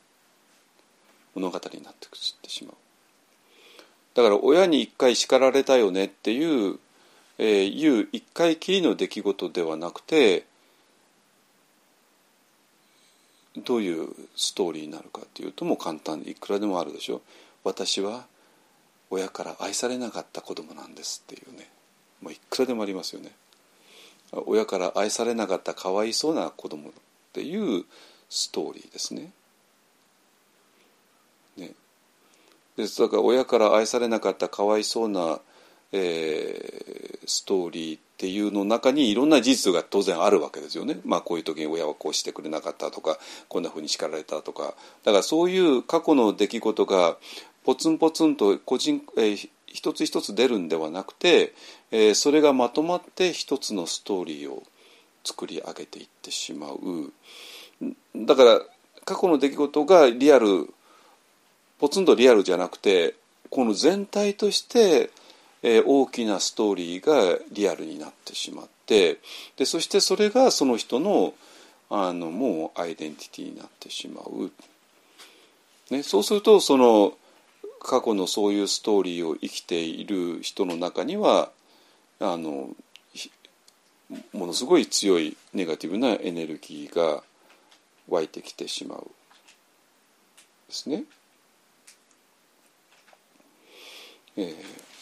[1.35, 2.75] 物語になってしまう。
[4.13, 6.77] だから親に一回叱られたよねっていう、
[7.37, 10.45] えー、いう一回きりの出来事ではなくて
[13.57, 17.21] どういうストーリーになるかっていうともう簡単いくらでもあるでしょ。
[17.63, 18.25] 私は
[19.09, 21.69] 親から愛されなかった子供なんですっていうね。
[22.21, 23.31] もういくらでもありますよね。
[24.31, 26.91] 親から愛されなかったかわいそうな子供っ
[27.33, 27.85] ていう
[28.29, 29.31] ストーリーですね。
[31.55, 31.73] ね。
[32.75, 35.39] でだから親から愛されなかったかわいそうな、
[35.93, 40.99] えー、ストーリーっていうの中にいろんな事実が当然あるわけですよね。
[41.05, 47.17] まあこういう時に親はこうしてくれなかったとかこんなふうに叱られたとかだからそういう過去の出来事が
[47.63, 51.53] ポツンポツンと個人、えー、一つ一つ出るんではなくて、
[51.91, 54.63] えー、それがまとまって一つのストーリーを
[55.23, 57.11] 作り上げていってしまう
[58.15, 58.61] だから
[59.05, 60.73] 過去の出来事がリアル
[61.79, 63.15] ポツンとリアルじゃなくて
[63.49, 65.11] この全体として、
[65.63, 69.19] えー、大きなストーリーがリアルになってしまって
[69.55, 71.33] でそしてそれがその人の
[71.89, 74.51] あのもうアイデンティティになってしまう。
[75.91, 77.13] ね、そうするとその
[77.79, 81.51] 過去のそういうストーリーを生きている人の中には
[82.19, 82.69] あの
[84.31, 87.21] ものすごい強いネガティブなエネルギーが
[88.09, 89.11] 湧いてきてしまう
[90.67, 91.03] ですね。
[94.35, 94.92] えー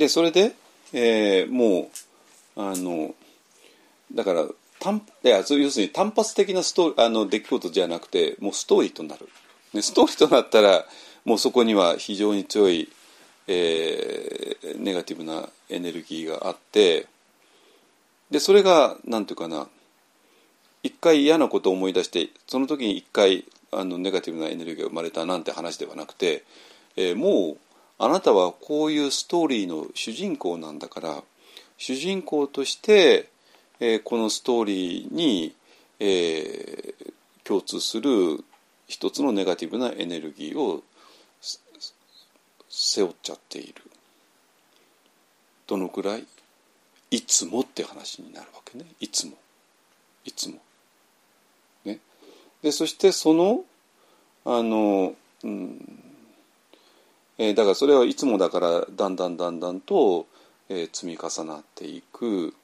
[0.00, 0.54] でそれで、
[0.94, 1.90] えー、も
[2.56, 3.14] うあの
[4.14, 4.46] だから
[4.78, 9.28] 単いや要するに単発的なストあの出来事じゃなくてもうストーリーとなる、
[9.74, 10.86] ね、ストーリーとなったら
[11.26, 12.88] もうそこには非常に強い、
[13.46, 17.06] えー、ネガティブなエネルギーがあって
[18.30, 19.68] でそれが何て言うかな
[20.82, 26.44] 一回嫌なことを思い出してその時に一回あのネガティブなエネルギーが生まれたなんて話ではなくて、
[26.96, 27.56] えー、もう
[27.98, 31.22] あなたはこういうストーリーの主人公なんだから
[31.76, 33.28] 主人公として、
[33.78, 35.54] えー、このストーリーに、
[35.98, 37.12] えー、
[37.44, 38.44] 共通する
[38.86, 40.82] 一つのネガティブなエネルギーを
[42.70, 43.74] 背負っちゃっている。
[45.66, 46.24] どのくらい？
[47.10, 48.84] いつもって話になるわけね。
[49.00, 49.32] いつも。
[50.24, 50.58] いつも。
[51.84, 51.98] ね、
[52.62, 53.64] でそしてその
[54.44, 56.02] あの、うん、
[57.38, 60.26] えー、だからそれはいつもだからだんだんだんだんと、
[60.68, 62.54] えー、積み重なっていく。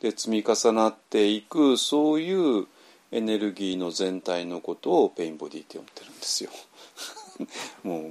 [0.00, 2.66] で積み重なっていくそういう
[3.12, 6.50] エネルギーの全体のことをペインボディって呼んでるんですよ。
[7.84, 8.10] もうもう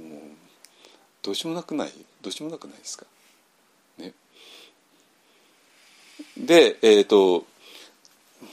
[1.22, 1.92] どうしようもなくない？
[2.20, 3.06] どうしようもなくないですか？
[3.98, 4.12] ね、
[6.36, 7.46] で、えーと、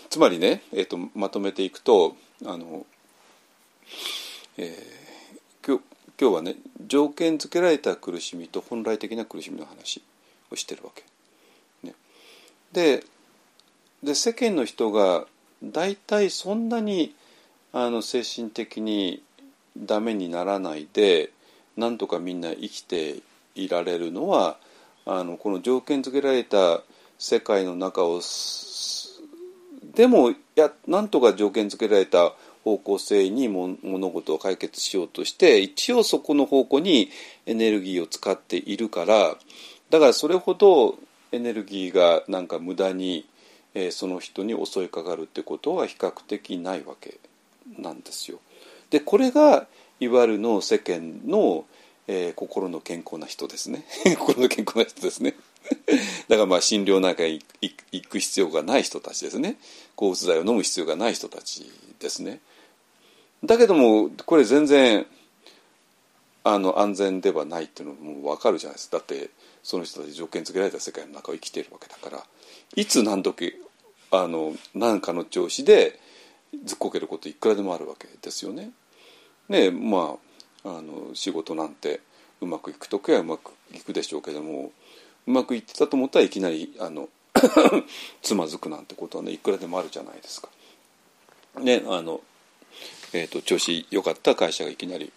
[0.10, 2.16] つまりね、えーと、まとめていくと
[2.46, 2.86] あの、
[4.58, 5.84] えー、今日
[6.22, 6.56] 今日はね
[6.86, 10.04] 条件付けられた苦しみと本来的な苦しみの話
[10.52, 11.04] をしてるわけ。
[11.88, 11.96] ね、
[12.72, 13.04] で
[14.04, 15.26] で世間の人が
[15.64, 17.16] 大体そんなに
[17.74, 19.24] あの精神的に
[19.78, 21.32] ダメにならないで
[21.80, 23.16] なんとかみんな生きて
[23.56, 24.58] いられるのは
[25.06, 26.82] あのこの条件付けられた
[27.18, 28.22] 世界の中を
[29.96, 32.34] でもやなんとか条件付けられた
[32.66, 33.78] 方向性に物
[34.12, 37.10] 事を解決しようとして一応そこの方向に
[37.46, 39.38] エネルギーを使っているから
[39.90, 40.98] だからそれほど
[41.32, 43.26] エネルギーがなんか無駄に、
[43.74, 47.18] えー、その人に襲いかかるってことは比較的ないわけ
[47.78, 48.40] なんですよ。
[48.90, 49.68] でこれが
[50.00, 51.66] いわゆるの世間の、
[52.08, 53.86] えー、心の健康な人ですね。
[54.18, 55.36] 心の健康な人ですね。
[56.28, 59.58] だからまあ心療内科に行く必要がない人たちですね。
[59.96, 61.70] 抗うつ剤を飲む必要がない人たち
[62.00, 62.40] ですね。
[63.44, 65.06] だけどもこれ全然
[66.44, 68.98] あの安全ではないっていうのも分かるじゃないですか。
[68.98, 69.30] だって
[69.62, 72.26] その人たち条件付けられた世界の中を生きているわけだから。
[72.76, 73.60] いつ何時
[74.12, 76.00] あの何かの調子で
[76.66, 78.72] ずっこけることいくらでもあるわけですよね。
[79.50, 80.16] ねま
[80.64, 82.02] ああの仕事なんて
[82.42, 84.72] うまくいく時はうまくいくでしょうけども
[85.28, 87.10] うまくいってたと思ったらいきなりあの
[88.22, 90.50] つまずくなんてことはねいくらでもあるじゃないですか。
[91.60, 92.22] ねあの、
[93.14, 95.12] えーと、調子良かった会社がいきなり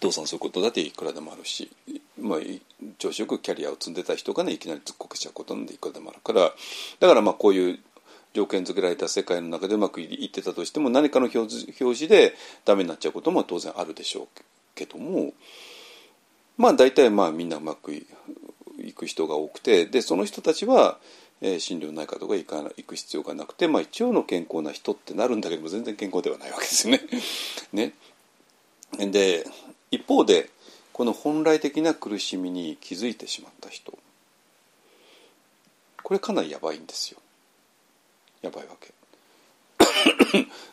[0.00, 1.70] 倒産することだっていくらでもあるし、
[2.18, 2.38] まあ、
[2.98, 6.52] 調子よくキャリアを積んでた人がねいきなりずっこけちゃうことなんでいくらでもあるから
[7.00, 7.78] だからまあこういう
[8.32, 12.34] 条件付けられた世界の中でうまくいってたとしても何かの表示で
[12.64, 14.28] ダメになっちゃうことも当然あるでしょう
[14.74, 15.32] けども
[16.56, 18.06] まあ大体まあみんなうまくい
[18.92, 20.98] く人が多くてでその人たちは、
[21.40, 27.02] えー、心療内科とか行か行く必要がなくて、まあ、一応の健康な人ってなるんだけども全然健康ではないわけですよね。
[27.72, 27.94] ね
[29.10, 29.46] で
[29.90, 30.50] 一方で
[30.92, 33.96] この本来的な苦しみに気づいてしまった人
[36.02, 37.20] これかなりやばいんですよ。
[38.42, 38.92] やばいわけ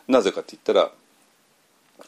[0.08, 0.90] なぜかって言ったら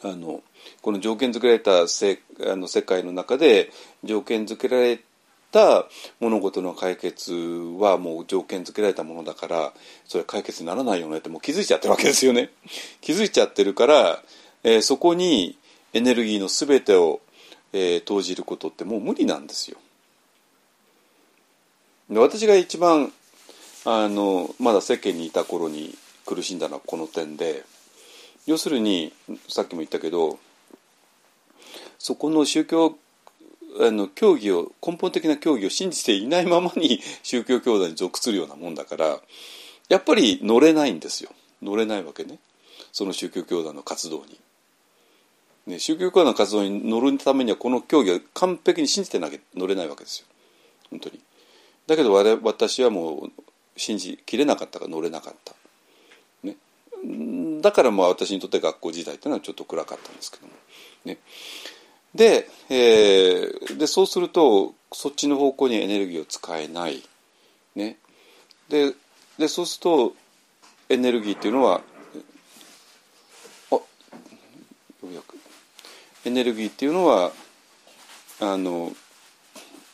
[0.03, 0.41] あの
[0.81, 3.71] この条件付けられたせあの世界の中で
[4.03, 4.99] 条件付けられ
[5.51, 5.85] た
[6.19, 9.73] 物事の解決はもう条件付けられたものだから
[10.07, 12.49] それ解決にならないよねってもう気づいちゃってるわけですよね。
[13.01, 14.23] 気づいちゃってるから、
[14.63, 15.57] えー、そこに
[15.93, 17.19] エネルギーの全てを、
[17.73, 19.77] えー、投じることってもう無理なんですよ。
[22.09, 23.11] で私が一番
[23.83, 27.63] あのまだ世間にいた頃に苦しんだのはこの点で
[28.45, 29.11] 要するに
[29.49, 30.39] さっきも言ったけど
[31.97, 32.95] そこの宗教
[33.79, 39.21] あの教義を根本的な教義を信じていないままに 宗教教団に属するようなもんだから
[39.89, 41.31] やっぱり乗れないんですよ
[41.61, 42.39] 乗れないわけね
[42.91, 44.39] その宗教教団の活動に。
[45.67, 50.25] ね、宗教教団の活動に乗るためにはこの教義を完璧に信じてなきゃ乗れないわけですよ
[50.89, 51.19] 本当に。
[51.85, 53.31] だけど私はもう
[53.77, 55.53] 信じきれなかったか乗れなかった、
[56.43, 56.55] ね、
[57.61, 60.53] だからまあ私にとって学校時代っていうのはちょっと暗かったんですけども、
[61.05, 61.17] ね、
[62.13, 67.01] で,、えー、でそうするとそっちの方向にエネルギーを使えない、
[67.75, 67.97] ね、
[68.69, 68.93] で
[69.37, 70.13] でそうすると
[70.89, 71.81] エネルギーっていうのは
[73.71, 73.83] あよ
[75.03, 75.37] うやく。
[76.25, 77.31] エネルギーっていうのは
[78.41, 78.91] あの、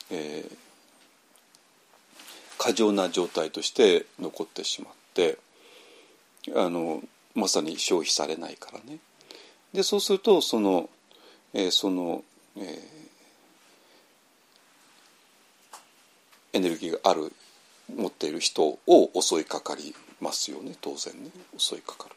[0.10, 0.58] えー、
[2.58, 5.38] 過剰な状態として残ってしまって
[6.56, 7.02] あの
[7.36, 9.00] まさに消費されないからね。
[9.74, 10.90] でそうするとその、
[11.54, 12.24] えー、その、
[12.58, 17.32] えー、エネルギーがある
[17.96, 22.10] 持っている人を襲いかかりますよね当然ね襲いかか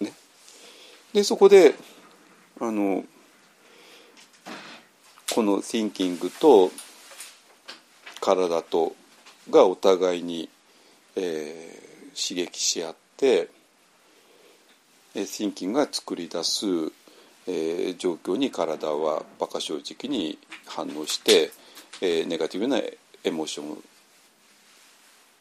[0.00, 0.06] る。
[0.06, 0.12] ね、
[1.12, 1.74] でそこで
[2.60, 3.04] あの
[5.34, 6.70] この thinking と
[8.22, 8.94] 体と
[9.50, 10.48] がお互いに、
[11.16, 13.48] えー、刺激し合って、
[15.16, 16.64] えー、thinking が作り出す、
[17.48, 21.50] えー、状況に体は馬鹿正直に反応して、
[22.00, 23.78] えー、ネガティブなエモーションを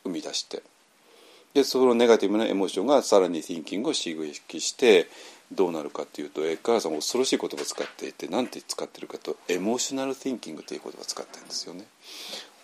[0.03, 0.63] 生み出して
[1.53, 5.07] でそのネガティブなエモーションがさらに thinking を刺激して
[5.51, 11.85] どうなるかっていうとエッカーさん恐ろしい言葉を使っていて何て使ってるかとエモーショナル・ティンキングという言葉を使ってるんですよね。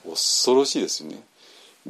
[0.05, 1.19] 恐ろしいですよね。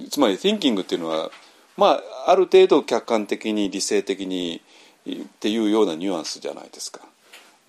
[0.09, 1.31] つまり thinking っていうのは
[1.75, 4.61] まあある程度客観的に理性的に
[5.07, 7.01] っていうようなニュアンスじゃないですか。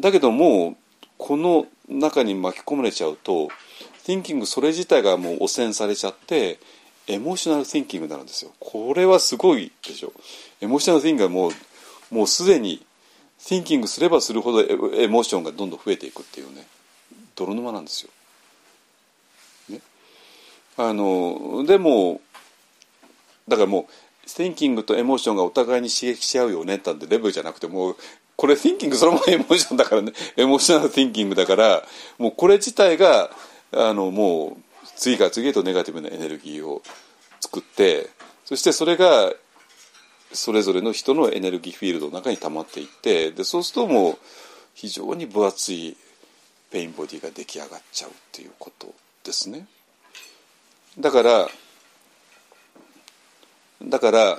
[0.01, 0.77] だけども
[1.16, 3.48] この中に巻き込まれちゃうと
[4.05, 6.59] thinking それ自体がもう汚染されちゃって
[7.09, 10.12] エモーショナル thinking になるんですよこれはすごいでしょ
[10.60, 11.52] エモーショナル thinking がもう
[12.15, 12.85] もうすでに
[13.40, 16.66] thinking すればするほどエモーションがどんどん増えていくっていうね
[17.35, 18.10] 泥沼なんですよ。
[20.78, 22.20] あのでも
[23.48, 27.96] だからもう thinking と emotion がお互いに刺激し合うよねってレベルじゃなくてもう
[28.36, 31.82] これ thinking そのままエモーションだからねエモーショナル thinking だから
[32.18, 33.30] もうこれ自体が
[33.72, 36.82] あのもう次から次へとネガティブなエネルギーを
[37.40, 38.09] 作って
[38.44, 39.32] そしてそれが
[40.32, 44.18] それぞれの人のエネルギーフィールドの中に溜まっていってでそうするともう
[44.74, 45.96] 非常に分厚い
[46.70, 48.94] pain body が出来上がっちゃうっていうこと
[49.24, 49.66] ですね。
[50.99, 51.49] だから
[53.83, 54.39] だから、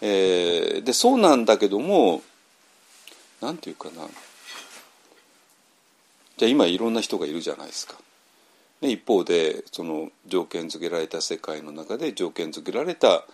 [0.00, 2.22] えー、でそうなんだけども
[3.40, 4.06] なんていうかな
[6.38, 7.94] じゃあ今いろんな人がいるじゃないですか。
[8.80, 13.24] ね、一方でその条件付けられた世界の中で条件付けられた、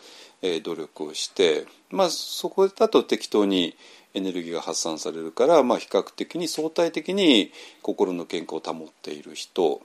[0.42, 3.74] えー、努力をして、まあ、そこだと適当に
[4.12, 9.80] エネルギーが発散されるから、まあ、比較的に相対的に心の健康を保っている人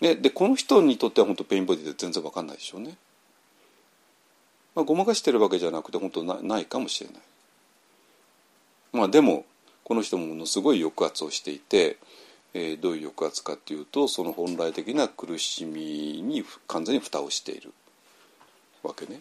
[0.00, 2.96] ででこの人にとっては本当ペインボディで全然分かんないでしょうね。
[4.74, 7.20] まあ、ごまかしてるわけじゃなくて本当なないかもしれない。
[8.92, 9.46] まあでも
[9.84, 11.96] この人もものすごい抑圧をしていて、
[12.54, 15.80] えー、どういう抑圧かっていうとその本来的な苦しみ
[16.22, 17.72] に完全に蓋をしている
[18.82, 19.20] わけね。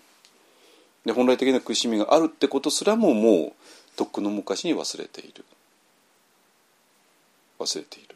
[1.05, 3.53] で本来的な苦しみがあるってことすらももう
[3.95, 5.45] とっくの昔に忘れている
[7.59, 8.15] 忘れている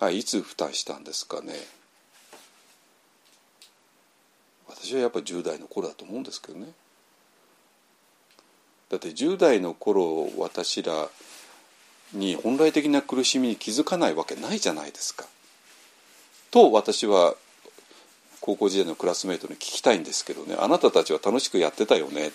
[0.00, 1.52] はいいつ蓋したんですかね。
[4.66, 6.68] 私はやっぱ10代の頃だと思うんですけどね。
[8.88, 11.10] だって10代の頃私ら
[12.14, 15.26] に本来的な苦しみに気づかないわけないじゃないですか。
[16.50, 17.34] と私は
[18.40, 20.56] 高校時代のクラスメートに聞きたいんですけどね。
[20.58, 22.32] あなたたちは楽しくやってたよね。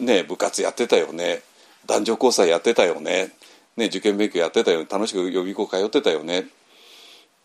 [0.00, 1.40] ね部活やってたよね。
[1.86, 3.32] 男女交際やってたよね。
[3.76, 6.46] ね受験勉強やってたよ楽しく予備校通ってたよね。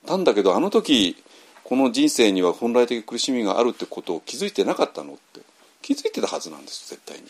[0.07, 1.21] なんだけどあの時
[1.63, 5.41] この人生には本来的苦しみがあるってことを気づいてなかったのって
[5.81, 7.23] 気づいてたはずなんです絶対に。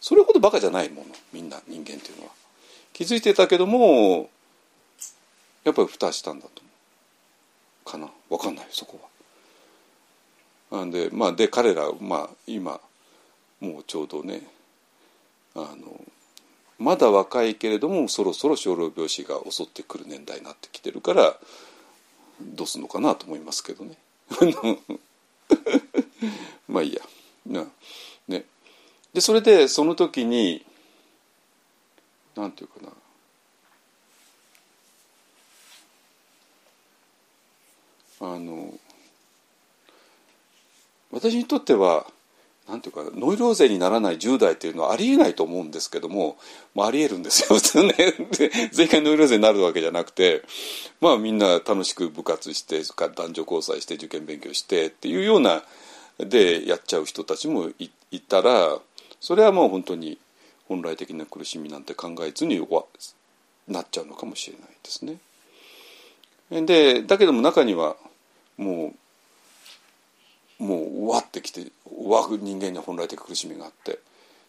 [0.00, 2.30] それほどバカじゃないものみんな人間っていうのは。
[2.92, 4.30] 気づいてたけども
[5.64, 6.60] やっぱり蓋したんだと。
[6.60, 6.70] 思
[7.86, 8.08] うかな。
[8.28, 8.98] 分かんないそこ
[10.70, 10.78] は。
[10.78, 12.80] なんでまあで彼らまあ今
[13.60, 14.42] もうちょうどね
[15.54, 16.00] あの
[16.82, 21.36] まだ若いけれどもそろそろ小老病死が襲ってくる年代になってきてるから
[22.40, 23.96] どうすんのかなと思いますけどね。
[26.68, 27.00] まあいいや。
[27.46, 27.66] な
[28.26, 28.44] ね。
[29.12, 30.64] でそれでその時に
[32.34, 32.92] なんていうかな。
[38.24, 38.72] あの
[41.12, 42.06] 私にとっては
[42.68, 46.36] なんていうかノイローゼにならない10代っていうのはありえないと思うんですけども、
[46.74, 47.94] まあ、ありえるんですよ普通ね
[48.70, 50.42] 全員ノイローゼになるわけじゃなくて
[51.00, 55.62] まあみんな楽しく部活して男女交際して受験勉強してっていうような
[56.18, 58.78] でやっちゃう人たちもいいたら
[59.20, 60.18] それはもう本当に
[60.68, 62.66] 本来的な苦しみなんて考えずに
[63.68, 65.18] なっちゃうのかもしれないですね。
[66.66, 67.96] でだけども中には
[68.56, 68.94] もう
[70.62, 71.72] もうわってきて
[72.06, 73.98] わ人間に本来的苦しみがあって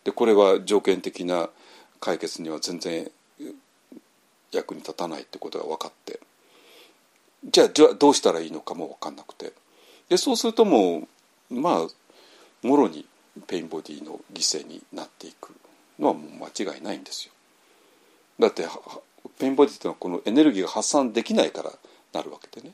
[0.03, 1.49] でこれは条件的な
[1.99, 3.09] 解決には全然
[4.51, 6.19] 役に立たないってことが分かって
[7.49, 9.53] じゃあじゃあどうしたらいいのかも分かんなくて
[10.07, 11.07] でそうするとも
[11.49, 13.07] うまあもろに
[13.47, 15.51] pain body の犠牲になっていく
[15.97, 16.31] のはもう
[16.65, 17.33] 間違いないんですよ。
[18.39, 18.63] だって
[19.39, 21.71] pain body っていうのはこのエネルギーが発散できないから
[22.13, 22.73] なるわけでね。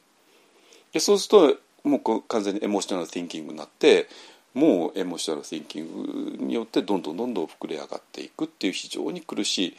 [0.91, 4.07] でそうするともう完全に emotional thinking になって
[4.53, 9.75] もう emotional thinking によってどんどんどんどん膨れ上がっていくっていう非常に苦し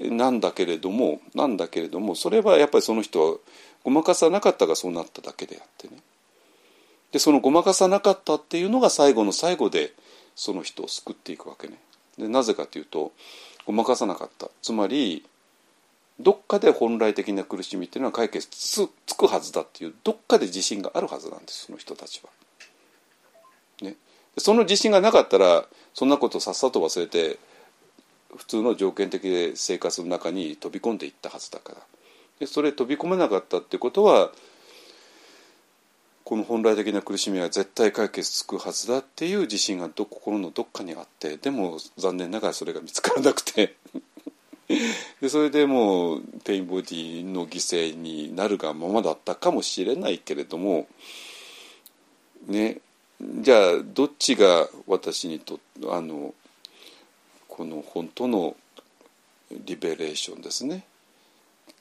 [0.00, 0.10] い。
[0.10, 3.38] なんだけれどもなんだけれどもそれはやっぱりその人は
[3.84, 5.94] ごまかさなかったがそうなっただけであってね。
[7.10, 9.92] でそのごまかさなかったっていうのが最後の最後で
[10.34, 11.78] その人を救っていくわけね。
[12.16, 13.12] でなぜかというと
[13.66, 14.48] ごまかさなかった。
[14.62, 15.24] つまり
[16.22, 22.30] どっかで本来的な苦しみっていうのは解決つつくはずだっていうどっかで自信があるはずなんですその人たちは。
[23.82, 23.96] ね、
[24.38, 27.38] その自信がなかったらそんなことさっさと忘れて
[28.36, 31.78] 普通の条件的で生活の中に飛び込んでいったはずだから。
[32.38, 34.32] でそれ飛び込めなかったってことは
[36.24, 43.76] この本来的な苦しみは絶対解決つくはずだっていう自信がど心のどっかにあってでも残念ながらそれが見つからなくて。
[45.22, 50.88] でそれでもうペインボディの犠牲になるがままだったかもしれないけれども
[52.48, 52.78] ね
[53.20, 56.34] じゃあどっちが私にとあの
[57.46, 58.56] この本当の
[59.64, 60.84] リベレーションですね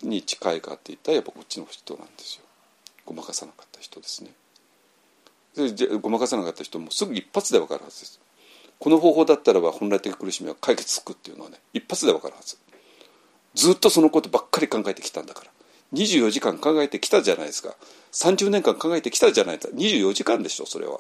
[0.04, 2.44] に近いかって言ったらやっぱこっちの人なんですよ。
[3.08, 4.32] ごまかさなかった人ですね。
[5.56, 8.20] でごまかさなかった人もすぐ一発で分かるはずです。
[8.78, 12.58] この方法だったらば本来的苦しみは解決つくっていうのはね一発で分かるはず。
[13.56, 15.52] ずっとそのことばっかり考えてきたんだから。
[15.94, 17.76] 24時間考えてきたじゃないですか。
[18.14, 21.00] 30年間考えてきたじゃないですか24時間でしょそれは。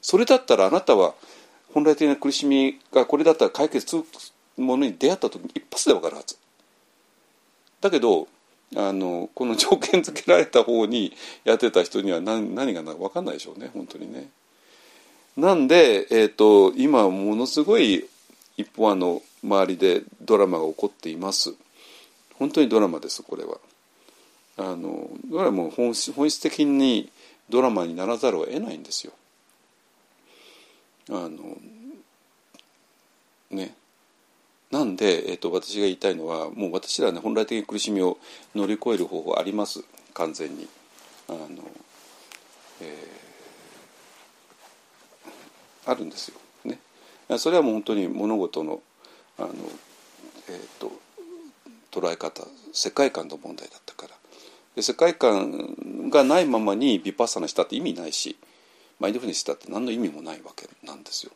[0.00, 1.14] それだったらあなたは
[1.72, 4.04] 本来的な苦しみがこれだったら解決する
[4.56, 6.36] ものに出会った時に一発で分かるはず。
[7.80, 8.28] だけど
[8.76, 11.14] あのこの条件付けられた方に
[11.44, 14.28] やってた人には何何が分かんないでしょうね本当にね。
[15.36, 18.04] なんで、えーと、今ものすごい
[18.58, 21.54] 一方あの周りでドラマが起こっています。
[22.42, 23.58] 本当にドラマですこれは。
[24.56, 27.08] あのこれはもう本本質的に
[27.48, 29.12] ドラマにならざるを得ないんですよ。
[31.08, 31.56] あの
[33.50, 33.76] ね
[34.72, 38.18] なんで、えーと、私が言いたいのはもう私らね本来的に苦しみを
[38.56, 40.68] 乗り越える方法あります完全に。
[41.28, 41.48] あの
[42.80, 46.40] えー、あるんですよ。
[46.64, 46.80] ね、
[47.38, 48.82] それはもう本当に物事の
[49.38, 49.52] あの、
[50.48, 50.90] えーと、
[51.92, 52.42] 捉え方
[52.72, 54.14] 世界観の問題だったから
[54.74, 58.36] で世界観がないままにビパッサナしたって意味ないし
[58.98, 61.32] マインドフルネスしたって何の意味もないわけなんですよ。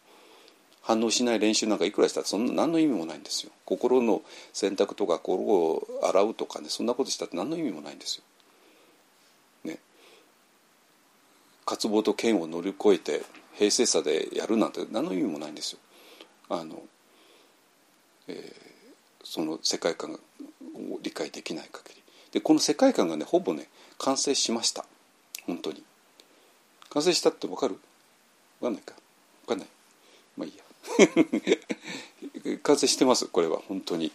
[0.82, 4.22] 反応しない練習なんかいくらしたってそんな何の意味もないんですよ心の
[4.52, 8.22] 選択とか心を洗うとかねそんなことしたって何の意味もないんですよ。
[9.64, 9.80] ね
[11.64, 13.22] 渇望と剣を乗り越えて
[13.54, 15.80] 平静さでやるなんて何の意味もないんですよ。
[16.48, 16.80] あの
[18.28, 20.20] えー、その世界観
[20.74, 22.02] を理解できない限り。
[22.32, 23.68] でこの世界観がねほぼね
[23.98, 24.84] 完成しました。
[25.46, 25.82] 本当に。
[26.90, 27.78] 完成したって分かる？
[28.60, 28.94] 分かんないか？
[29.46, 29.68] 分かんない。
[30.36, 30.64] まあいいや。
[32.62, 33.60] 完成してますこれは。
[33.68, 34.12] 本当に。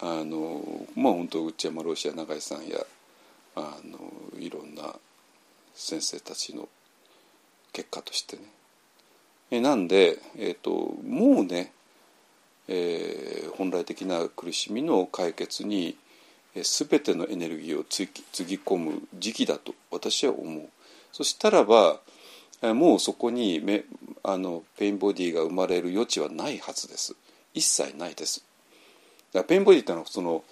[0.00, 2.78] あのまあ本当内山ロシア永井さんや
[3.54, 4.94] あのいろんな
[5.74, 6.68] 先生たちの
[7.72, 8.42] 結果としてね。
[9.50, 10.70] えなんで、えーと、
[11.04, 11.72] もうね、
[12.72, 15.96] えー、本来的な苦しみの解決に
[16.54, 18.06] 全てのエネルギーをつ
[18.44, 20.68] ぎ込む時期だと私は思う。
[21.12, 21.98] そしたらば
[22.62, 23.84] もうそこにめ
[24.22, 27.16] あの pain body が生まれる余地はないはずです。
[27.54, 28.44] 一切ないです。
[29.32, 30.44] だから pain body ってのはその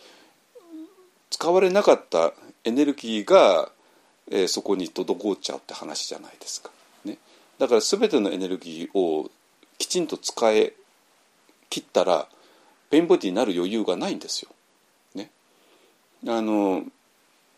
[1.31, 2.33] 使われなかった
[2.65, 3.71] エネルギーが、
[4.31, 6.71] えー、そこに滞っちゃうって話じゃないですか、
[7.05, 7.19] ね、
[7.59, 9.31] だから全てのエネルギーを
[9.79, 10.73] きちんと使い
[11.71, 12.29] 切ったら
[12.91, 14.51] pain body になる余裕がないんですよ。
[15.15, 15.31] ね、
[16.27, 16.85] あの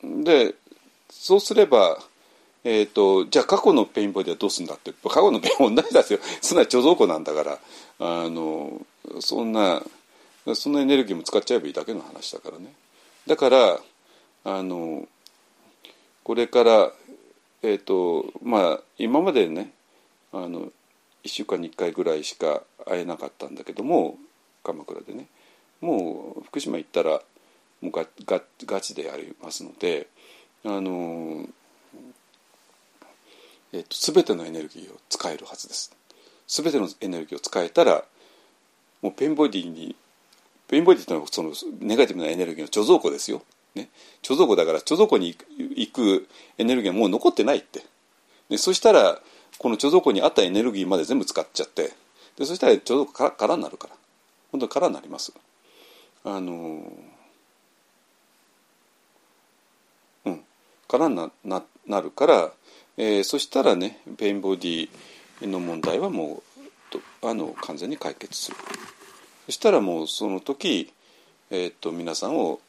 [0.03, 0.55] で
[1.11, 1.99] そうすれば
[2.63, 6.19] えーと、じゃあ過去の pain body はどうするんだって過去の pain body 同じですよ。
[6.43, 7.59] すなわち貯蔵庫なんだから
[7.99, 8.85] あの
[9.21, 9.83] そんな
[10.55, 12.75] そんなエネルギーも使っちゃえばいいだけの話だからね。
[13.27, 13.81] だから
[14.45, 15.09] あの
[16.23, 16.93] これから
[17.63, 19.73] えっ、ー、とまあ今までね
[20.33, 20.71] あの
[21.25, 24.17] 1週間に1回ぐらいしか会えなかったんだけども
[24.65, 25.27] 鎌倉でね。
[25.81, 27.23] もう福島行ったら
[27.81, 30.09] もうガガガチでやりますので
[30.65, 31.49] あの
[33.73, 35.95] えーと、全てのエネルギーを使えるはずです。
[36.49, 38.05] 全てのエネルギーを使えたら
[39.01, 39.95] もうペンボディに
[40.67, 43.43] ペンボディというのはそのネガティブなエネルギーの貯蔵庫ですよ、
[43.75, 43.89] ね、
[44.23, 46.29] 貯蔵庫だから貯蔵庫に行く
[46.59, 47.85] エネルギーはもう残ってないって、
[48.49, 49.21] でそしたら
[49.61, 51.93] この貯蔵庫にあったエネルギーまで全部使っちゃって
[52.39, 53.95] でそしたら貯蔵庫から空になるから。
[54.51, 55.35] 本当に空になります。
[56.25, 56.83] あの
[60.25, 60.41] うん。
[60.89, 62.53] 空になななるから
[62.97, 64.89] えー、そしたらねペインボディ
[65.43, 66.43] の問題はも
[67.23, 68.57] うあの完全に解決する。
[69.45, 70.91] そしたらもうその時、
[71.51, 72.61] えーと、皆さんを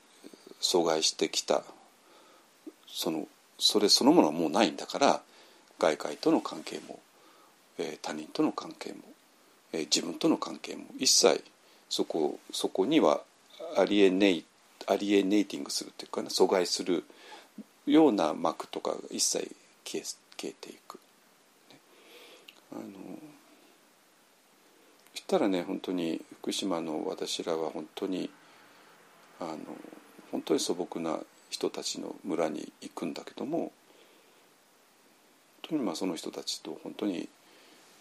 [0.62, 1.64] 阻害してきた。
[2.86, 5.22] そのそれそのものはもうないんだから
[5.82, 7.00] 外界との関係も、
[7.80, 9.00] えー、他人との関係も、
[9.74, 11.44] えー、自分との関係も一切
[11.90, 13.22] そこそこには
[13.76, 14.46] アリエネイ
[14.88, 17.04] アリエネイティングするというか、ね、阻害する
[17.88, 20.06] ような膜とか一切消え
[20.38, 21.00] 消えていく、
[21.72, 21.80] ね、
[22.74, 22.82] あの
[25.14, 28.30] そしたらね本当に福島の私らは本当に
[29.40, 29.58] あの
[30.32, 33.72] 本当に素朴な人たちの村に行くんだけども
[35.78, 37.30] まあその人たちと本当に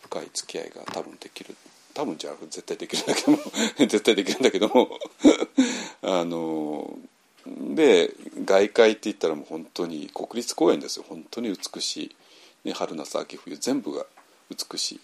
[0.02, 1.55] 深い付き合いが多分できる
[1.94, 3.38] 多分じゃあ絶対できるんだけども
[3.78, 4.98] 絶対できるんだけども
[6.02, 6.98] あの
[7.47, 8.14] で
[8.44, 11.05] 外界って言ったらもう本当に国立公園ですよ。
[11.09, 12.14] 本当に美し
[12.64, 14.06] い、ね、春夏秋冬全部が
[14.51, 15.01] 美しい。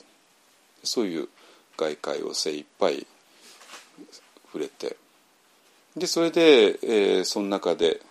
[0.84, 1.28] そういう
[1.76, 3.06] 外界を精一杯
[4.46, 4.96] 触れて。
[5.96, 8.02] でそれで、えー、その中で、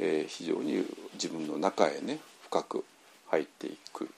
[0.00, 2.84] えー、非常に自分の中へね深く
[3.30, 4.08] 入っていく、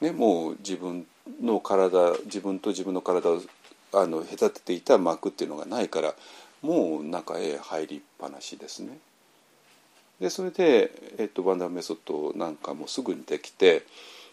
[0.00, 1.06] ね、もう自分
[1.42, 3.40] の体自分と自分の体を
[3.92, 6.14] あの隔てていた膜っていうのがないから
[6.62, 8.98] もう中へ入りっぱなしですね。
[10.20, 13.84] でそれで、えっと、ワンダーメソッドなんかもすぐにできて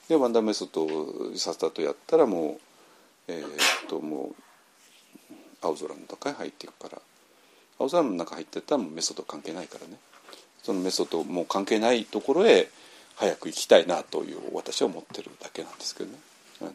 [0.10, 2.62] でワンダーメソッドをさっさとやったらもう
[3.28, 3.50] えー、っ
[3.88, 4.36] ともう
[5.62, 7.02] 青空の中へ入っていくから。
[7.78, 9.98] 青空の中入ってったらもうメソッド関係ないからね。
[10.64, 12.70] そのメソッドもう関係ないところへ
[13.16, 16.18] 早く行きたいなという私は思ってるだけなんですけどね。
[16.62, 16.72] あの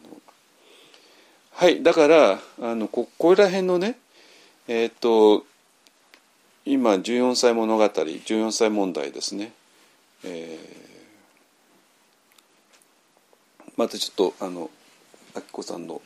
[1.51, 3.97] はいだからあのここら辺のね
[4.67, 5.45] えっ、と
[6.65, 9.51] 今14歳物語14歳問題ですね、
[10.23, 14.69] えー、またちょっとあの
[15.35, 16.01] あきこさんの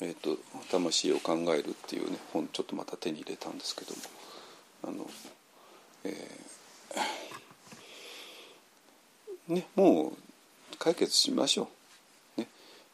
[0.00, 0.38] えーと
[0.70, 4.00] 「魂を考える」っていうね本ちょっとまた手に入れたんですけども
[4.84, 5.10] あの、
[6.04, 7.00] えー、
[9.52, 11.68] ねもう解決しましょ
[12.36, 12.40] う。
[12.40, 12.46] ね、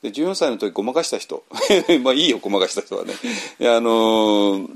[0.02, 1.44] で14歳の時ごまかした人。
[2.02, 3.14] まあいいよごまかした人はね。
[3.60, 4.68] あの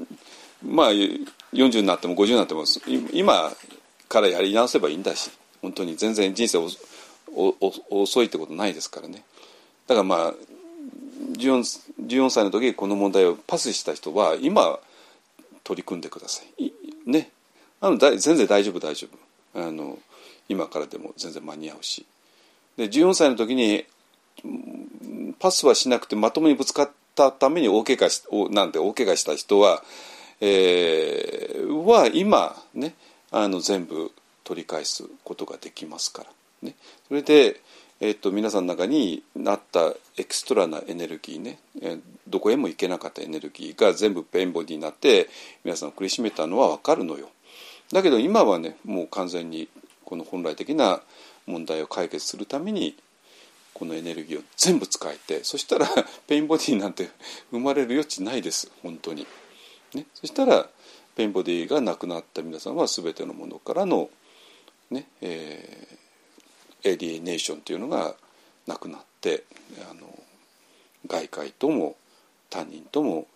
[0.65, 2.65] まあ40になっても50になっても
[3.13, 3.53] 今
[4.09, 5.31] からやり直せばいいんだし。
[5.63, 6.59] 本当に全然人生
[7.91, 9.23] 遅いってことないですからね。
[9.87, 10.35] だからまあ
[11.33, 14.79] 14, 14歳の時この問題をパスした人は今
[15.65, 16.73] 取り組んでください。
[17.07, 17.31] ね。
[17.81, 19.09] あの全然大丈夫大丈
[19.55, 19.61] 夫。
[19.61, 19.99] あの
[20.51, 22.05] 今からでも全然間に合うし。
[22.77, 23.85] で14歳の時に
[25.39, 29.83] パスはしなくてまともにぶつかったために大怪我しなんて大怪我した人は、
[30.41, 32.95] えー、は今ね
[33.31, 34.11] あの全部
[34.45, 36.31] 取り返すことができますから、
[36.63, 36.75] ね、
[37.09, 37.61] それで
[38.03, 45.29] えーと、皆さんの中になったエクストラなエネルギーね、えー、どこへも行けなかったエネルギーが全部 pain body になって
[45.65, 47.29] 皆さんを苦しめたのは分かるのよ。
[47.93, 49.69] だけど今はねもう完全に
[50.11, 51.01] この本来的な
[51.47, 52.97] 問題を解決するために
[53.73, 55.89] このエネルギーを全部使えてそしたら
[56.29, 57.11] pain body なんて
[57.51, 59.27] 生まれる余地ないです本当に。
[59.95, 60.69] ね、そしたら
[61.17, 64.11] pain body がなくなった皆さんは全てのものからの
[64.91, 66.01] ね、えー
[66.83, 68.15] alienation というのが
[68.67, 69.45] なくなって
[69.91, 70.01] あの
[71.07, 71.97] 外界とも
[72.49, 73.27] 他人とも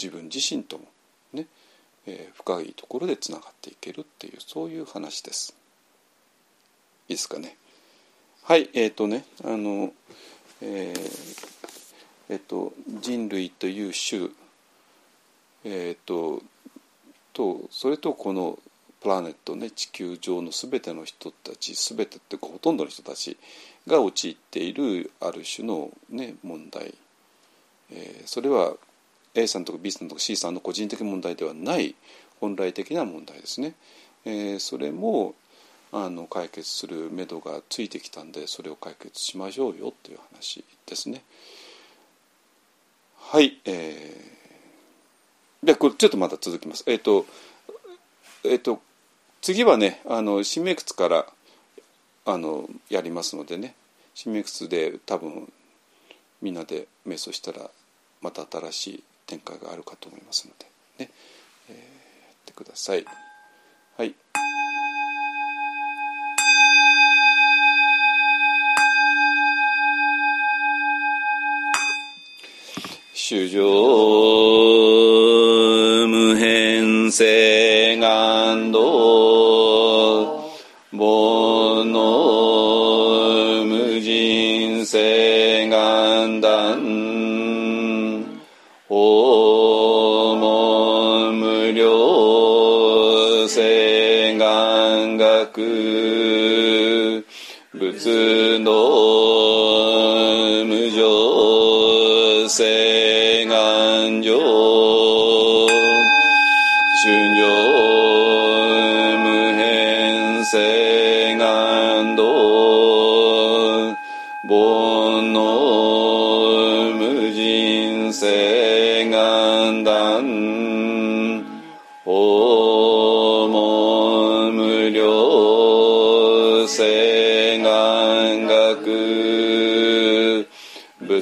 [0.00, 0.84] 自分自身とも
[1.32, 1.46] ね、
[2.06, 5.54] えー、深いところでつながっていけるっていうそういう話です。
[7.08, 7.56] いですかね。
[8.42, 9.92] はいえっ、ー、とねあの
[10.60, 11.52] えー、
[12.30, 14.28] えっ、と人類という種
[15.64, 16.42] えっ、と
[17.32, 18.58] とそれとこの
[19.00, 23.36] プラネットね地球上の全ての人たち全てってほとんどの人たち
[23.86, 26.94] が陥っているある種の、ね、問題、
[27.90, 28.74] えー、それは
[29.34, 31.94] A さんとか B さんとか C さんの個人的問題ではない
[32.40, 33.74] 本来的な問題ですね。
[34.24, 35.34] えー、それも
[35.96, 41.22] あの解決するめどがついてきたんでそれを解決しましょうよっていう話ですね。
[43.16, 46.82] はい、えー、でこれちょっとまた続きます。
[46.88, 47.26] えっ、ー、と
[48.42, 48.82] えっ、ー、と
[49.40, 51.26] 次はねあの新明窟から
[52.26, 53.76] あのやりますのでね
[54.16, 55.52] 新明窟で多分
[56.42, 57.70] みんなで瞑想したら
[58.20, 61.12] また新しい展開があるかと思いますのでね、
[61.70, 62.96] えー、やってくださ。
[62.96, 63.04] い。
[73.26, 73.58] 主上
[76.10, 78.78] 無変性願道
[80.92, 86.78] 煩悩無人性願断。
[88.90, 97.24] 訪問無料性願学。
[97.72, 99.13] 仏道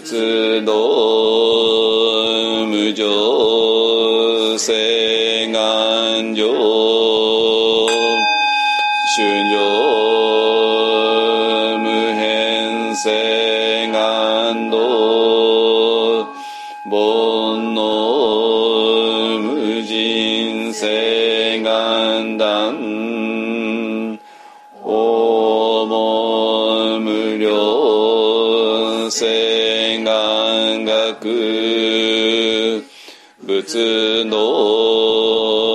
[0.05, 0.73] 仏道
[2.67, 6.43] 無常性願上
[9.15, 9.59] 春行
[11.79, 14.77] 無変性願道
[16.85, 22.93] 煩悩無人性願断
[29.13, 29.52] say
[33.47, 35.72] 仏の